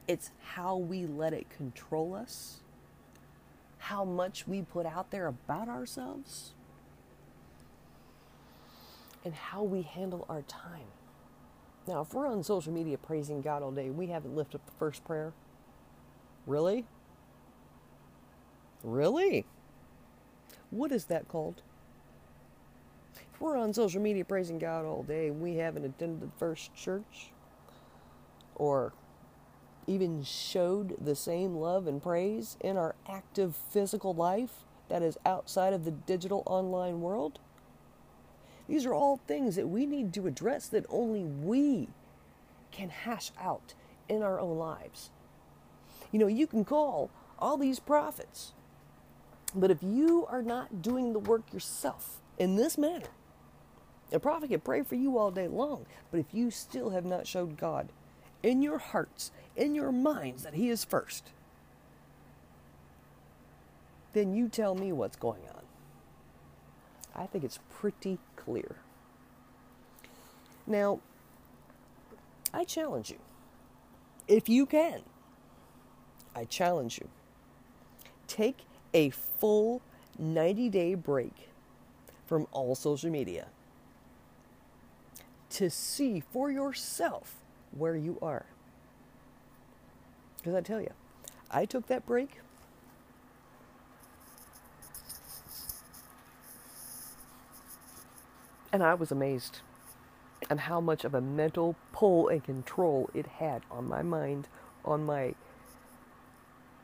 It's 0.08 0.30
how 0.42 0.76
we 0.76 1.06
let 1.06 1.34
it 1.34 1.50
control 1.50 2.14
us, 2.14 2.60
how 3.76 4.04
much 4.04 4.48
we 4.48 4.62
put 4.62 4.86
out 4.86 5.10
there 5.10 5.26
about 5.26 5.68
ourselves, 5.68 6.54
and 9.22 9.34
how 9.34 9.62
we 9.62 9.82
handle 9.82 10.24
our 10.28 10.42
time. 10.42 10.86
Now, 11.86 12.00
if 12.00 12.14
we're 12.14 12.26
on 12.26 12.42
social 12.42 12.72
media 12.72 12.96
praising 12.96 13.42
God 13.42 13.62
all 13.62 13.70
day, 13.70 13.90
we 13.90 14.06
haven't 14.06 14.34
lifted 14.34 14.56
up 14.56 14.66
the 14.66 14.72
first 14.78 15.04
prayer. 15.04 15.34
Really? 16.46 16.86
Really? 18.82 19.44
What 20.70 20.90
is 20.90 21.04
that 21.06 21.28
called? 21.28 21.62
If 23.14 23.40
we're 23.40 23.56
on 23.56 23.74
social 23.74 24.00
media 24.00 24.24
praising 24.24 24.58
God 24.58 24.84
all 24.84 25.02
day 25.02 25.30
we 25.30 25.56
haven't 25.56 25.84
attended 25.84 26.20
the 26.20 26.38
first 26.38 26.74
church, 26.74 27.30
or 28.54 28.92
even 29.88 30.22
showed 30.22 30.96
the 31.04 31.16
same 31.16 31.56
love 31.56 31.86
and 31.86 32.02
praise 32.02 32.56
in 32.60 32.76
our 32.76 32.94
active 33.08 33.56
physical 33.56 34.14
life 34.14 34.64
that 34.88 35.02
is 35.02 35.18
outside 35.24 35.72
of 35.72 35.84
the 35.84 35.90
digital 35.90 36.42
online 36.46 37.00
world? 37.00 37.38
These 38.68 38.84
are 38.84 38.92
all 38.92 39.16
things 39.26 39.56
that 39.56 39.68
we 39.68 39.86
need 39.86 40.12
to 40.14 40.26
address 40.26 40.68
that 40.68 40.84
only 40.90 41.24
we 41.24 41.88
can 42.70 42.90
hash 42.90 43.32
out 43.40 43.74
in 44.08 44.22
our 44.22 44.38
own 44.38 44.58
lives. 44.58 45.10
You 46.12 46.18
know, 46.18 46.26
you 46.26 46.46
can 46.46 46.64
call 46.64 47.10
all 47.38 47.56
these 47.56 47.80
prophets, 47.80 48.52
but 49.54 49.70
if 49.70 49.82
you 49.82 50.26
are 50.28 50.42
not 50.42 50.82
doing 50.82 51.12
the 51.12 51.18
work 51.18 51.52
yourself 51.52 52.20
in 52.38 52.56
this 52.56 52.76
manner, 52.76 53.08
a 54.12 54.18
prophet 54.18 54.50
can 54.50 54.60
pray 54.60 54.82
for 54.82 54.94
you 54.94 55.18
all 55.18 55.30
day 55.30 55.48
long, 55.48 55.86
but 56.10 56.20
if 56.20 56.26
you 56.32 56.50
still 56.50 56.90
have 56.90 57.04
not 57.04 57.26
showed 57.26 57.56
God 57.56 57.88
in 58.42 58.62
your 58.62 58.78
hearts, 58.78 59.32
in 59.56 59.74
your 59.74 59.92
minds, 59.92 60.42
that 60.42 60.54
He 60.54 60.68
is 60.68 60.84
first, 60.84 61.30
then 64.12 64.34
you 64.34 64.48
tell 64.48 64.74
me 64.74 64.92
what's 64.92 65.16
going 65.16 65.42
on. 65.54 65.62
I 67.14 67.26
think 67.26 67.44
it's 67.44 67.58
pretty 67.70 68.18
clear. 68.36 68.76
Now, 70.66 71.00
I 72.52 72.64
challenge 72.64 73.10
you, 73.10 73.18
if 74.26 74.48
you 74.48 74.66
can, 74.66 75.02
I 76.34 76.44
challenge 76.44 76.98
you, 76.98 77.08
take 78.26 78.58
a 78.94 79.10
full 79.10 79.82
90 80.18 80.68
day 80.68 80.94
break 80.94 81.48
from 82.26 82.46
all 82.52 82.74
social 82.74 83.10
media 83.10 83.46
to 85.50 85.70
see 85.70 86.20
for 86.20 86.50
yourself 86.50 87.36
where 87.76 87.96
you 87.96 88.18
are. 88.22 88.46
Because 90.38 90.54
I 90.54 90.60
tell 90.60 90.80
you, 90.80 90.92
I 91.50 91.64
took 91.64 91.86
that 91.88 92.06
break. 92.06 92.40
And 98.72 98.82
I 98.82 98.94
was 98.94 99.10
amazed 99.10 99.60
at 100.50 100.60
how 100.60 100.80
much 100.80 101.04
of 101.04 101.14
a 101.14 101.20
mental 101.20 101.74
pull 101.92 102.28
and 102.28 102.42
control 102.44 103.10
it 103.14 103.26
had 103.26 103.62
on 103.70 103.88
my 103.88 104.02
mind, 104.02 104.46
on 104.84 105.04
my 105.04 105.34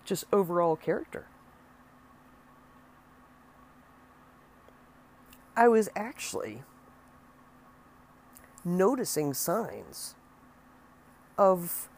just 0.05 0.25
overall 0.33 0.77
character. 0.77 1.27
I 5.57 5.69
was 5.69 5.89
actually 5.95 6.63
noticing 8.65 9.35
signs 9.35 10.15
of 11.37 11.89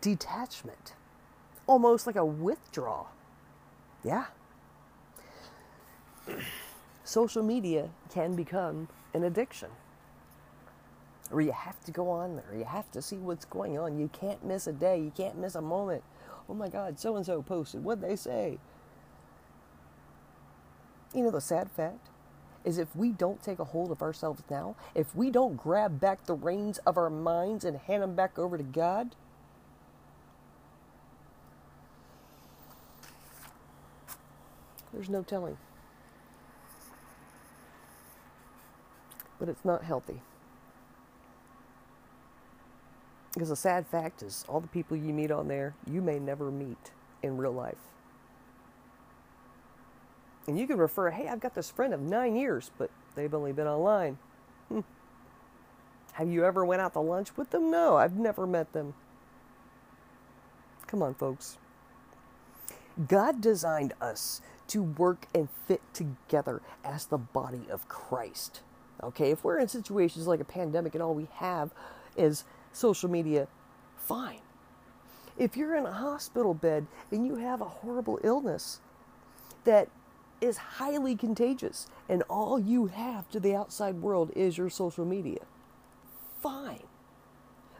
detachment, 0.00 0.94
almost 1.66 2.06
like 2.06 2.16
a 2.16 2.24
withdrawal. 2.24 3.08
Yeah. 4.04 4.26
Social 7.04 7.42
media 7.42 7.90
can 8.10 8.34
become 8.34 8.88
an 9.14 9.24
addiction. 9.24 9.68
Or 11.30 11.40
you 11.40 11.52
have 11.52 11.82
to 11.84 11.92
go 11.92 12.10
on 12.10 12.36
there. 12.36 12.56
You 12.56 12.64
have 12.64 12.90
to 12.92 13.02
see 13.02 13.16
what's 13.16 13.44
going 13.44 13.78
on. 13.78 13.98
You 13.98 14.08
can't 14.12 14.44
miss 14.44 14.66
a 14.66 14.72
day. 14.72 14.98
You 14.98 15.12
can't 15.16 15.38
miss 15.38 15.56
a 15.56 15.60
moment. 15.60 16.04
Oh 16.48 16.54
my 16.54 16.68
God, 16.68 16.98
so 16.98 17.16
and 17.16 17.26
so 17.26 17.42
posted. 17.42 17.82
What'd 17.82 18.04
they 18.04 18.14
say? 18.14 18.58
You 21.14 21.24
know 21.24 21.30
the 21.30 21.40
sad 21.40 21.70
fact? 21.70 22.08
Is 22.66 22.78
if 22.78 22.94
we 22.96 23.10
don't 23.10 23.40
take 23.42 23.60
a 23.60 23.64
hold 23.64 23.92
of 23.92 24.02
ourselves 24.02 24.42
now, 24.50 24.74
if 24.94 25.14
we 25.14 25.30
don't 25.30 25.56
grab 25.56 26.00
back 26.00 26.26
the 26.26 26.34
reins 26.34 26.78
of 26.78 26.98
our 26.98 27.08
minds 27.08 27.64
and 27.64 27.78
hand 27.78 28.02
them 28.02 28.16
back 28.16 28.38
over 28.38 28.58
to 28.58 28.64
God, 28.64 29.14
there's 34.92 35.08
no 35.08 35.22
telling. 35.22 35.56
But 39.38 39.48
it's 39.48 39.64
not 39.64 39.84
healthy. 39.84 40.20
Because 43.32 43.50
the 43.50 43.56
sad 43.56 43.86
fact 43.86 44.22
is, 44.22 44.44
all 44.48 44.60
the 44.60 44.66
people 44.66 44.96
you 44.96 45.12
meet 45.12 45.30
on 45.30 45.46
there, 45.46 45.74
you 45.88 46.02
may 46.02 46.18
never 46.18 46.50
meet 46.50 46.90
in 47.22 47.36
real 47.36 47.52
life. 47.52 47.76
And 50.46 50.58
you 50.58 50.66
can 50.66 50.78
refer, 50.78 51.10
hey, 51.10 51.28
I've 51.28 51.40
got 51.40 51.54
this 51.54 51.70
friend 51.70 51.92
of 51.92 52.00
nine 52.00 52.36
years, 52.36 52.70
but 52.78 52.90
they've 53.14 53.34
only 53.34 53.52
been 53.52 53.66
online. 53.66 54.18
Hmm. 54.68 54.80
Have 56.12 56.28
you 56.30 56.44
ever 56.44 56.64
went 56.64 56.80
out 56.80 56.92
to 56.94 57.00
lunch 57.00 57.36
with 57.36 57.50
them? 57.50 57.70
No, 57.70 57.96
I've 57.96 58.16
never 58.16 58.46
met 58.46 58.72
them. 58.72 58.94
Come 60.86 61.02
on, 61.02 61.14
folks. 61.14 61.58
God 63.08 63.40
designed 63.40 63.92
us 64.00 64.40
to 64.68 64.82
work 64.82 65.26
and 65.34 65.48
fit 65.66 65.82
together 65.92 66.62
as 66.84 67.06
the 67.06 67.18
body 67.18 67.66
of 67.70 67.88
Christ. 67.88 68.62
Okay, 69.02 69.30
if 69.30 69.44
we're 69.44 69.58
in 69.58 69.68
situations 69.68 70.26
like 70.26 70.40
a 70.40 70.44
pandemic 70.44 70.94
and 70.94 71.02
all 71.02 71.14
we 71.14 71.28
have 71.34 71.70
is 72.16 72.44
social 72.72 73.10
media, 73.10 73.46
fine. 73.96 74.40
If 75.36 75.56
you're 75.56 75.76
in 75.76 75.84
a 75.84 75.92
hospital 75.92 76.54
bed 76.54 76.86
and 77.10 77.26
you 77.26 77.36
have 77.36 77.60
a 77.60 77.66
horrible 77.66 78.18
illness 78.22 78.80
that 79.64 79.88
is 80.40 80.56
highly 80.56 81.16
contagious, 81.16 81.86
and 82.08 82.22
all 82.28 82.58
you 82.58 82.86
have 82.86 83.28
to 83.30 83.40
the 83.40 83.54
outside 83.54 84.02
world 84.02 84.30
is 84.36 84.58
your 84.58 84.70
social 84.70 85.04
media. 85.04 85.40
Fine. 86.40 86.84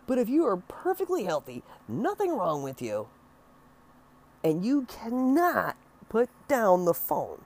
But 0.06 0.18
if 0.18 0.28
you 0.28 0.46
are 0.46 0.56
perfectly 0.56 1.24
healthy, 1.24 1.62
nothing 1.88 2.36
wrong 2.36 2.62
with 2.62 2.80
you, 2.80 3.08
and 4.44 4.64
you 4.64 4.82
cannot 4.82 5.76
put 6.08 6.30
down 6.48 6.84
the 6.84 6.94
phone 6.94 7.42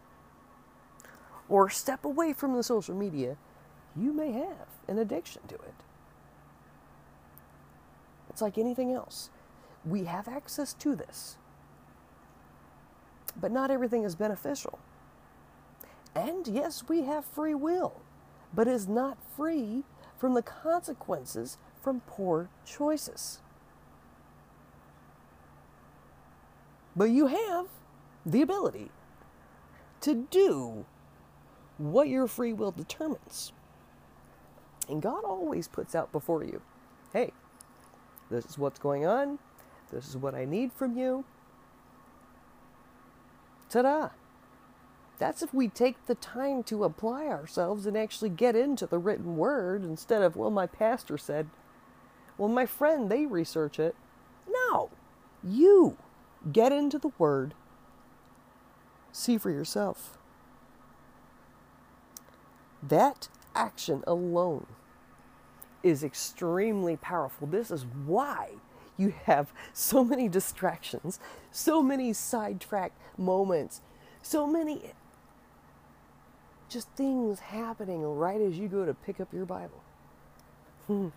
or 1.49 1.69
step 1.71 2.05
away 2.05 2.33
from 2.33 2.55
the 2.55 2.63
social 2.63 2.95
media, 2.95 3.37
you 3.97 4.13
may 4.13 4.33
have 4.33 4.69
an 4.87 4.99
addiction 4.99 5.43
to 5.49 5.55
it. 5.55 5.75
It's 8.29 8.43
like 8.43 8.59
anything 8.59 8.93
else. 8.93 9.31
We 9.85 10.05
have 10.05 10.29
access 10.29 10.75
to 10.75 10.95
this, 10.95 11.37
but 13.41 13.51
not 13.51 13.71
everything 13.71 14.05
is 14.05 14.15
beneficial. 14.15 14.79
And 16.15 16.47
yes, 16.49 16.85
we 16.89 17.03
have 17.03 17.25
free 17.25 17.55
will, 17.55 18.01
but 18.53 18.67
is 18.67 18.89
not 18.89 19.19
free 19.37 19.85
from 20.19 20.35
the 20.35 20.43
consequences 20.43 21.57
from 21.81 22.01
poor 22.01 22.49
choices. 22.65 23.41
But 26.97 27.11
you 27.11 27.29
have 27.29 27.67
the 28.27 28.43
ability 28.43 28.91
to 30.03 30.27
do 30.31 30.85
what 31.79 32.09
your 32.09 32.27
free 32.27 32.53
will 32.53 32.73
determines. 32.73 33.53
And 34.89 35.01
God 35.01 35.25
always 35.25 35.69
puts 35.69 35.95
out 35.95 36.13
before 36.13 36.45
you 36.45 36.61
hey, 37.13 37.33
this 38.31 38.45
is 38.45 38.57
what's 38.57 38.79
going 38.79 39.05
on, 39.05 39.39
this 39.91 40.09
is 40.09 40.17
what 40.17 40.35
I 40.35 40.45
need 40.45 40.73
from 40.73 40.97
you. 40.97 41.25
Ta 43.69 43.83
da! 43.83 44.09
That's 45.21 45.43
if 45.43 45.53
we 45.53 45.69
take 45.69 46.07
the 46.07 46.15
time 46.15 46.63
to 46.65 46.83
apply 46.83 47.27
ourselves 47.27 47.85
and 47.85 47.95
actually 47.95 48.31
get 48.31 48.57
into 48.57 48.87
the 48.87 48.99
written 48.99 49.37
word 49.37 49.85
instead 49.85 50.23
of, 50.23 50.35
well, 50.35 50.51
my 50.51 50.67
pastor 50.67 51.19
said, 51.19 51.51
well, 52.39 52.49
my 52.49 52.65
friend, 52.65 53.11
they 53.11 53.27
research 53.27 53.79
it. 53.79 53.95
No, 54.49 54.89
you 55.45 55.99
get 56.51 56.73
into 56.73 56.99
the 56.99 57.13
word, 57.19 57.53
see 59.13 59.37
for 59.37 59.51
yourself. 59.51 60.17
That 62.83 63.29
action 63.55 64.03
alone 64.07 64.67
is 65.83 66.03
extremely 66.03 66.97
powerful. 66.97 67.47
This 67.47 67.71
is 67.71 67.85
why 68.07 68.53
you 68.97 69.13
have 69.25 69.53
so 69.75 70.03
many 70.03 70.31
distractions, 70.31 71.21
so 71.51 71.83
many 71.83 72.15
sidetrack 72.15 72.93
moments, 73.19 73.83
so 74.23 74.47
many 74.47 74.93
just 76.71 76.89
things 76.91 77.41
happening 77.41 78.03
right 78.03 78.41
as 78.41 78.59
you 78.59 78.69
go 78.69 78.87
to 78.87 78.95
pick 78.95 79.21
up 79.21 79.33
your 79.35 79.47
Bible. 79.47 79.83
Hmm. 80.87 81.09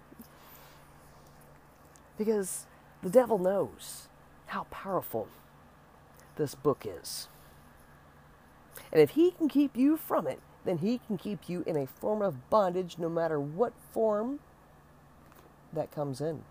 because 2.18 2.66
the 3.02 3.10
devil 3.10 3.38
knows 3.38 4.08
how 4.48 4.66
powerful 4.70 5.28
this 6.36 6.56
book 6.56 6.86
is. 6.86 7.28
And 8.92 9.02
if 9.02 9.12
he 9.12 9.32
can 9.32 9.50
keep 9.50 9.76
you 9.76 9.98
from 9.98 10.28
it, 10.28 10.40
then 10.66 10.80
he 10.80 11.00
can 11.00 11.18
keep 11.18 11.50
you 11.50 11.64
in 11.66 11.76
a 11.76 11.88
form 11.88 12.22
of 12.22 12.50
bondage 12.50 12.98
no 12.98 13.10
matter 13.10 13.40
what 13.40 13.74
form 13.92 14.40
that 15.74 15.92
comes 15.92 16.22
in. 16.22 16.44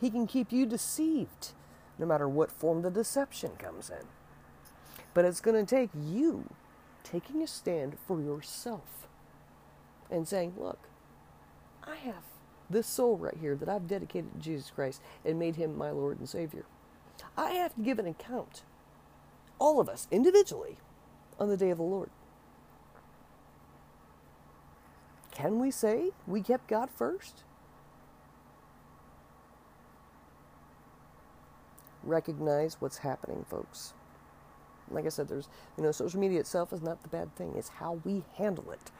He 0.00 0.10
can 0.10 0.26
keep 0.26 0.52
you 0.52 0.66
deceived 0.66 1.52
no 1.98 2.06
matter 2.06 2.28
what 2.28 2.50
form 2.50 2.82
the 2.82 2.90
deception 2.90 3.52
comes 3.58 3.88
in. 3.88 4.06
But 5.14 5.24
it's 5.24 5.40
going 5.40 5.64
to 5.64 5.76
take 5.76 5.90
you 5.94 6.50
taking 7.10 7.42
a 7.42 7.46
stand 7.46 7.96
for 8.06 8.20
yourself 8.20 9.06
and 10.10 10.26
saying, 10.26 10.54
look, 10.56 10.88
I 11.84 11.96
have 11.96 12.24
this 12.68 12.86
soul 12.86 13.16
right 13.16 13.36
here 13.40 13.54
that 13.54 13.68
I've 13.68 13.86
dedicated 13.86 14.32
to 14.34 14.40
Jesus 14.40 14.70
Christ 14.70 15.00
and 15.24 15.38
made 15.38 15.56
him 15.56 15.76
my 15.76 15.90
Lord 15.90 16.18
and 16.18 16.28
Savior. 16.28 16.64
I 17.36 17.50
have 17.52 17.74
to 17.76 17.80
give 17.80 17.98
an 17.98 18.06
account, 18.06 18.62
all 19.58 19.80
of 19.80 19.88
us 19.88 20.08
individually, 20.10 20.78
on 21.38 21.48
the 21.48 21.56
day 21.56 21.70
of 21.70 21.78
the 21.78 21.84
Lord. 21.84 22.10
Can 25.30 25.60
we 25.60 25.70
say 25.70 26.10
we 26.26 26.40
kept 26.40 26.66
God 26.66 26.90
first? 26.90 27.44
Recognize 32.02 32.80
what's 32.80 32.98
happening, 32.98 33.44
folks. 33.48 33.92
Like 34.90 35.06
I 35.06 35.08
said, 35.08 35.28
there's, 35.28 35.48
you 35.76 35.82
know, 35.82 35.92
social 35.92 36.20
media 36.20 36.40
itself 36.40 36.72
is 36.72 36.82
not 36.82 37.02
the 37.02 37.08
bad 37.08 37.34
thing, 37.36 37.54
it's 37.56 37.68
how 37.68 38.00
we 38.04 38.24
handle 38.36 38.70
it. 38.70 38.90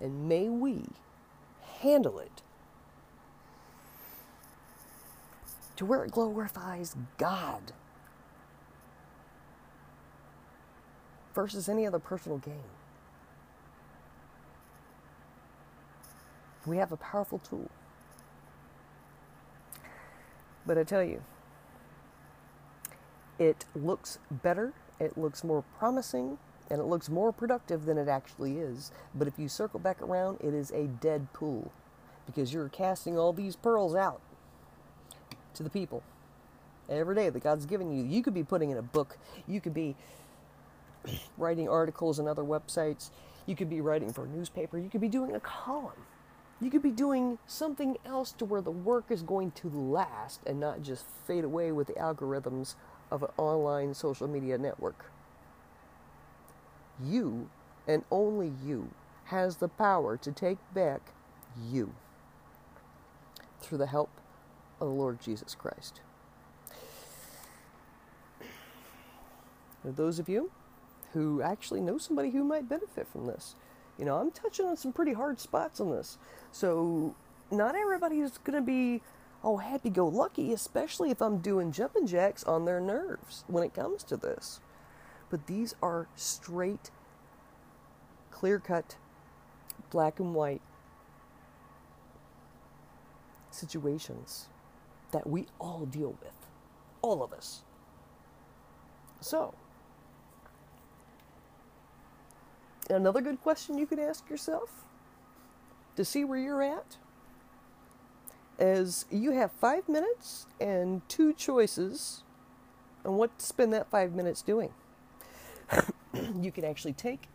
And 0.00 0.28
may 0.28 0.48
we 0.48 0.84
handle 1.80 2.18
it 2.18 2.42
to 5.76 5.84
where 5.84 6.04
it 6.04 6.10
glorifies 6.10 6.96
God 7.18 7.72
versus 11.34 11.68
any 11.68 11.86
other 11.86 11.98
personal 11.98 12.38
gain. 12.38 12.64
We 16.66 16.78
have 16.78 16.90
a 16.90 16.96
powerful 16.96 17.38
tool. 17.38 17.70
But 20.66 20.78
I 20.78 20.82
tell 20.82 21.04
you, 21.04 21.22
it 23.38 23.66
looks 23.74 24.18
better, 24.30 24.72
it 24.98 25.16
looks 25.18 25.44
more 25.44 25.64
promising, 25.78 26.38
and 26.70 26.80
it 26.80 26.84
looks 26.84 27.08
more 27.08 27.32
productive 27.32 27.84
than 27.84 27.98
it 27.98 28.08
actually 28.08 28.58
is. 28.58 28.90
But 29.14 29.28
if 29.28 29.38
you 29.38 29.48
circle 29.48 29.78
back 29.80 30.02
around, 30.02 30.38
it 30.40 30.54
is 30.54 30.70
a 30.70 30.86
dead 30.86 31.32
pool 31.32 31.72
because 32.26 32.52
you're 32.52 32.68
casting 32.68 33.18
all 33.18 33.32
these 33.32 33.56
pearls 33.56 33.94
out 33.94 34.20
to 35.54 35.62
the 35.62 35.70
people 35.70 36.02
every 36.88 37.14
day 37.14 37.30
that 37.30 37.42
God's 37.42 37.66
given 37.66 37.92
you. 37.92 38.04
You 38.04 38.22
could 38.22 38.34
be 38.34 38.44
putting 38.44 38.70
in 38.70 38.78
a 38.78 38.82
book, 38.82 39.18
you 39.46 39.60
could 39.60 39.74
be 39.74 39.94
writing 41.38 41.68
articles 41.68 42.18
on 42.18 42.28
other 42.28 42.42
websites, 42.42 43.10
you 43.46 43.54
could 43.54 43.70
be 43.70 43.80
writing 43.80 44.12
for 44.12 44.24
a 44.24 44.28
newspaper, 44.28 44.78
you 44.78 44.88
could 44.88 45.00
be 45.00 45.08
doing 45.08 45.34
a 45.34 45.40
column. 45.40 45.92
You 46.58 46.70
could 46.70 46.82
be 46.82 46.90
doing 46.90 47.38
something 47.46 47.98
else 48.06 48.32
to 48.32 48.46
where 48.46 48.62
the 48.62 48.70
work 48.70 49.10
is 49.10 49.22
going 49.22 49.50
to 49.52 49.68
last 49.68 50.40
and 50.46 50.58
not 50.58 50.82
just 50.82 51.04
fade 51.26 51.44
away 51.44 51.70
with 51.70 51.86
the 51.86 51.92
algorithms 51.94 52.76
of 53.10 53.22
an 53.22 53.30
online 53.36 53.94
social 53.94 54.28
media 54.28 54.58
network. 54.58 55.10
You, 57.02 57.48
and 57.86 58.04
only 58.10 58.52
you, 58.64 58.90
has 59.26 59.56
the 59.56 59.68
power 59.68 60.16
to 60.16 60.32
take 60.32 60.58
back 60.74 61.12
you 61.70 61.92
through 63.60 63.78
the 63.78 63.86
help 63.86 64.10
of 64.80 64.88
the 64.88 64.94
Lord 64.94 65.20
Jesus 65.20 65.54
Christ. 65.54 66.00
those 69.94 70.18
of 70.18 70.28
you 70.28 70.50
who 71.12 71.40
actually 71.40 71.80
know 71.80 71.96
somebody 71.96 72.30
who 72.30 72.42
might 72.42 72.68
benefit 72.68 73.06
from 73.06 73.26
this, 73.26 73.54
you 73.98 74.04
know, 74.04 74.16
I'm 74.16 74.30
touching 74.30 74.66
on 74.66 74.76
some 74.76 74.92
pretty 74.92 75.12
hard 75.12 75.38
spots 75.38 75.80
on 75.80 75.90
this. 75.90 76.18
So, 76.50 77.14
not 77.50 77.76
everybody 77.76 78.18
is 78.18 78.38
going 78.38 78.58
to 78.58 78.66
be 78.66 79.00
oh 79.46 79.58
happy 79.58 79.88
go 79.88 80.08
lucky, 80.08 80.52
especially 80.52 81.12
if 81.12 81.22
I'm 81.22 81.38
doing 81.38 81.70
jumping 81.70 82.06
jacks 82.06 82.42
on 82.44 82.64
their 82.64 82.80
nerves 82.80 83.44
when 83.46 83.62
it 83.62 83.72
comes 83.72 84.02
to 84.04 84.16
this. 84.16 84.60
But 85.30 85.46
these 85.46 85.74
are 85.80 86.08
straight, 86.16 86.90
clear 88.32 88.58
cut, 88.58 88.96
black 89.88 90.18
and 90.18 90.34
white 90.34 90.62
situations 93.52 94.48
that 95.12 95.28
we 95.28 95.46
all 95.60 95.86
deal 95.86 96.16
with. 96.20 96.32
All 97.00 97.22
of 97.22 97.32
us. 97.32 97.62
So, 99.20 99.54
another 102.90 103.20
good 103.20 103.40
question 103.42 103.78
you 103.78 103.86
could 103.86 104.00
ask 104.00 104.28
yourself 104.28 104.84
to 105.94 106.04
see 106.04 106.24
where 106.24 106.38
you're 106.38 106.62
at 106.62 106.96
is 108.58 109.04
you 109.10 109.32
have 109.32 109.52
five 109.52 109.88
minutes 109.88 110.46
and 110.60 111.06
two 111.08 111.32
choices 111.32 112.22
on 113.04 113.16
what 113.16 113.38
to 113.38 113.46
spend 113.46 113.72
that 113.72 113.90
five 113.90 114.14
minutes 114.14 114.42
doing. 114.42 114.72
you 116.40 116.50
can 116.52 116.64
actually 116.64 116.92
take 116.92 117.28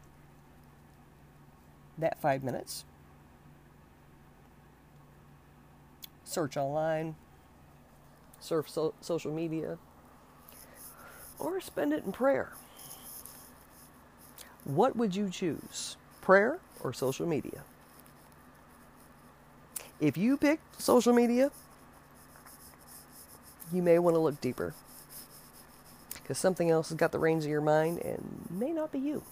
that 1.97 2.19
five 2.21 2.43
minutes, 2.43 2.85
search 6.23 6.57
online, 6.57 7.15
surf 8.39 8.69
so- 8.69 8.93
social 9.01 9.31
media, 9.31 9.77
or 11.39 11.61
spend 11.61 11.93
it 11.93 12.03
in 12.05 12.11
prayer. 12.11 12.53
What 14.63 14.95
would 14.95 15.15
you 15.15 15.29
choose, 15.29 15.97
prayer 16.21 16.59
or 16.81 16.93
social 16.93 17.27
media? 17.27 17.63
If 20.01 20.17
you 20.17 20.35
pick 20.35 20.59
social 20.79 21.13
media, 21.13 21.51
you 23.71 23.83
may 23.83 23.99
want 23.99 24.15
to 24.15 24.19
look 24.19 24.41
deeper. 24.41 24.73
Because 26.15 26.39
something 26.39 26.71
else 26.71 26.89
has 26.89 26.97
got 26.97 27.11
the 27.11 27.19
reins 27.19 27.45
of 27.45 27.51
your 27.51 27.61
mind 27.61 27.99
and 27.99 28.47
may 28.49 28.71
not 28.71 28.91
be 28.91 28.97
you. 28.97 29.23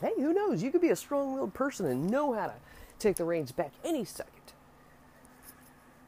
Hey, 0.00 0.12
who 0.16 0.32
knows? 0.32 0.62
You 0.62 0.72
could 0.72 0.80
be 0.80 0.90
a 0.90 0.96
strong 0.96 1.34
willed 1.34 1.54
person 1.54 1.86
and 1.86 2.10
know 2.10 2.32
how 2.32 2.48
to 2.48 2.54
take 2.98 3.16
the 3.16 3.24
reins 3.24 3.52
back 3.52 3.70
any 3.84 4.04
second. 4.04 4.32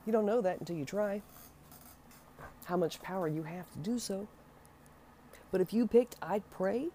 You 0.04 0.12
don't 0.12 0.26
know 0.26 0.40
that 0.40 0.58
until 0.58 0.76
you 0.76 0.84
try. 0.84 1.22
How 2.64 2.76
much 2.76 3.00
power 3.00 3.28
you 3.28 3.44
have 3.44 3.70
to 3.72 3.78
do 3.78 4.00
so. 4.00 4.26
But 5.52 5.60
if 5.60 5.72
you 5.72 5.86
picked 5.86 6.16
I'd 6.20 6.48
pray, 6.50 6.88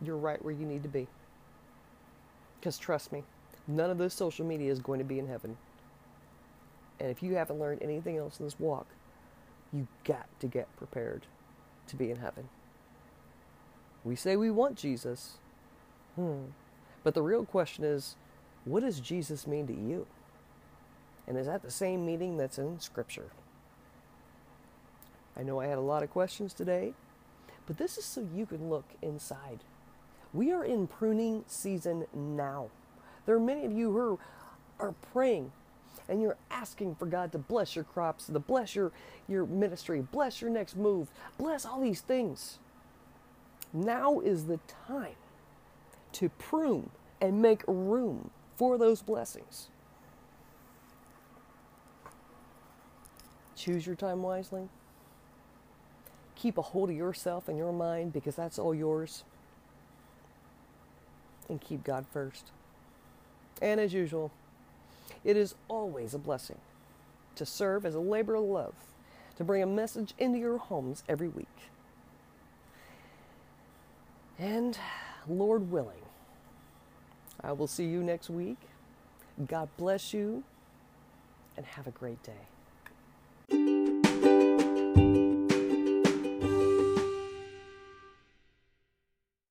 you're 0.00 0.16
right 0.16 0.42
where 0.42 0.54
you 0.54 0.64
need 0.64 0.82
to 0.84 0.88
be. 0.88 1.06
Because 2.58 2.78
trust 2.78 3.12
me, 3.12 3.24
None 3.68 3.90
of 3.90 3.98
this 3.98 4.14
social 4.14 4.46
media 4.46 4.72
is 4.72 4.80
going 4.80 4.98
to 4.98 5.04
be 5.04 5.18
in 5.18 5.28
heaven. 5.28 5.58
And 6.98 7.10
if 7.10 7.22
you 7.22 7.34
haven't 7.34 7.60
learned 7.60 7.82
anything 7.82 8.16
else 8.16 8.40
in 8.40 8.46
this 8.46 8.58
walk, 8.58 8.86
you 9.72 9.86
got 10.04 10.26
to 10.40 10.46
get 10.46 10.74
prepared 10.76 11.26
to 11.86 11.96
be 11.96 12.10
in 12.10 12.16
heaven. 12.16 12.48
We 14.04 14.16
say 14.16 14.36
we 14.36 14.50
want 14.50 14.76
Jesus. 14.76 15.36
Hmm. 16.16 16.46
But 17.04 17.14
the 17.14 17.22
real 17.22 17.44
question 17.44 17.84
is, 17.84 18.16
what 18.64 18.80
does 18.80 19.00
Jesus 19.00 19.46
mean 19.46 19.66
to 19.66 19.74
you? 19.74 20.06
And 21.26 21.36
is 21.36 21.46
that 21.46 21.62
the 21.62 21.70
same 21.70 22.06
meaning 22.06 22.38
that's 22.38 22.58
in 22.58 22.80
Scripture? 22.80 23.30
I 25.36 25.42
know 25.42 25.60
I 25.60 25.66
had 25.66 25.78
a 25.78 25.82
lot 25.82 26.02
of 26.02 26.10
questions 26.10 26.52
today, 26.52 26.94
but 27.66 27.76
this 27.76 27.98
is 27.98 28.04
so 28.04 28.26
you 28.34 28.46
can 28.46 28.70
look 28.70 28.86
inside. 29.02 29.60
We 30.32 30.52
are 30.52 30.64
in 30.64 30.86
pruning 30.86 31.44
season 31.46 32.06
now. 32.14 32.70
There 33.28 33.36
are 33.36 33.40
many 33.40 33.66
of 33.66 33.72
you 33.72 33.92
who 33.92 34.18
are 34.80 34.94
praying 35.12 35.52
and 36.08 36.22
you're 36.22 36.38
asking 36.50 36.94
for 36.94 37.04
God 37.04 37.30
to 37.32 37.38
bless 37.38 37.76
your 37.76 37.84
crops, 37.84 38.24
to 38.24 38.38
bless 38.38 38.74
your, 38.74 38.90
your 39.28 39.44
ministry, 39.44 40.00
bless 40.00 40.40
your 40.40 40.48
next 40.48 40.78
move, 40.78 41.08
bless 41.36 41.66
all 41.66 41.78
these 41.78 42.00
things. 42.00 42.58
Now 43.70 44.20
is 44.20 44.46
the 44.46 44.58
time 44.86 45.16
to 46.12 46.30
prune 46.30 46.88
and 47.20 47.42
make 47.42 47.60
room 47.66 48.30
for 48.56 48.78
those 48.78 49.02
blessings. 49.02 49.68
Choose 53.54 53.86
your 53.86 53.96
time 53.96 54.22
wisely. 54.22 54.70
Keep 56.34 56.56
a 56.56 56.62
hold 56.62 56.88
of 56.88 56.96
yourself 56.96 57.46
and 57.46 57.58
your 57.58 57.74
mind 57.74 58.14
because 58.14 58.36
that's 58.36 58.58
all 58.58 58.74
yours. 58.74 59.22
And 61.50 61.60
keep 61.60 61.84
God 61.84 62.06
first. 62.10 62.52
And 63.60 63.80
as 63.80 63.92
usual, 63.92 64.30
it 65.24 65.36
is 65.36 65.54
always 65.68 66.14
a 66.14 66.18
blessing 66.18 66.58
to 67.36 67.46
serve 67.46 67.84
as 67.86 67.94
a 67.94 68.00
labor 68.00 68.34
of 68.34 68.44
love, 68.44 68.74
to 69.36 69.44
bring 69.44 69.62
a 69.62 69.66
message 69.66 70.14
into 70.18 70.38
your 70.38 70.58
homes 70.58 71.02
every 71.08 71.28
week. 71.28 71.46
And 74.38 74.78
Lord 75.28 75.70
willing, 75.70 76.02
I 77.42 77.52
will 77.52 77.66
see 77.66 77.84
you 77.84 78.02
next 78.02 78.30
week. 78.30 78.58
God 79.46 79.68
bless 79.76 80.12
you 80.12 80.42
and 81.56 81.66
have 81.66 81.86
a 81.86 81.92
great 81.92 82.22
day. 82.22 82.46